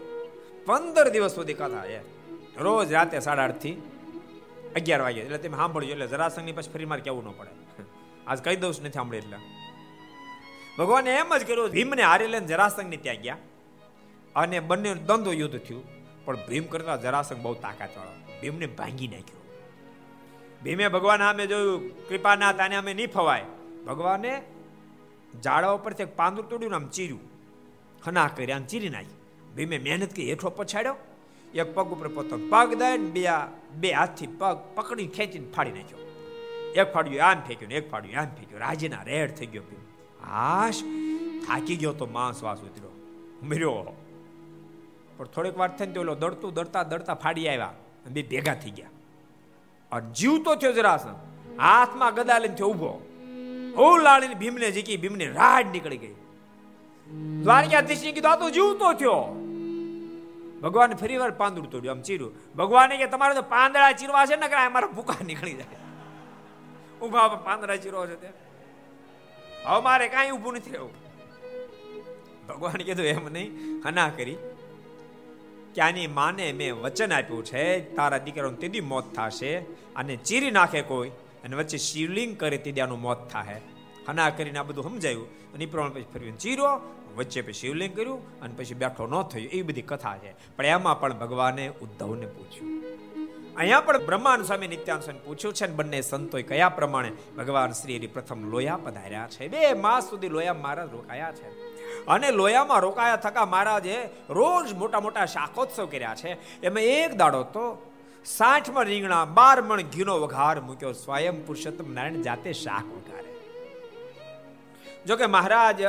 [0.66, 1.98] પંદર દિવસ સુધી કથા એ
[2.58, 3.74] રોજ રાતે સાડા આઠથી
[4.76, 5.20] અગિયાર વાગે.
[5.20, 7.52] એટલે તમે સાંભળજો, એટલે જરાસંઘની પછી ફરી મારે કેવું ન પડે.
[8.26, 9.38] આજ કહી દઉં નથી સાંભળી એટલે.
[10.78, 13.36] ભગવાને એમ જ કર્યું, ભીમને હારી લઈને જરાસંઘને ત્યાં ગયા.
[14.36, 15.84] અને બંને દ્વંદ્વ યુદ્ધ થયું.
[16.24, 19.40] પણ ભીમ કરતા જરાસંઘ બહુ તાકાત વાળો ભીમને ભાંગી નાખ્યો.
[20.62, 23.44] ભીમે ભગવાન સામે જોયું કૃપાનાથ આને અમે નહીં ફવાય.
[23.86, 24.32] ભગવાને
[25.44, 27.24] ઝાડા ઉપરથી એક પાંદડું તોડ્યું આમ ચીર્યું.
[28.02, 29.19] ખના કર્યા ચીરી નાખી.
[29.56, 30.96] ભીમે મહેનત કરી હેઠો પછાડ્યો.
[31.54, 33.24] એક પગ ઉપર પોતો પગ દઈને બે
[33.74, 35.98] બે હાથથી પગ પકડી ખેંચીને ફાડી નાખ્યો.
[36.76, 38.60] એક ફાડ્યું, આમ ફેંક્યું એક ફાડ્યું, આમ ફેંક્યું.
[38.60, 39.82] રાજીના રેડ થઈ ગયો ભીમ.
[40.30, 40.80] હાશ,
[41.46, 42.92] થાકી ગયો તો માં શ્વાસ ઉતર્યો.
[43.42, 43.96] મર્યો
[45.16, 47.72] પણ થોડીક વાર થઈને તો દડતું દડતા દડતા ફાડી આવ્યા
[48.10, 48.88] બે ભેગા થઈ ગયા.
[49.92, 51.14] અને જીવતો થયો જરાસન
[51.58, 52.92] હાથમાં ગદા લઈને ઊભો
[53.76, 56.14] હું લાડીને ભીમને જીકી ભીમને રાડ નીકળી ગઈ.
[57.42, 59.36] દ્વારકાધીશને કીધું, આ તો જીવતો થયો.
[60.62, 62.54] ભગવાન ફરી વાર પાંદડું તોડ્યું, આમ ચીર્યું.
[62.56, 65.66] ભગવાને કે, તમારે તો પાંદડા ચીરવા છે ને કે મારા ભૂકા નીકળી જાય.
[67.02, 68.34] ઊભા પાંદડા ચીરવા છે ત્યાં.
[69.72, 70.90] હવે મારે કાંઈ ઊભું નથી રહેવું.
[72.48, 74.36] ભગવાન કીધું, એમ નહીં, હના કરી.
[75.74, 79.58] કે માને મેં વચન આપ્યું છે, તારા દીકરાનું તેદી મોત થશે
[79.96, 81.08] અને ચીરી નાખે કોઈ
[81.44, 83.60] અને વચ્ચે શિવલિંગ કરે તેદી આનું મોત થાય
[84.08, 86.66] હના કરીને આ બધું સમજાયું અને એ પ્રમાણે પછી ફરી ચીરો
[87.16, 89.48] વચ્ચે પછી શિવલિંગ કર્યું અને પછી બેઠો ન થયું.
[89.48, 90.56] એ બધી કથા છે.
[90.56, 92.80] પણ એમાં પણ ભગવાને ઉદ્ધવને પૂછ્યું.
[93.56, 98.06] અહીંયા પણ બ્રહ્માન સ્વામી નિત્યાન સ્વામી પૂછ્યું છે ને બંને સંતોએ કયા પ્રમાણે ભગવાન શ્રી
[98.06, 99.48] પ્રથમ લોયા પધાર્યા છે.
[99.48, 101.70] બે માસ સુધી લોયા મહારાજ રોકાયા છે.
[102.06, 106.60] અને લોયામાં રોકાયા થકા મહારાજે રોજ મોટા મોટા શાકોત્સવ કર્યા છે.
[106.62, 107.92] એમાં એક દાડો તો
[108.24, 110.92] સાઠમાં રીંગણા બાર મણ ઘીનો વઘાર મૂક્યો.
[110.92, 113.34] સ્વયં પુરુષોત્તમ નારાયણ જાતે શાક વઘારે.
[115.06, 115.80] જોકે મહારાજ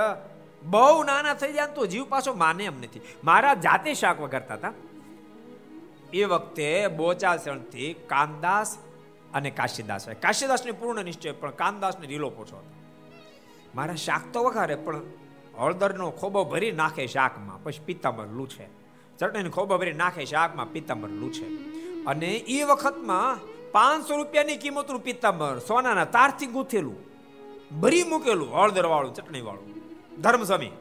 [0.64, 3.02] બહુ નાના થઈ જાય તો જીવ પાછો માને એમ નથી.
[3.24, 4.74] મારા જાતે શાક વગરતા હતા.
[6.14, 8.78] એ વખતે બોચાસણથી કાનદાસ
[9.34, 12.64] અને કાશીદાસ કાશીદાસને પૂર્ણ નિશ્ચય, પણ કાનદાસને રીલો પૂછો
[13.76, 15.02] મારા શાક તો વઘારે, પણ
[15.60, 17.64] હળદરનો ખોબો ભરી નાખે શાકમાં.
[17.64, 18.68] પછી પિત્તાંબર લૂછે.
[19.18, 21.46] ચટણીનો ખોબો ભરી નાખે શાકમાં, પિત્તાંબર લૂછે.
[22.04, 23.40] અને એ વખતમાં
[23.72, 26.98] પાંચસો રૂપિયાની કિંમતનું પિત્તાંબર સોનાના તારથી ગૂંથેલું.
[27.80, 29.81] ભરી મૂકેલું હળદર વાળું ચટણી વાળું
[30.22, 30.72] ધર્મસ્વામી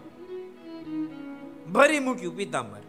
[1.72, 2.80] ભરી મૂક્યું પિત્તાંબર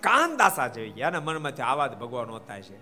[0.00, 2.76] કાન દાસા જોઈ ગયા અને મનમાંથી આવા જ ભગવાન હોતા છે.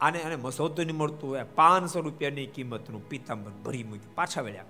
[0.00, 4.64] આને અને મસોદું નહીં મળતું હોય પાંચસો રૂપિયાની કિંમતનું પિતાંબર ભરી મૂક્યું, પાછા વળ્યા.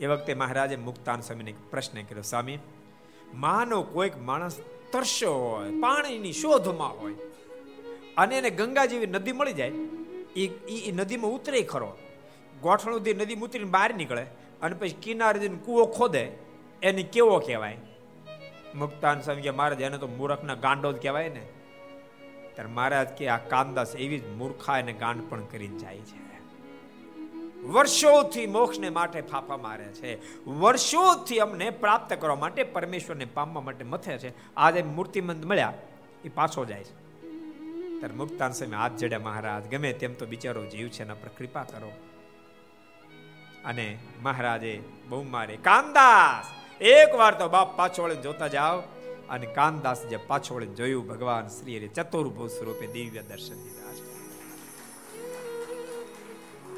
[0.00, 2.58] એ વખતે મહારાજે મુક્તાન સ્વામીને પ્રશ્ન કર્યો, સ્વામી,
[3.34, 4.60] માનો કોઈક માણસ
[4.92, 7.14] તરસ્યો હોય, પાણીની શોધમાં હોય,
[8.16, 9.72] અને એને ગંગા જેવી નદી મળી જાય
[10.36, 10.46] એ
[10.88, 11.96] એ નદીમાં ઉતરે ખરો.
[12.62, 14.22] ગોઠણ સુધી નદીમાં ઉતરીને બહાર નીકળે
[14.62, 16.32] અને પછી કિનારે જઈને કૂવો ખોદે,
[16.82, 17.76] એને કેવો કહેવાય?
[18.74, 21.46] મુક્તાન સ્વામી કે મહારાજ, એને તો મૂરખના ગાંડો જ કહેવાય ને.
[22.54, 26.22] ત્યારે મહારાજ કે આ કામદાસ એવી જ મૂર્ખા અને ગાંડ પણ કરીને જાય છે.
[27.62, 30.44] વર્ષોથી મોક્ષને માટે ફાફા મારે છે.
[30.46, 34.54] વર્ષોથી અમને પ્રાપ્ત કરવા માટે પરમેશ્વરને પામવા માટે મથે છે.
[34.56, 35.74] આજે મૂર્તિમંત મળ્યા,
[36.24, 37.01] એ પાછો જાય છે.
[38.02, 41.62] ત્યારે મુક્તાન સમય હાથ જડ્યા મહારાજ, ગમે તેમ તો બિચારો જીવ છે એના પર કૃપા
[41.62, 41.92] કરો.
[43.64, 46.46] અને મહારાજે બહુ મારે કાનદાસ
[46.82, 48.80] એક વાર તો બાપ પાછો વળીને જોતા જાઓ.
[49.30, 54.00] અને કાનદાસ જે પાછો વળીને જોયું, ભગવાન શ્રી હરિ ચતુર્ભુજ સ્વરૂપે દિવ્ય દર્શન દીધા છે.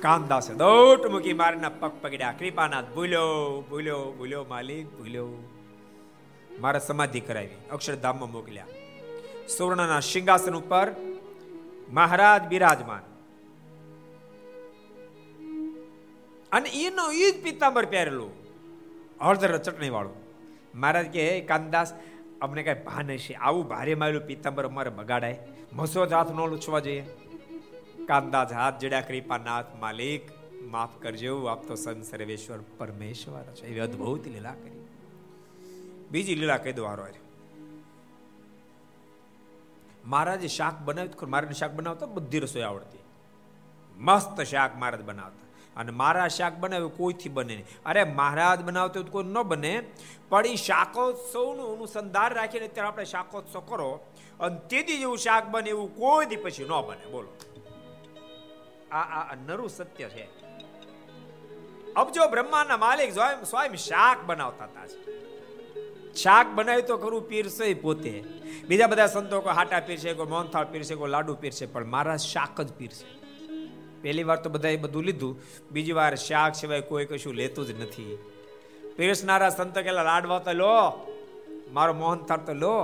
[0.00, 5.28] કાનદાસે દોટ મૂકી મારના પગ પકડ્યા, કૃપાનાથ ભૂલ્યો ભૂલ્યો ભૂલ્યો માલિક ભૂલ્યો
[6.60, 8.66] મારા સમાધિ કરાવી, અક્ષરધામમાં મોકલ્યા.
[9.56, 11.13] સુવર્ણના સિંહાસન ઉપર
[11.94, 13.02] મહારાજ બિરાજમાન.
[16.52, 18.32] અને એનો એ જ પિત્તાંબર પહેરેલું.
[19.20, 20.14] હળદર ચટણી વાળું
[20.74, 21.94] મહારાજ કે કાનદાસ
[22.40, 23.34] અમને કઈ ભાન હશે.
[23.34, 25.38] આવું ભારે મારેલું પિત્તાંબર અમારે બગાડાય.
[25.72, 27.06] મસો હાથ ન લૂછવા જોઈએ.
[28.08, 30.22] કાનદાસ હાથ જડ્યા કૃપાનાથ માલિક
[30.62, 33.66] માફ કરજો આપ તો સંત સર્વેશ્વર પરમેશ્વર છે.
[33.66, 34.86] એવી અદભુત લીલા કરી.
[36.10, 37.06] બીજી લીલા કહી દો હારો
[40.04, 42.98] મહારાજે શાક બનાવ્યું મારાને શાક બનાવતા બધી રસોઈ આવડતી.
[43.96, 45.44] મસ્ત શાક મહારાજ બનાવતા.
[45.76, 47.66] અને મારા શાક બનાવ્યું કોઈથી બને નહીં.
[47.86, 49.82] અરે મહારાજ બનાવતો કોઈ ન બને.
[50.28, 54.00] પણ એ શાકોત્સવનું અનુસંધાન રાખીને ત્યારે આપણે શાકોત્સવ કરો,
[54.40, 57.06] અને તેથી જેવું શાક બને એવું કોઈ દી પછી ન બને.
[57.06, 57.28] બોલો.
[58.92, 60.24] આ આ નરું સત્ય છે.
[61.94, 64.84] અબજો બ્રહ્માના માલિક સ્વયં શાક બનાવતા હતા
[66.16, 68.24] શાક બનાવ્યું તો ખરું, પીરસે પોતે.
[68.68, 72.60] બીજા બધા સંતો કોઈ હાટા પીરશે કોઈ મોહનથાળ પીરશે કોઈ લાડુ પીરશે પણ મારા શાક
[72.60, 73.06] જ પીરશે
[74.02, 75.40] પહેલી વાર તો બધાએ બધું લીધું.
[75.70, 78.18] બીજી વાર શાક સિવાય કોઈ કશું લેતું જ નથી.
[78.96, 81.06] પીરસનારા સંતો કેલા લાડવા તો લો,
[81.72, 82.76] મારો મોહનથાળ તો લો.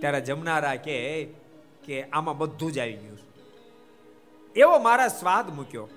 [0.00, 1.24] ત્યારે જમનારા કે
[1.84, 3.18] કે આમાં બધું જ આવી ગયું
[4.56, 5.88] એવો મારા સ્વાદ મૂક્યો.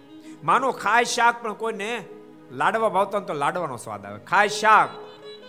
[0.43, 2.06] માનો ખાય શાક પણ કોઈને,
[2.52, 4.19] લાડવા ભાવતા તો લાડવાનો સ્વાદ આવે.
[4.19, 4.89] ખાય શાક.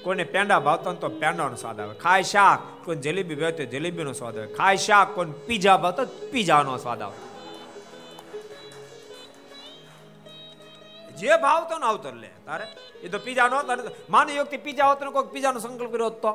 [0.07, 1.95] કોઈને પેંડા ભાવતો તો પેંડાનો સ્વાદ આવે.
[1.95, 4.55] ખાય શાક કોઈ જલેબી ભાવતો જલેબીનો સ્વાદ આવે.
[4.55, 7.19] ખાય શાક કોઈ પીઝા ભાવતો પીઝાનો સ્વાદ આવે.
[11.16, 12.31] જે ભાવતો ને આવતો લે.
[12.47, 12.66] તારે?
[13.01, 13.57] એ તો પીઝા નો
[14.11, 16.33] માનો યોગથી પીઝા હોત કોઈ પીઝાનો સંકલ્પ કર્યો તો?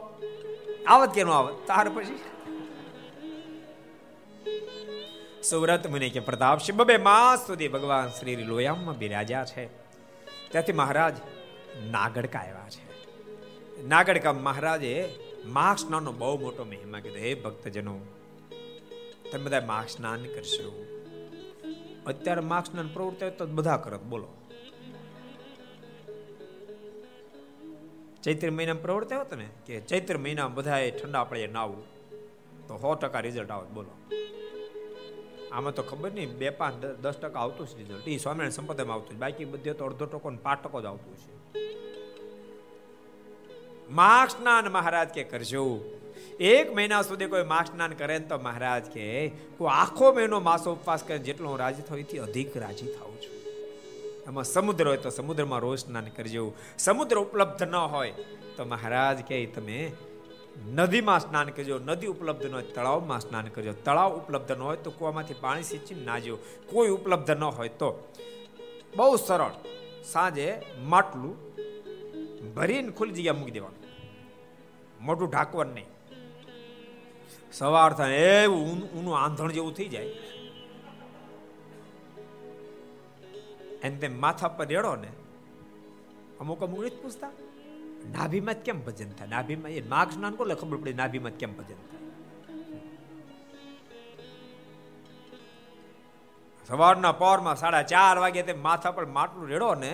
[0.88, 1.68] આવત કે નો આવત?
[1.68, 2.20] તાર પછી?
[5.44, 9.66] સુરત મુનિ કે પ્રતાપ છે બબે માસ સુધી ભગવાન શ્રી લોયામાં બિરાજ્યા છે.
[10.52, 11.16] ત્યાંથી મહારાજ
[11.92, 12.81] નાગડકા આવ્યા છે.
[13.88, 14.94] નાગડકા મહારાજે
[15.46, 17.18] માઘ સ્નાનનો બહુ મોટો મહિમા કીધો.
[17.18, 17.96] હે ભક્તજનો,
[19.32, 20.70] તમે બધા માઘ સ્નાન કરશો.
[22.08, 24.30] અત્યારે માઘ સ્નાન પ્રવૃત્તિ તો બધા કરત બોલો.
[28.24, 31.84] ચૈત્ર મહિનામાં પ્રવૃત્તિ હોત ને કે ચૈત્ર મહિનામાં બધાએ ઠંડા પડે નાવું
[32.68, 33.92] તો સો ટકા રિઝલ્ટ આવત બોલો.
[35.52, 39.16] આમાં તો ખબર નહીં, બે પાંચ દસ ટકા આવતું છે રિઝલ્ટ એ સ્વામિનારાયણ સંપ્રદાયમાં આવતું
[39.16, 41.32] છે બાકી બધે તો અડધો ટકો પાંચ ટકો જ આવતું છે
[43.92, 45.84] માઘ સ્નાન મહારાજ કે કરજો.
[46.40, 51.04] એક મહિના સુધી કોઈ માઘ સ્નાન કરે તો મહારાજ કે કોઈ આખો મહિનો માસો ઉપવાસ
[51.04, 53.36] કરે જેટલો હું રાજી થાઉં એથી અધિક રાજી થાઉં છું.
[54.28, 56.54] એમાં સમુદ્ર હોય તો સમુદ્રમાં રોજ સ્નાન કરજો.
[56.78, 58.12] સમુદ્ર ઉપલબ્ધ ન હોય
[58.58, 59.92] તો મહારાજ કે તમે
[60.66, 61.80] નદીમાં સ્નાન કરજો.
[61.80, 63.74] નદી ઉપલબ્ધ ન હોય તળાવમાં સ્નાન કરજો.
[63.74, 66.38] તળાવ ઉપલબ્ધ ન હોય તો કુવામાંથી પાણી સિંચીને નાજો.
[66.66, 68.08] કોઈ ઉપલબ્ધ ન હોય તો.
[68.96, 69.52] બહુ સરળ.
[70.04, 71.36] સાંજે માટલું
[72.54, 73.81] ભરીને ખુલ્લી જગ્યા મૂકી દેવાનું.
[75.02, 75.90] મોટું ઢાંકવાનું નહીં.
[77.54, 80.06] સવાર થાય એવું ઊનું આંધણ જેવું થઈ જાય.
[83.84, 85.12] એને તેમ માથા પર રેડો ને,
[86.40, 87.32] અમુક અમુક નથી પૂછતા.
[88.12, 89.28] નાભીમાં કેમ ભજન થાય?
[89.28, 92.06] નાભીમાં એ માર્ગ સ્નાન કોને ખબર પડી નાભીમાં કેમ ભજન થાય?
[96.70, 99.94] સવારના પહોરમાં સાડા ચાર વાગે તે માથા પર માટલું રેડો ને,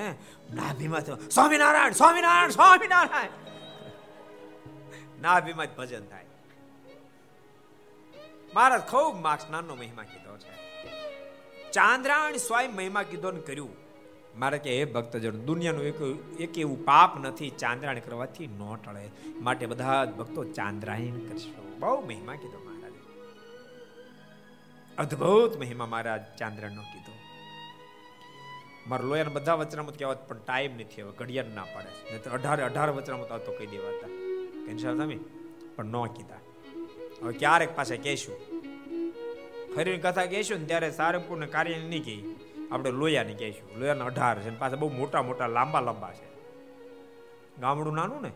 [0.53, 3.46] નાભીમાં સ્વામિનારાયણ સ્વામિનારાયણ સ્વામિનારાયણ!
[5.21, 6.25] નાભીમાં જ ભજન થાય.
[8.55, 10.67] મહારાજ ખૂબ માર્ગ સ્નાનનો મહિમા કીધો છે.
[11.71, 13.87] ચાંદ્રાણી સ્વયં મહિમા કીધો ને કર્યું.
[14.39, 16.01] મારે કે, હે ભક્તજન, દુનિયાનું એક
[16.39, 19.09] એક એવું પાપ નથી, ચાંદ્રાણી કરવાથી ન ટળે.
[19.41, 21.75] માટે બધા જ ભક્તો ચાંદ્રાયણ કરશો.
[21.79, 22.91] બહુ મહિમા કીધો મહારાજ.
[24.97, 27.11] અદ્ભુત મહિમા મહારાજ ચાંદ્રાણનો કીધો.
[28.87, 32.61] મારા લોયાના બધા વચનામત કહેવાત, પણ ટાઈમ નથી હવે, ઘડિયાળ ના પાડે નહીં તો અઢાર
[32.61, 34.26] અઢાર વચનામત તો કહી દેવાતા.
[34.67, 35.19] કેન્સર તમે?
[35.75, 36.35] પણ ન કીધા.
[37.23, 38.35] હવે ક્યારેક પાસે કહેશું.
[39.75, 42.35] ફરીની કથા કહેશું ને ત્યારે સારંગપુરને કાર્ય નહીં કહી
[42.71, 43.79] આપણે લોયાની કહીશું.
[43.79, 46.27] લોયાના અઢાર છે પાસે બહુ મોટા મોટા લાંબા લાંબા છે.
[47.61, 48.31] ગામડું નાનું ને?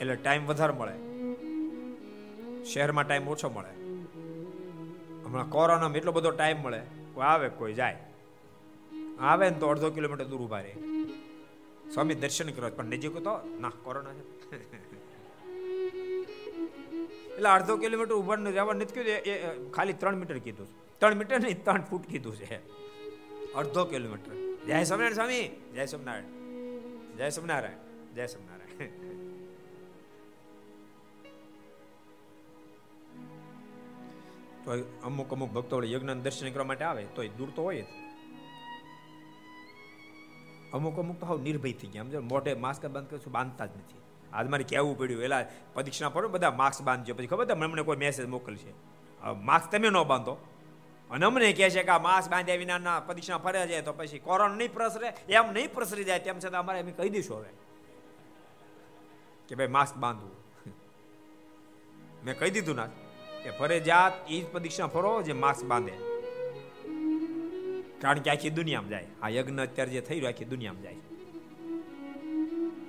[0.00, 0.92] એટલે ટાઈમ વધારે મળે.
[2.64, 3.74] શહેરમાં ટાઈમ ઓછો મળે.
[5.24, 6.82] હમણાં કોરોનામાં એટલો બધો ટાઈમ મળે.
[7.14, 7.96] કોઈ આવે, કોઈ જાય.
[9.20, 10.74] આવે ને તો અડધો કિલોમીટર દૂર ઊભા રહે.
[11.94, 14.56] સ્વામી દર્શન કરો પણ નજીક તો, ના કોરોના છે.
[17.34, 20.68] એટલે અડધો કિલોમીટર ઊભા જવા નથી કીધું ખાલી ત્રણ મીટર કીધું
[20.98, 22.56] ત્રણ મીટર નહીં, ત્રણ ફૂટ કીધું છે.
[23.52, 24.32] અડધો કિલોમીટર.
[24.66, 25.48] જય સ્વામિનારાયણ સ્વામી.
[25.74, 26.24] જય સ્વામિનારાયણ.
[27.16, 28.14] જય સ્વામિનારાયણ.
[28.14, 28.56] જય સ્વામિનારાયણ.
[34.64, 34.70] તો
[35.02, 37.84] અમુક અમુક ભક્તો યજ્ઞ દર્શન કરવા માટે આવે તો દૂર તો હોય જ.
[40.72, 42.02] અમુક અમુક તો હાવ નિર્ભય થઈ ગયા.
[42.02, 44.00] સમજો મોઢે માસ્ક બંધ કરશું બાંધતા જ નથી.
[44.32, 45.44] આજ મારે કહેવું પડ્યું, એલા,
[45.74, 47.14] પરીક્ષા પડો બધા માસ્ક બાંધજો.
[47.14, 48.72] પછી ખબર મને કોઈ મેસેજ મોકલશે?
[49.42, 50.46] માસ્ક તમે ન બાંધો.
[51.10, 54.54] અને અમને કહે છે કે આ માસ્ક બાંધ્યા વિના પરીક્ષા ફરે જાય તો પછી કોરોના
[54.54, 57.48] નહીં પ્રસરે, એમ નહીં પ્રસરી જાય, તેમ છતાં અમારે એમ કહી દઈશું હવે.
[59.48, 60.30] કે ભાઈ માસ્ક બાંધવું
[62.24, 62.86] મેં કહી દીધું ના
[63.42, 66.15] કે ફરજિયાત એ જ પરીક્ષા ફરો જે માસ્ક બાંધે.
[68.00, 69.06] કારણ કે આખી દુનિયામાં જાય.
[69.22, 70.96] આ યજ્ઞ અત્યારે જે થઈ રહ્યું આખી દુનિયામાં જાય.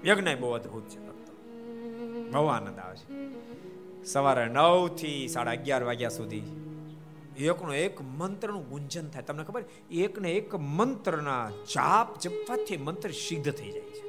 [0.05, 0.99] યજ્ઞ બહુ અદભુત છે
[2.31, 3.37] બહુ આનંદ આવે છે.
[4.05, 6.43] સવારે નવથી સાડા અગિયાર વાગ્યા સુધી
[7.37, 9.23] એકનો એક મંત્રનું ગુંજન થાય.
[9.23, 9.63] તમને ખબર?
[9.91, 14.07] એકને એક મંત્રના જાપ જપવાથી મંત્ર સિદ્ધ થઈ જાય છે.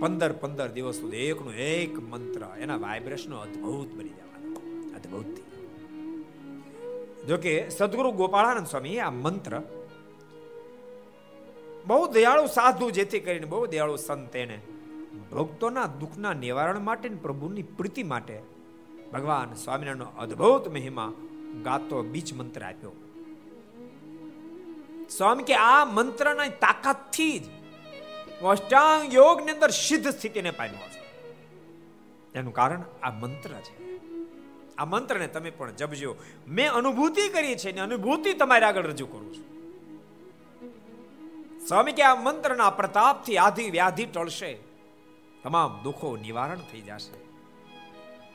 [0.00, 4.56] પંદર પંદર દિવસ સુધી એકનો એક મંત્ર, એના વાઇબ્રેશનો અદભુત બની જવાનો.
[4.96, 5.49] અદ્ભુત
[7.30, 9.62] જોકે સદગુરુ ગોપાળાનંદ સ્વામી આ મંત્ર
[11.86, 14.60] બહુ દયાળુ સાધુ જેથી કરીને બહુ દયાળુ સંત એને
[15.32, 18.42] ભક્તોના દુઃખના નિવારણ માટે પ્રભુની પ્રીતિ માટે
[19.12, 21.12] ભગવાન સ્વામિનારાયણનો અદ્ભુત મહિમા
[21.62, 22.92] ગાતો બીજ મંત્ર આપ્યો.
[25.10, 27.44] સ્વામી કે આ મંત્રના તાકાતથી જ
[28.44, 31.00] અષ્ટાંગ યોગની અંદર સિદ્ધ સ્થિતિને પામ્યો છે.
[32.38, 33.89] એનું કારણ આ મંત્ર છે.
[34.80, 36.16] આ મંત્રને તમે પણ જપજો.
[36.48, 39.44] મેં અનુભૂતિ કરી છે ને અનુભૂતિ તમારે આગળ રજૂ કરું છું.
[41.66, 44.58] સ્વામી કે આ મંત્રના પ્રતાપથી આધિ વ્યાધિ ટળશે.
[45.42, 47.18] તમામ દુઃખો નિવારણ થઈ જશે.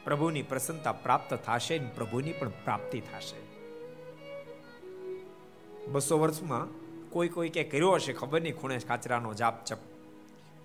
[0.03, 3.41] પ્રભુની પ્રસન્નતા પ્રાપ્ત થશે પ્રભુની પણ પ્રાપ્તિ થશે.
[5.85, 6.67] બસો વર્ષમાં
[7.09, 9.77] કોઈ કોઈ કે કર્યો હશે, ખબર નહીં ખૂણે કાચરાનો જાપ, ચપ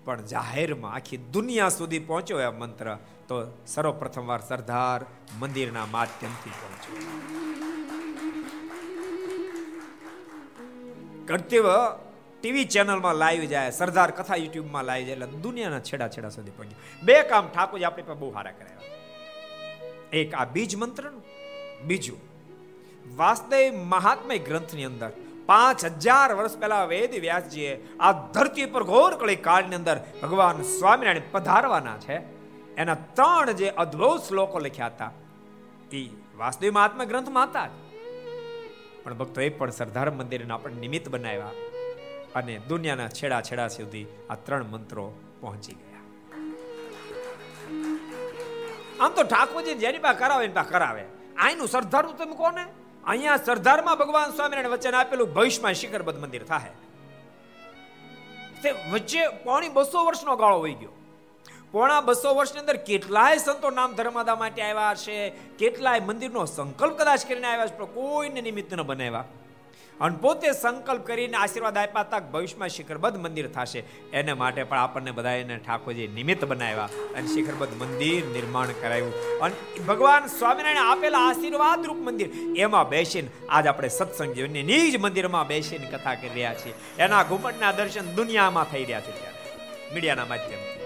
[0.05, 2.87] પણ જાહેરમાં આખી દુનિયા સુધી પહોંચ્યો એ મંત્ર,
[3.27, 3.35] તો
[3.73, 4.99] સર્વપ્રથમ વાર સરદાર
[5.39, 6.95] મંદિરના માધ્યમથી પહોંચ્યો.
[11.29, 11.75] કર્તવ્ય
[12.39, 16.81] ટીવી ચેનલમાં લાઈવ જાય, સરદાર કથા યુટ્યુબમાં લાઈવ જાય, એટલે દુનિયાના છેડા છેડા સુધી પહોંચ્યું.
[17.05, 18.89] બે કામ ઠાકોરજી આપણી પર બહુ સારા કરાવ્યા
[20.21, 21.23] એક આ બીજ મંત્રનું,
[21.87, 22.21] બીજું
[23.17, 25.11] વાસદેવ મહાત્મય ગ્રંથની અંદર
[25.45, 31.31] પાંચ હજાર વર્ષ પહેલા વેદ વ્યાસજીએ આ ધરતી પર ઘોર કળી કાળની અંદર ભગવાન સ્વામિનારાયણ
[31.31, 32.17] પધારવાના છે.
[32.77, 35.11] એના ત્રણ જે અદ્ભુત શ્લોકો લખ્યા હતા,
[35.91, 36.01] એ
[36.39, 37.69] વાસુદેવ મહાત્મા ગ્રંથમાં હતા
[39.03, 41.55] પણ ભક્તો એ પણ સરદાર મંદિરના આપણે નિમિત્ત બનાવ્યા
[42.35, 45.05] અને દુનિયાના છેડા છેડા સુધી આ ત્રણ મંત્રો
[45.41, 46.03] પહોંચી ગયા.
[49.01, 51.03] આમ તો ઠાકોરજી જેની પા કરાવે એની પા કરાવે.
[51.37, 52.63] આનું સરદારનું તમે કોને?
[53.07, 56.73] અહીંયા સરદારમાં ભગવાન સ્વામિનારાયણ વચન આપેલું ભવિષ્યમાં શિખરબદ્ધ મંદિર થાય
[58.63, 60.93] તે વચ્ચે પોણી બસો વર્ષનો ગાળો વહી ગયો.
[61.71, 65.17] પોણા બસો વર્ષની અંદર કેટલાય સંતો નામ ધર્માદા માટે આવ્યા છે,
[65.59, 69.25] કેટલાય મંદિરનો સંકલ્પ કદાચ કરીને આવ્યા છે કોઈને નિમિત્ત ન બનાવ્યા.
[70.01, 73.81] અને પોતે સંકલ્પ કરીને આશીર્વાદ આપ્યા તક ભવિષ્યમાં શિખરબદ્ધ મંદિર થશે.
[74.13, 79.85] એને માટે પણ આપણને બધા એને ઠાકોરજી નિમિત્ત બનાવ્યા અને શિખરબદ્ધ મંદિર નિર્માણ કરાવ્યું અને
[79.87, 85.85] ભગવાન સ્વામિનારાયણ આપેલા આશીર્વાદ રૂપ મંદિર, એમાં બેસીને આજ આપણે સત્સંગ જીવનની નિજ મંદિરમાં બેસીને
[85.85, 86.75] કથા કરી રહ્યા છીએ.
[86.99, 89.39] એના ઘુમટના દર્શન દુનિયામાં થઈ રહ્યા છે ત્યારે.
[89.93, 90.79] મીડિયાના માધ્યમથી.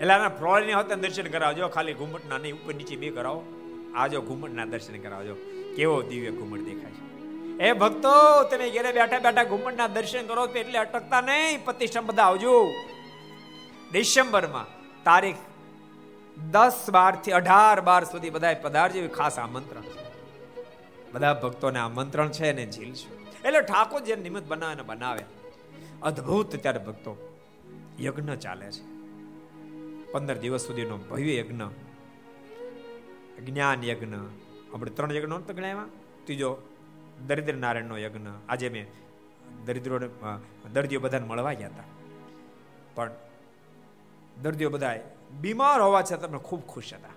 [0.00, 3.42] એટલે આના ફ્લોરની હતા દર્શન કરાવજો, ખાલી ઘુમટના નહીં, ઉપર નીચે બે કરાવો.
[3.96, 5.36] આજો ઘુમટના દર્શન કરાવજો.
[5.76, 7.02] કેવો દિવ્ય ઘુમડ દેખાય છે.
[7.58, 12.22] એ ભક્તો તમે ઘેરે બેઠા બેઠા ઘુમટના દર્શન કરો તો એટલે અટકતા નહીં, પ્રતિષ્ઠા બધા
[12.22, 12.72] આવજો.
[13.92, 14.66] ડિસેમ્બરમાં
[15.04, 15.36] તારીખ
[16.50, 20.02] દસ બારથી અઢાર બાર સુધી બધા પધારજો ખાસ આમંત્રણ છે.
[21.12, 22.82] બધા ભક્તોને આમંત્રણ છે ને છે.
[23.44, 25.24] એટલે ઠાકોર જે નિમિત્ત બનાવે બનાવે.
[26.02, 27.38] અદ્ભુત ત્યારે ભક્તો,
[28.00, 28.92] યજ્ઞ ચાલે છે.
[30.12, 31.62] પંદર દિવસ સુધીનો ભવ્ય યજ્ઞ.
[33.44, 34.14] જ્ઞાન યજ્ઞ.
[34.74, 35.88] આપણે ત્રણ યજ્ઞ નહોતો ગણાવ્યા
[36.24, 36.50] ત્રીજો
[37.26, 38.30] દરિદ્ર નારાયણનો યજ્ઞ.
[38.48, 38.86] આજે મેં
[39.66, 39.98] દરિદ્રો
[40.72, 41.88] દર્દીઓ બધાને મળવા ગયા હતા.
[42.94, 43.10] પણ
[44.42, 44.94] દર્દીઓ બધા
[45.40, 47.16] બીમાર હોવા છતાં તમે ખૂબ ખુશ હતા.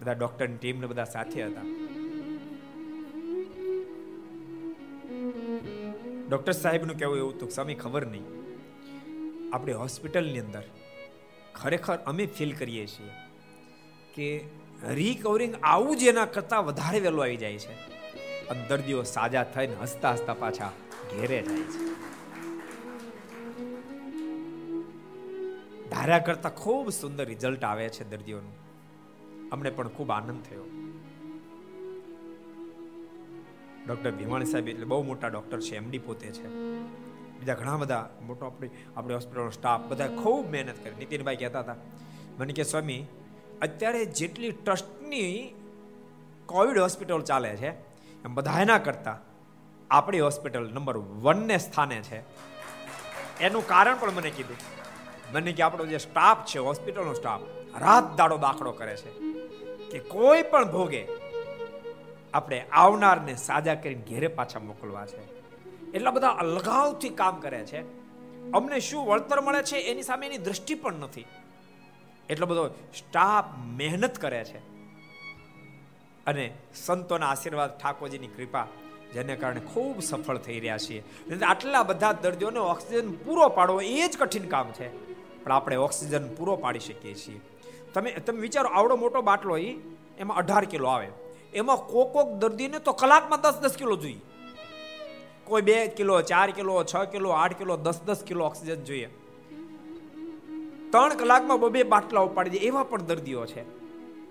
[0.00, 1.66] બધા ડોક્ટરની ટીમને બધા સાથે હતા.
[6.28, 8.26] ડોક્ટર સાહેબનું કહેવું એવું તો સ્વામી ખબર નહીં.
[9.52, 10.64] આપણે હોસ્પિટલની અંદર
[11.54, 13.12] ખરેખર અમે ફીલ કરીએ છીએ
[14.14, 14.28] કે
[14.86, 17.72] રિકવરિંગ આવું જ એના કરતાં વધારે વહેલું આવી જાય છે.
[18.48, 20.72] અને દર્દીઓ સાજા થઈને હસતા હસતા પાછા
[21.12, 22.08] ઘેરે જાય છે.
[25.90, 28.54] ધાર્યા કરતા ખૂબ સુંદર રિઝલ્ટ આવે છે દર્દીઓનું.
[29.50, 30.64] અમને પણ ખૂબ આનંદ થયો.
[33.86, 36.48] ડોક્ટર ભીમાણી સાહેબ એટલે બહુ મોટા ડોક્ટર છે, એમડી પોતે છે.
[37.38, 40.94] બીજા ઘણા બધા મોટો આપણી આપણી હોસ્પિટલનો સ્ટાફ બધા ખૂબ મહેનત કરી.
[40.98, 41.74] નીતિનભાઈ કહેતા હતા.
[42.38, 43.06] મને કે સ્વામી
[43.62, 45.54] અત્યારે જેટલી ટ્રસ્ટની
[46.46, 47.70] કોવિડ હોસ્પિટલ ચાલે છે,
[48.22, 49.18] એમ બધા એના કરતા.
[49.90, 52.22] આપણી હોસ્પિટલ નંબર વનને સ્થાને છે.
[53.40, 54.56] એનું કારણ પણ મને કીધું.
[55.34, 57.40] મને કે આપણો જે સ્ટાફ છે, હોસ્પિટલનો સ્ટાફ
[57.80, 59.10] રાત દાડો દાખલો કરે છે
[59.90, 61.08] કે કોઈ પણ ભોગે
[62.34, 65.38] આપણે આવનારને સાજા કરીને ઘેરે પાછા મોકલવા છે.
[65.92, 67.80] એટલા બધા અલગાવથી કામ કરે છે.
[68.52, 71.24] અમને શું વળતર મળે છે, એની સામે એની દ્રષ્ટિ પણ નથી.
[72.30, 74.58] એટલો બધો સ્ટાફ મહેનત કરે છે.
[76.26, 78.66] અને સંતોના આશીર્વાદ ઠાકોરજીની કૃપા
[79.12, 81.02] જેને કારણે ખૂબ સફળ થઈ રહ્યા છીએ.
[81.46, 84.88] આટલા બધા દર્દીઓને ઓક્સિજન પૂરો પાડવો એ જ કઠિન કામ છે.
[85.44, 87.40] પણ આપણે ઓક્સિજન પૂરો પાડી શકીએ છીએ.
[87.94, 89.76] તમે તમે વિચારો, આવડો મોટો બાટલો એ
[90.18, 91.08] એમાં અઢાર કિલો આવે.
[91.54, 94.20] એમાં કોક કોક દર્દીને તો કલાકમાં દસ દસ કિલો જોઈએ.
[95.44, 99.08] કોઈ બે કિલો, ચાર કિલો, છ કિલો, આઠ કિલો, દસ દસ કિલો ઓક્સિજન જોઈએ.
[100.90, 103.78] ત્રણ કલાકમાં બબે બાટલા ઉપાડી દે, એવા પણ દર્દીઓ છે.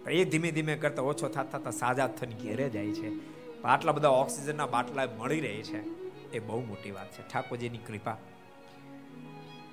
[0.10, 3.38] એ ધીમે ધીમે કરતા ઓછો થતા થતા સાજા થઈને ઘેરે જાય છે.
[3.64, 5.80] આટલા બધા ઓક્સિજનના બાટલા મળી રહે છે,
[6.32, 7.28] એ બહુ મોટી વાત છે.
[7.34, 8.18] ઠાકોરજીની કૃપા.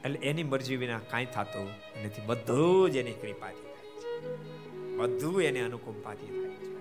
[0.04, 1.68] એટલે એની મરજી વિના કાંઈ થતું
[2.04, 2.22] નથી.
[2.26, 4.96] બધું જ એની કૃપાથી થાય છે.
[4.96, 6.74] બધું એને અનુકંપાથી થાય છે.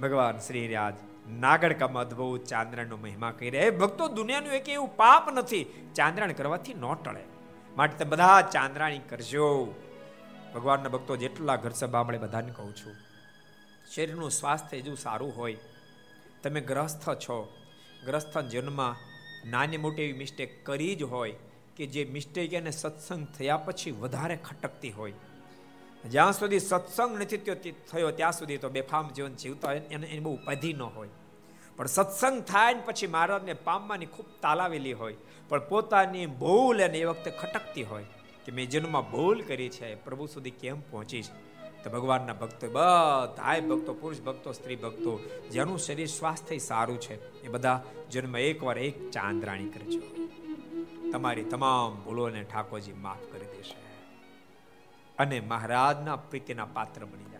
[0.00, 0.94] ભગવાન શ્રી રાજ
[1.30, 3.70] નાગડકામાં અદભુત ચાંદ્રણનો મહિમા કહી રહ્યા.
[3.70, 5.66] ભક્તો દુનિયાનું એક એવું પાપ નથી.
[5.94, 7.35] ચાંદ્રણ કરવાથી ન ટળે.
[7.76, 9.46] માટે બધા ચાંદ્રાણી કરજો.
[10.54, 12.94] ભગવાનના ભક્તો જેટલા ઘર સભામળે બધાને કહું છું,
[13.94, 15.56] શરીરનું સ્વાસ્થ્ય જો સારું હોય,
[16.42, 17.36] તમે ગ્રસ્થ છો,
[18.06, 18.94] ગ્રસ્થ જન્મમાં
[19.50, 21.34] નાની મોટી એવી મિસ્ટેક કરી જ હોય
[21.76, 25.12] કે જે મિસ્ટેક એને સત્સંગ થયા પછી વધારે ખટકતી હોય.
[26.04, 27.54] જ્યાં સુધી સત્સંગ નથી
[27.90, 31.12] થયો ત્યાં સુધી તો બેફામ જીવન જીવતા હોય એને એની બહુ ઉપાધિ ન હોય.
[31.76, 35.16] પણ સત્સંગ થાય ને પછી મહારાજને પામવાની ખૂબ તાલાવેલી હોય.
[35.48, 38.04] પણ પોતાની ભૂલ એને એ વખતે ખટકતી હોય
[38.44, 41.46] કે મેં જન્મમાં ભૂલ કરી છે પ્રભુ સુધી કેમ પહોંચી છે?
[41.84, 45.20] તો ભગવાનના ભક્તો બધાય ભક્તો, પુરુષ ભક્તો, સ્ત્રી ભક્તો,
[45.50, 50.26] જેનું શરીર સ્વાસ્થ્ય સારું છે, એ બધા જન્મ એકવાર એક ચાંદરાણી કરજો.
[51.12, 53.76] તમારી તમામ ભૂલોને ઠાકોરજી માફ કરી દેશે.
[55.18, 57.35] અને મહારાજના પ્રીતિના પાત્ર બની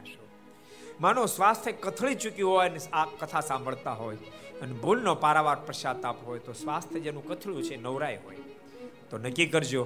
[1.00, 4.16] માનો સ્વાસ્થ્ય કથળી ચૂક્યું હોય અને આ કથા સાંભળતા હોય
[4.62, 8.36] અને ભૂલનો પારાવાર પશ્ચાતાપ હોય તો સ્વાસ્થ્ય જેનું કથળું છે, નવરાય હોય.
[9.10, 9.84] તો નક્કી કરજો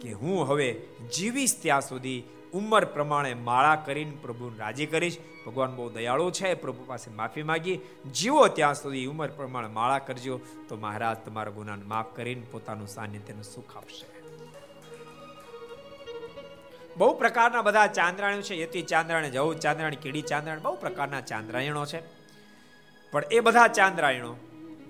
[0.00, 0.82] કે હું હવે
[1.14, 2.22] જીવીશ ત્યાં સુધી,
[2.54, 5.16] ઉંમર પ્રમાણે માળા કરીને પ્રભુને રાજી કરીશ.
[5.46, 7.80] ભગવાન બહુ દયાળુ છે, પ્રભુ પાસે માફી માગી.
[8.14, 13.44] જીવો ત્યાં સુધી ઉંમર પ્રમાણે માળા કરજો તો મહારાજ તમારા ગુનાને માફ કરીને પોતાનું સાનિધ્યનું
[13.44, 14.13] સુખ આપશે.
[16.96, 18.62] બહુ પ્રકારના બધા ચાંદ્રાયણો છે.
[18.62, 22.00] યતિ ચાંદ્રાયણ, જવું ચાંદ્રાયણ, કીડી ચાંદ્રાયણ બહુ પ્રકારના ચાંદ્રાયણો છે.
[23.10, 24.36] પણ એ બધા ચાંદ્રાયણો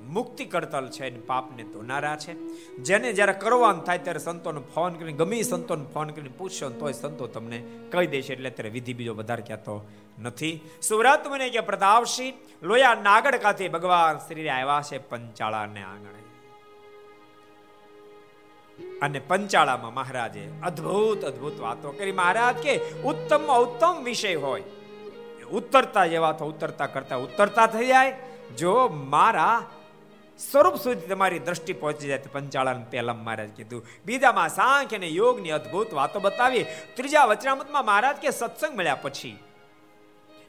[0.08, 2.32] મુક્તિ કરતલ છે અને પાપને ધોનારા છે.
[2.76, 7.26] જેને જ્યારે કરવાનું થાય ત્યારે સંતોને ફોન કરીને, ગમે સંતોને ફોન કરીને પૂછશો તોય સંતો
[7.26, 7.62] તમને
[7.92, 9.86] કહી દેશે, એટલે ત્યારે વિધિ બીજો વધારે કહેતો
[10.22, 10.60] નથી.
[10.82, 16.23] સુરત મને કે પ્રતાપસિંહ લોયા નાગડ કાથી ભગવાન શ્રી આવ્યા છે પંચાળાને આંગણે.
[19.02, 22.12] અને પંચાળામાં મહારાજે અદ્ભુત અદ્ભુત વાતો કરી.
[22.12, 24.62] મહારાજ કે, ઉત્તમ ઉત્તમ વિષય હોય.
[25.52, 28.16] ઉત્તરતા જેવા તો ઉત્તરતા કરતા ઉત્તરતા થઈ જાય.
[28.58, 29.70] જો મારા
[30.38, 33.86] સ્વરૂપ સુધી તમારી દ્રષ્ટિ પહોંચી જાય પંચાળન પહેલા મહારાજ કીધું.
[34.04, 39.38] બીજામાં સાંખ અને યોગની અદ્ભુત વાતો બતાવી ત્રીજા વચનામતમાં મહારાજ કે, સત્સંગ મળ્યા પછી.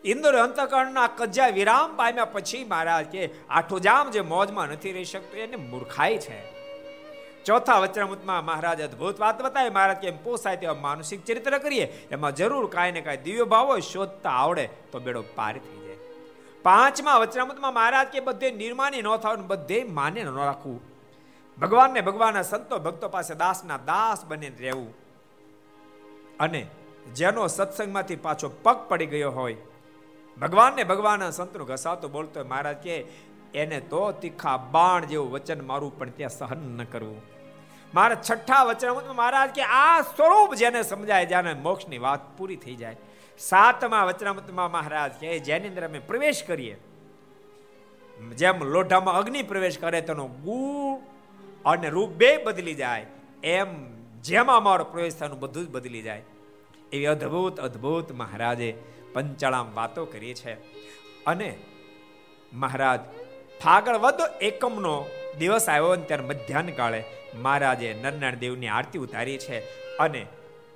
[0.06, 5.38] ઇન્દ્ર અંતકરણના કજ્જા વિરામ પામ્યા પછી મહારાજ કે, આઠો જામ જે મોજમાં નથી રહી શકતો,
[5.38, 6.55] એને મૂર્ખાઈ છે.
[7.46, 9.70] ચોથા વચનામૃતમાં મહારાજ અદ્ભુત વાત બતાવી.
[9.70, 13.80] મહારાજ કે એમ પોસાય તેવા માનસિક ચરિત્ર કરીએ, એમાં જરૂર કાંઈ ને કાંઈ દિવ્ય ભાવો
[13.80, 15.98] શોધતા આવડે તો બેડો પાર થઈ જાય.
[16.66, 20.80] પાંચમા વચનામૃતમાં મહારાજ કે બધે નિર્માની ન થવાનું બધે માને ન રાખવું.
[21.58, 24.92] ભગવાનને ભગવાનના સંતો ભક્તો પાસે દાસના દાસ બનીને રહેવું.
[26.40, 26.62] અને
[27.14, 29.62] જેનો સત્સંગમાંથી પાછો પગ પડી ગયો હોય,
[30.38, 32.96] ભગવાનને ભગવાનના સંતનું ઘસાતો બોલતો મહારાજ કે
[33.54, 37.35] એને તો તીખા બાણ જેવું વચન મારું પણ ત્યાં સહન ન કરવું.
[37.96, 42.96] મારા છઠ્ઠા વચન મહારાજ કે આ સ્વરૂપ જેને સમજાય જેને મોક્ષની વાત પૂરી થઈ જાય.
[43.40, 46.80] સાતમા વચનામૃતમાં મહારાજ કે જેની અંદર અમે પ્રવેશ કરીએ.
[48.36, 51.04] જેમ લોઢામાં અગ્નિ પ્રવેશ કરે તેનો ગુણ
[51.66, 53.06] અને રૂપ બે બદલી જાય.
[53.44, 53.68] એમ
[54.22, 56.24] જેમાં અમારો પ્રવેશ થવાનું બધું જ બદલી જાય.
[56.94, 60.54] એવી અદ્ભુત અદ્ભુત મહારાજે પંચાળામ વાતો કરી છે.
[61.26, 61.58] અને
[62.54, 63.00] મહારાજ
[63.64, 65.06] ફાગળ વધો એકમનો
[65.40, 67.04] દિવસ આવ્યો ત્યારે મધ્યાહન કાળે
[67.36, 69.60] મહારાજે નરનારાયણ દેવની આરતી ઉતારી છે
[69.98, 70.26] અને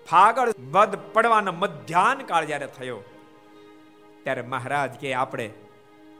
[0.07, 3.03] ફાગળ વધ પડવાનો મધ્યાહન કાળ જ્યારે થયો,
[4.23, 5.49] ત્યારે મહારાજ કે, આપણે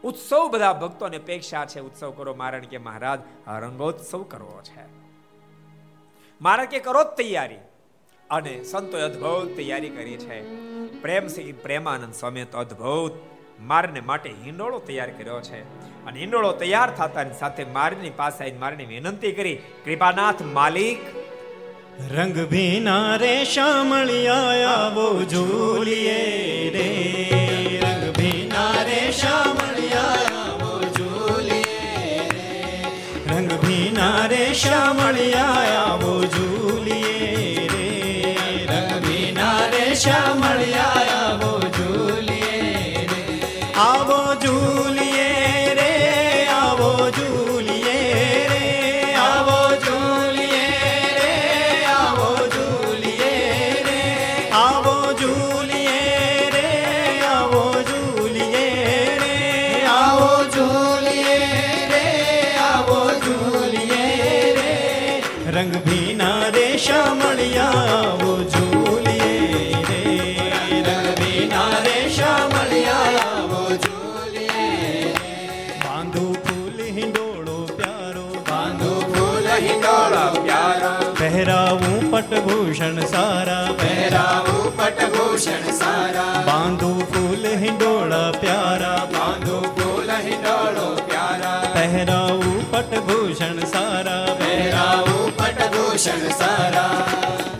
[0.04, 4.84] ઉત્સવ બધા ભક્તોને અપેક્ષા છે, ઉત્સવ કરો, મારણ કે મહારાજ, રંગોત્સવ કરવો છે.
[6.40, 7.60] મહારાજ કે કરો તૈયારી
[8.30, 10.38] અને સંતો અદ્ભુત તૈયારી કરી છે.
[11.00, 13.12] પ્રેમ સિંહ પ્રેમાનંદ સ્વામી તો અદ્ભુત
[13.60, 15.89] મારને માટે હિંડોળો તૈયાર કર્યો છે.
[16.06, 20.98] અને ઈંડોળો તૈયાર થતા સાથે મારીની પાસે આવીને મારની વિનંતી કરી, કૃપાનાથ માલિક.
[22.16, 26.88] રંગ ભીના રે શામળિયા આવો ઝૂલીએ રે.
[27.82, 32.48] રંગ ભીના રે શામળિયા આવો ઝૂલીએ રે.
[33.28, 37.86] રંગ ભીના રે શામળિયા આવો ઝૂલીએ રે.
[38.68, 40.29] રંગ ભીના રે શામળિયા
[81.40, 83.68] પહેરાવું પટભૂષણ સારા.
[83.72, 86.42] પહેરાવું પટભૂષણ સારા.
[86.46, 89.08] બાંધો ફૂલ હિંડોળા પ્યારા.
[89.12, 91.72] બાંધો ફૂલ હિંડોળો પ્યારા.
[91.74, 94.24] પહેરાવું પટભૂષણ સારા.
[94.24, 97.08] પહેરાવું પટભૂષણ સારા.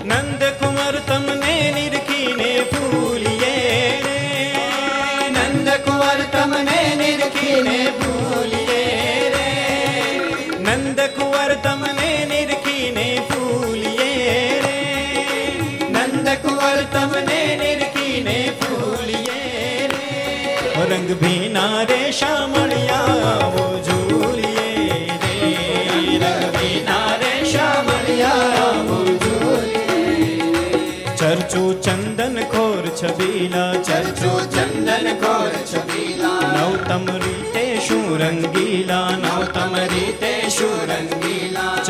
[0.04, 5.68] નંદ કુમાર તમને નિરખીને ફૂલીએ રે નંદ
[6.32, 8.09] તમને નિરખીને ફૂલીએ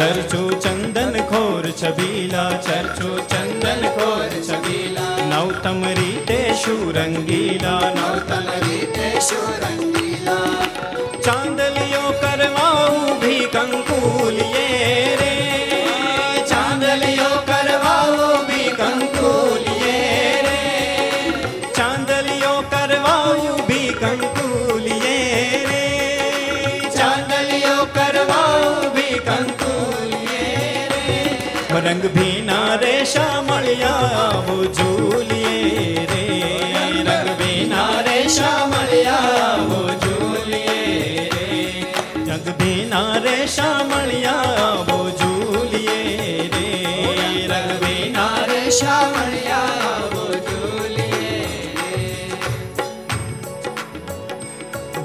[0.01, 10.39] चरचो चंदन खोर छबीला चरचो चंदन खोर छबीला। नौतम रीते शूरंगीला नौतम रीते शूरंगीला
[11.27, 14.65] चांदलियो करवाऊ भी कंकूलिए
[15.21, 15.35] रे।
[16.53, 19.95] चांदलियो करवाऊ भी कंकूलिए
[20.47, 20.59] रे।
[21.79, 25.17] चांदलियो करवाऊ भी कंकूलिए
[25.71, 25.87] रे।
[26.99, 29.60] चांदलियो करवाऊ भी कंकु
[31.91, 34.27] રંગ ભીના રે શા મળ્યા
[34.75, 36.27] ઝૂલીએ રે
[37.07, 40.77] રંગ ભીના રે શા મળ્યા ઝૂલીએ
[41.33, 41.49] રે
[42.29, 45.99] રંગ ભીના રે શા મળ્યા ઝૂલીએ
[46.55, 46.69] રે
[47.49, 49.91] રંગ ભીના રે શા મળ્યા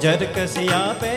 [0.00, 1.15] ઝરકસી આપે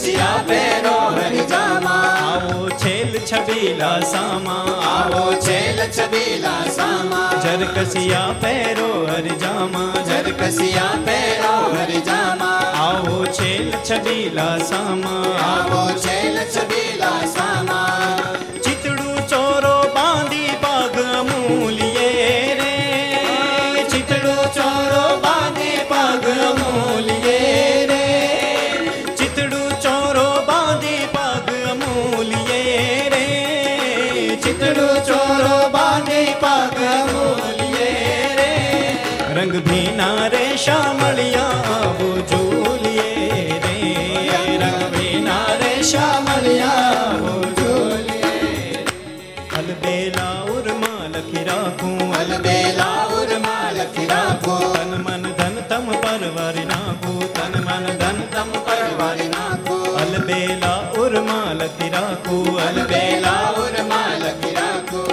[0.00, 2.02] જરકસિયા પહેરો હરિજામા.
[2.32, 4.64] આવો છેલ છબીલા સામા.
[4.82, 7.42] આવો છેલ છબીલા સામા.
[7.42, 12.58] જરકસિયા પહેરો હર જામા જરકસિયા પહેરો હરિજામા.
[12.58, 15.22] આવો છેલ છબીલા સામા.
[15.38, 16.69] આવો છેલ છબીલા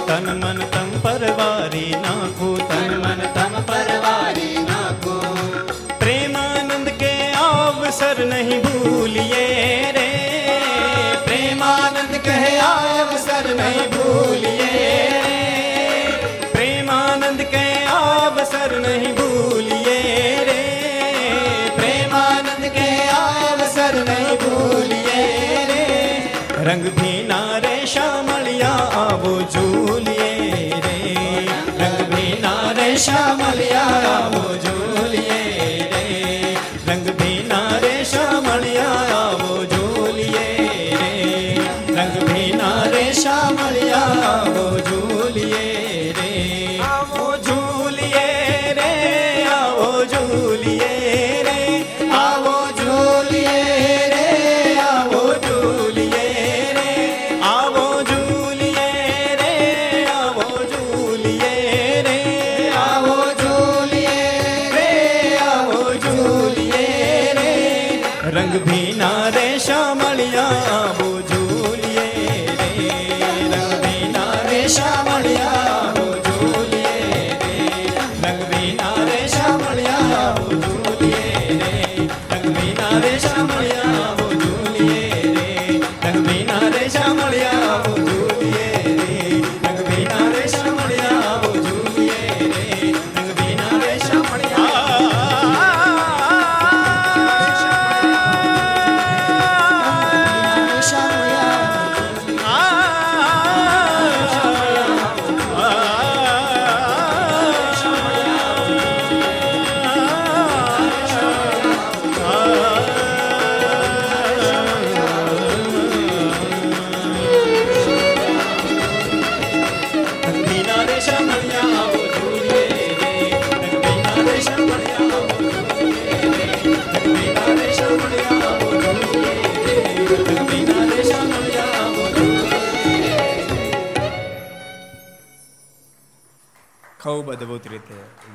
[0.08, 4.57] તન મન તમ પરવારી નાખું તન મન તમ પરવારી
[8.00, 9.46] अवसर नहीं भूलिए
[9.92, 10.10] रे।
[11.24, 14.68] प्रेमानंद कहे, आए अवसर नहीं भूलिए
[16.52, 19.96] प्रेमानंद कहे, अवसर नहीं भूलिए
[20.48, 20.62] रे।
[21.78, 25.26] प्रेमानंद के आए अवसर नहीं भूलिए
[25.70, 25.82] रे।
[26.68, 28.72] रंग भी नारे श्यामलिया
[29.02, 30.30] आबो झूलिए
[30.86, 30.98] रे।
[31.82, 33.84] रंग भी नारे श्यामलिया
[34.14, 35.47] आबो झूलिए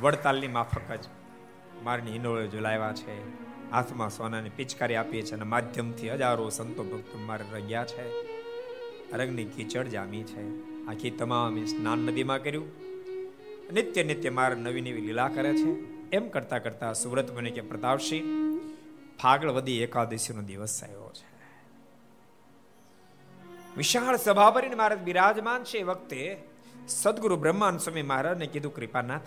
[0.04, 1.06] વડતાલની માફક જ
[1.84, 3.44] મારની હિંડોળે ઝુલાવ્યા છે.
[3.72, 8.22] હાથમાં સોનાની પિચકારી આપીએ છે અને માધ્યમથી હજારો સંતો ભક્તો મારે રહ્યા છે.
[9.14, 10.46] રંગની કીચડ જામી છે.
[10.86, 12.72] આખી તમામ સ્નાન નદીમાં કર્યું.
[13.74, 15.70] નિત્ય નિત્ય મારે નવી નવી લીલા કરે છે.
[16.10, 18.60] એમ કરતા કરતા સુરત બને કે પ્રતાપસિંહ
[19.24, 21.34] ફાગળવદી એકાદશીનો દિવસ આવ્યો છે.
[23.78, 26.38] વિશાળ સભા ભરીને મહારાજ બિરાજમાન છે એ વખતે
[26.88, 29.22] સદગુરુ બ્રહ્માન સ્વામી મહારાજને કીધું, કૃપાનાથ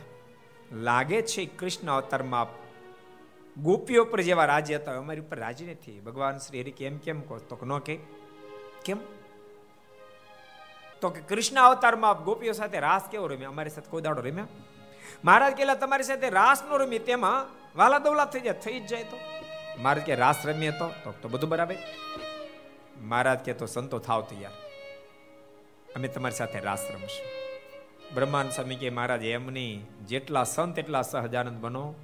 [0.73, 2.67] લાગે છે કૃષ્ણ અવતારમાં
[3.63, 6.01] ગોપીઓ પર જેવા રાજ્ય હતા, અમારી ઉપર રાજી નથી.
[6.01, 7.37] ભગવાન શ્રી હરિ કેમ કેમ કહો?
[7.37, 7.99] તો ન કે.
[8.85, 8.99] કેમ?
[11.01, 13.49] તો કે કૃષ્ણ અવતારમાં ગોપીઓ સાથે રાસ કેવો રમ્યા?
[13.49, 14.47] અમારી સાથે કોઈ દાડો રમ્યા?
[15.25, 17.47] મહારાજ કેલા તમારી સાથે રાસ નો રમી, તેમાં
[17.79, 19.19] વાલા દવલા થઈ જાય, થઈ જ જાય તો.
[19.79, 21.75] મહારાજ કે, રાસ રમીએ તો તો બધું બરાબર.
[23.01, 24.53] મહારાજ કે, તો સંતો થાવ તૈયાર.
[25.97, 27.46] અમે તમારી સાથે રાસ રમશું.
[28.17, 31.95] બ્રહ્માંડ સ્વામી કે મહારાજ, એમની જેટલા સંત એટલા સહજાનંદ બનો.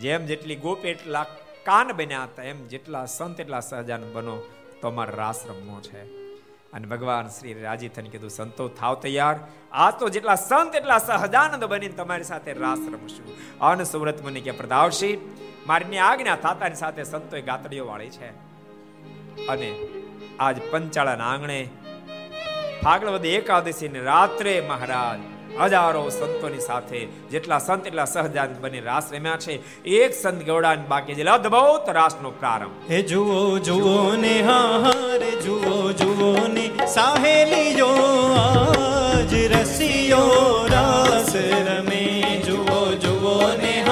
[0.00, 1.22] જેમ જેટલી ગોપ એટલા
[1.64, 4.42] કાન બન્યા હતા, એમ જેટલા સંત એટલા સહજાનંદ બનો.
[4.80, 6.04] તો અમારો રાસ રમવો છે.
[6.72, 9.38] અને ભગવાન શ્રી રાજી થઈને કીધું, સંતો, થાવ તૈયાર.
[9.72, 14.50] આ તો જેટલા સંત એટલા સહજાનંદ બનીને તમારી સાથે રાસ રમશું અન સુરત મને કે
[14.50, 15.36] પ્રદાવશી
[15.66, 18.30] મારી આજ્ઞા થાતાની સાથે સંતોએ ગાતડીઓ વાળી છે.
[19.46, 19.88] અને
[20.40, 21.68] આજ પંચાળાના આંગણે
[22.84, 25.20] ફાગણવદ એકાદશી ને રાત્રે મહારાજ
[25.72, 29.84] હજારો સંતોની સાથે જેટલા સંત, એટલા સહજાન બની રાસ રમ્યા છે.
[29.84, 31.22] એક સંત ગૌડાન બાકી છે.
[31.22, 32.90] અદભુત રાસનો પ્રારંભ.
[32.90, 37.90] હે જુઓ જુઓ ને હાર જુઓ જુઓ ને સાહેલીઓ
[38.38, 42.42] આજ રસિયો રાસ રમે.
[42.46, 43.84] જુઓ જુઓ ને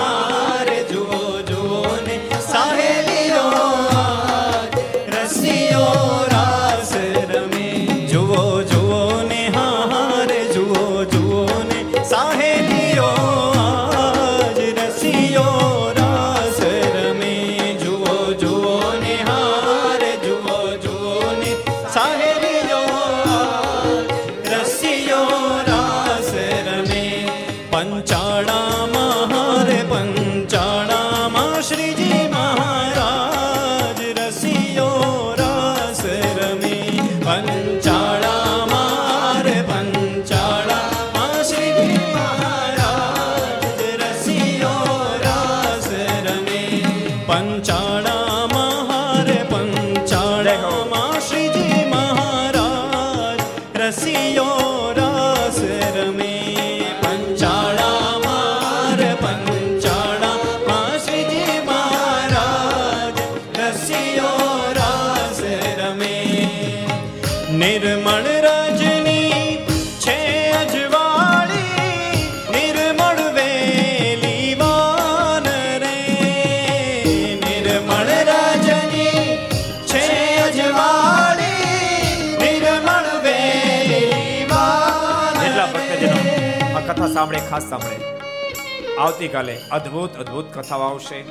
[87.29, 88.97] સાંભળે, ખાસ સાંભળે.
[88.97, 91.25] આવતીકાલે અદ્ભુત અદ્ભુત કથાઓ આવશે.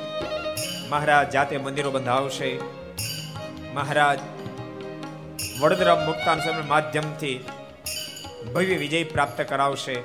[0.88, 2.60] મહારાજ જાતે મંદિરો બંધાવશે.
[3.74, 4.18] મહારાજ
[5.60, 7.44] વડોદરા મુક્તાન સ્વામી માધ્યમથી
[8.54, 10.02] ભવ્ય વિજય પ્રાપ્ત કરાવશે.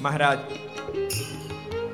[0.00, 0.38] મહારાજ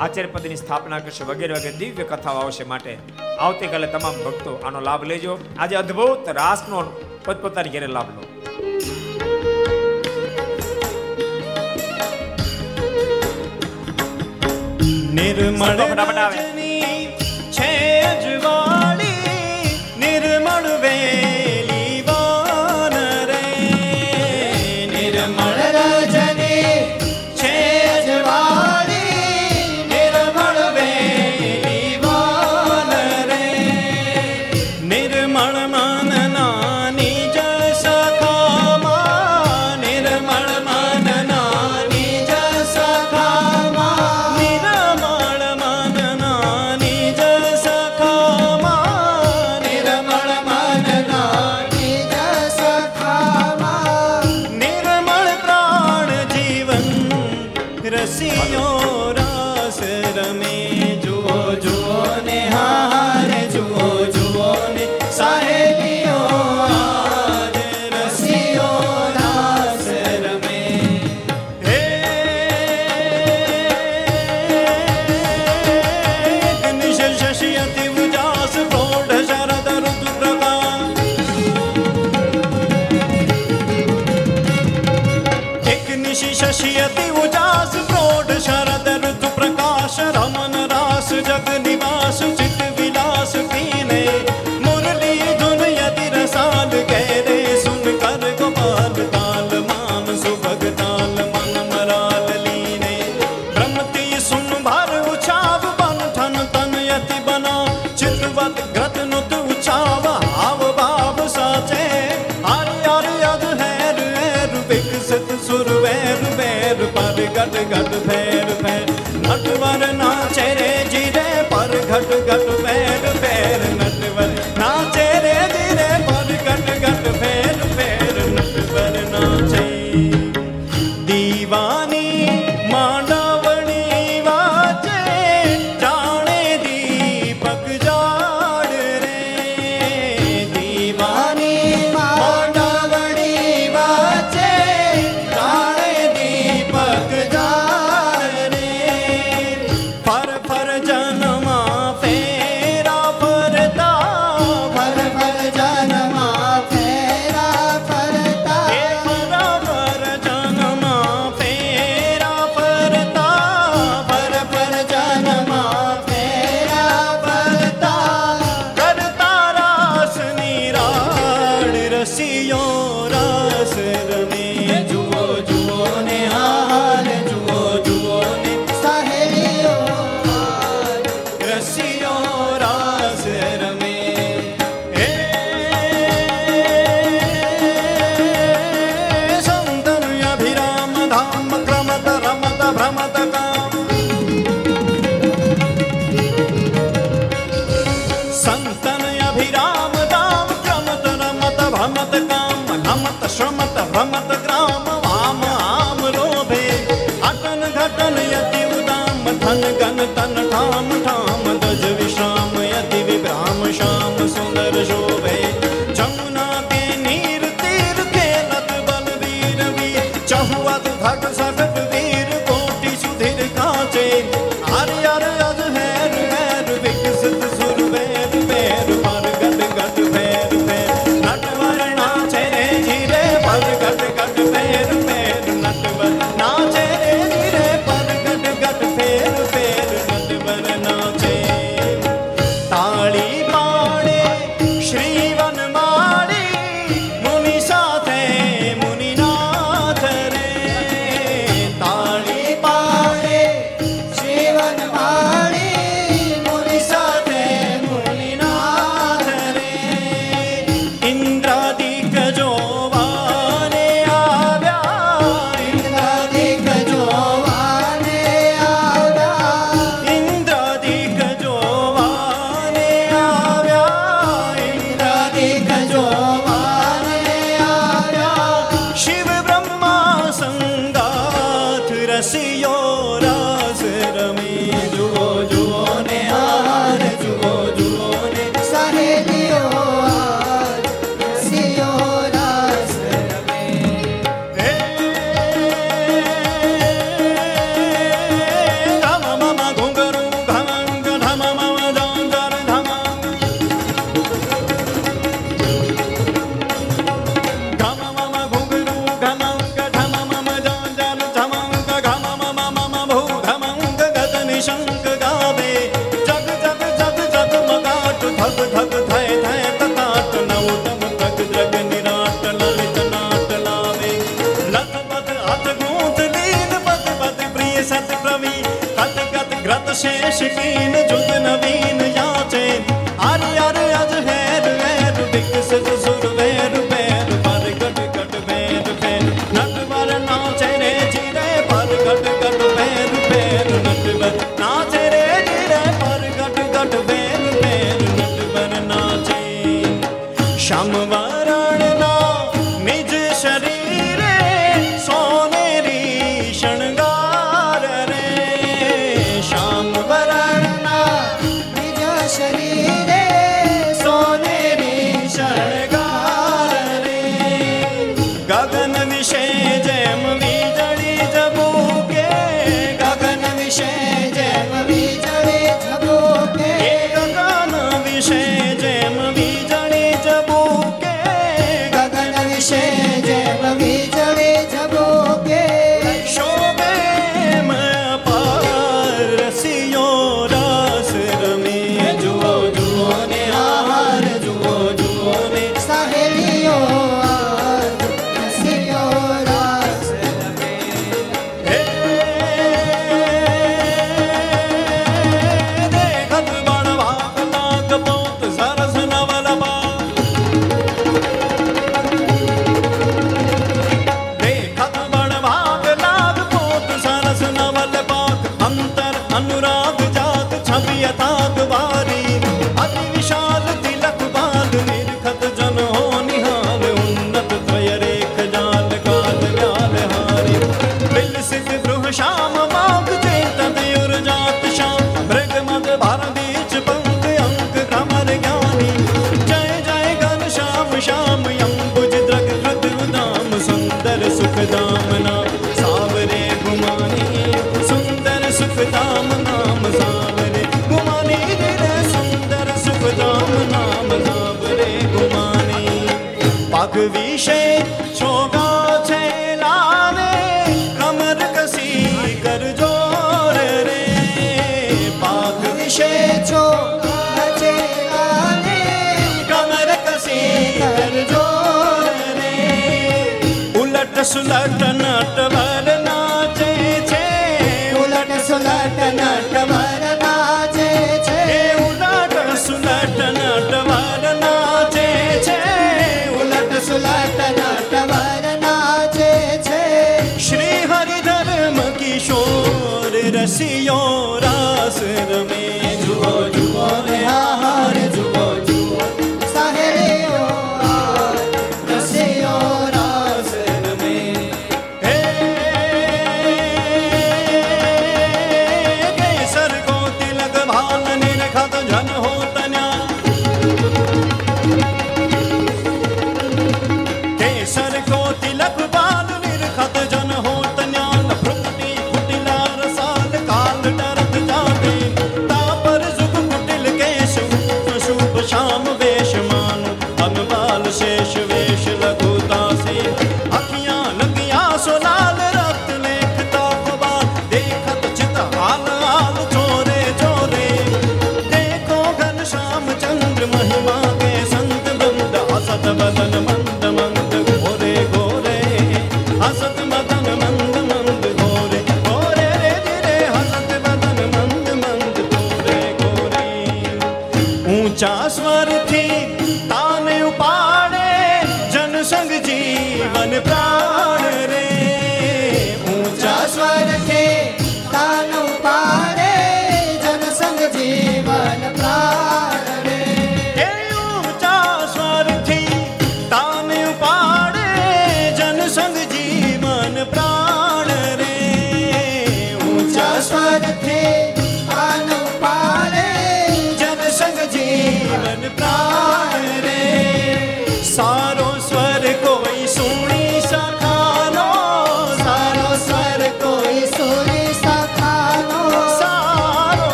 [0.00, 2.98] આચાર્ય પદની સ્થાપના કરશે, વગેરે વગેરે દિવ્ય કથાઓ આવશે માટે.
[3.38, 5.38] આવતીકાલે તમામ ભક્તો આનો લાભ લેજો.
[5.58, 6.82] આજે અદ્ભુત રાસનો
[7.24, 8.31] પોતપોતાની ઘેરે લાભ લો.
[15.22, 15.80] નિર્મળ.
[16.32, 17.08] રજની
[17.50, 17.70] છે
[18.02, 21.21] અજવાળી નિર્મળ વેલી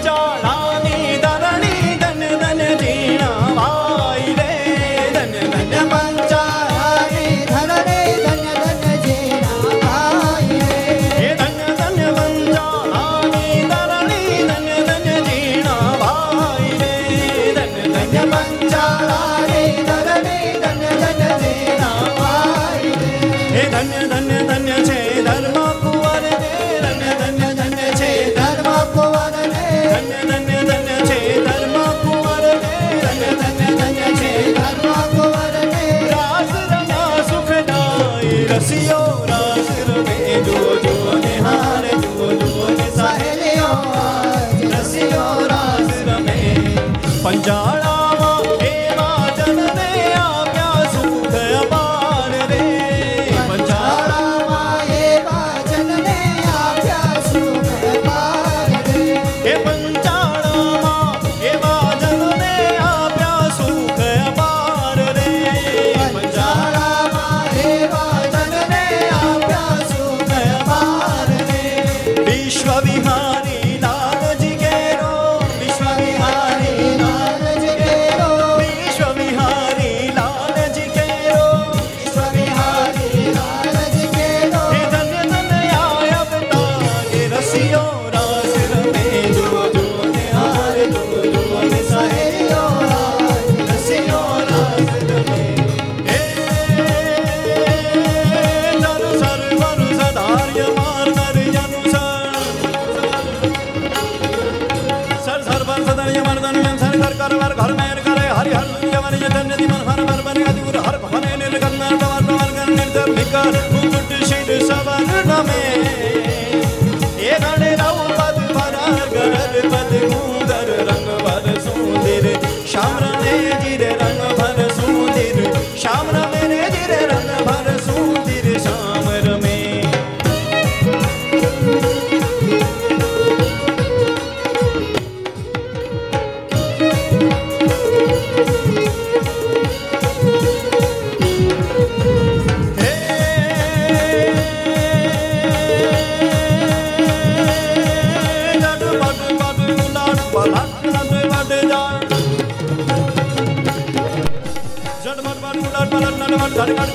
[0.00, 0.67] 蟑螂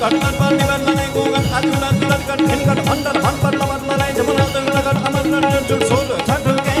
[0.04, 4.44] कटकट पर निबंध नहीं गोगन अतुलन तुलन कट खिनकट भंडन भन पर नमन मनाय जमुना
[4.54, 6.74] तुम नगर अमर नर जुट सोल छठ के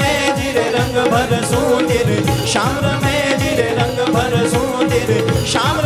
[0.00, 0.58] में जिर
[3.04, 5.14] में जिर रंग भर सुंदर
[5.52, 5.80] शाम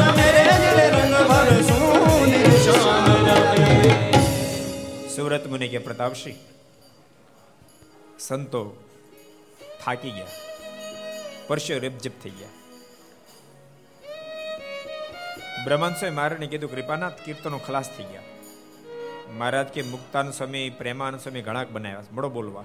[0.97, 3.15] रंग भर सुंदर शाम
[5.17, 6.54] सुव्रत के प्रताप सिंह
[8.29, 8.85] સંતો
[9.85, 10.27] થાકી ગયા.
[11.47, 12.49] પરસ્યો રેપજપ થઈ ગયા.
[15.65, 18.23] બ્રહ્માંશોએ મહારાજને કીધું, કૃપાનાથ, કીર્તનો ખલાસ થઈ ગયા.
[19.31, 22.65] મહારાજ કે, મુક્તાન સ્વામી, પ્રેમાન સ્વામી ઘણાક બનાવ્યા મળો બોલવા.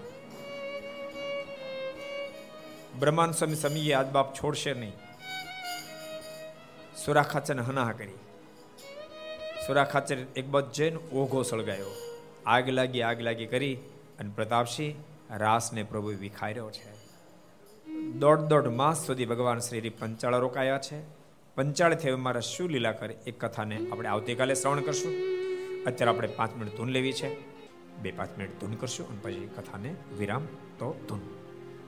[3.00, 4.94] બ્રહ્માંડ સ્વામી સમીએ આજ બાપ છોડશે નહીં.
[7.06, 8.14] સુરા ખાચર હનાહા કરી.
[9.68, 11.92] સુરા ખાચર એક બાજુ જઈને ઓઘો સળગાયો
[12.46, 13.76] આગ લાગી આગ લાગી કરી
[14.20, 17.00] અને પ્રતાપસિંહ રાસને પ્રભુ વિખાર્યો છે.
[18.12, 21.02] દોઢ દોઢ માસ સુધી ભગવાન શ્રી પંચાળ રોકાયા છે.
[21.56, 25.12] પંચાળ થયું મારા શું લીલા કરે એ કથાને આપણે આવતીકાલે શ્રવણ કરશું.
[25.86, 27.50] અત્યારે આપણે પાંચ મિનિટ ધૂન લેવી છે.
[27.98, 31.20] બે પાંચ મિનિટ ધૂન કરશું અને પછી કથાને વિરામ તો ધૂન.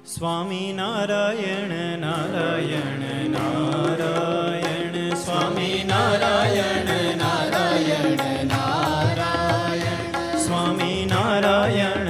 [0.06, 12.00] સ્વામી નારાયણ નારાયણ નારાયણ, સ્વામી નારાયણ નારાયણ નારાયણ, સ્વામી નારાયણ.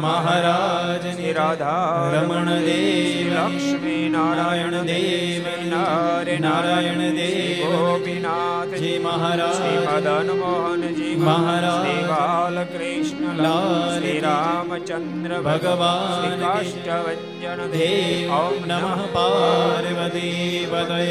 [0.00, 1.04] મહારાજ
[1.36, 13.42] રાધા રમણ દેવ લક્ષ્મી નારાયણ દેવ નારે નારાયણ દેવ ગોપીનાથજી મહારાજ મદન મોહનજી મહારાજ બાલકૃષ્ણ
[13.42, 21.02] લાલ શ્રી રામચંદ્ર ભગવાન કાષ્ટભન દેવ ઓમ નમઃ પાર્વતી પદય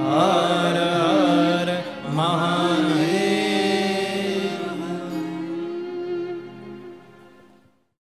[0.00, 1.68] હર હર
[2.12, 3.41] મહાદેવ.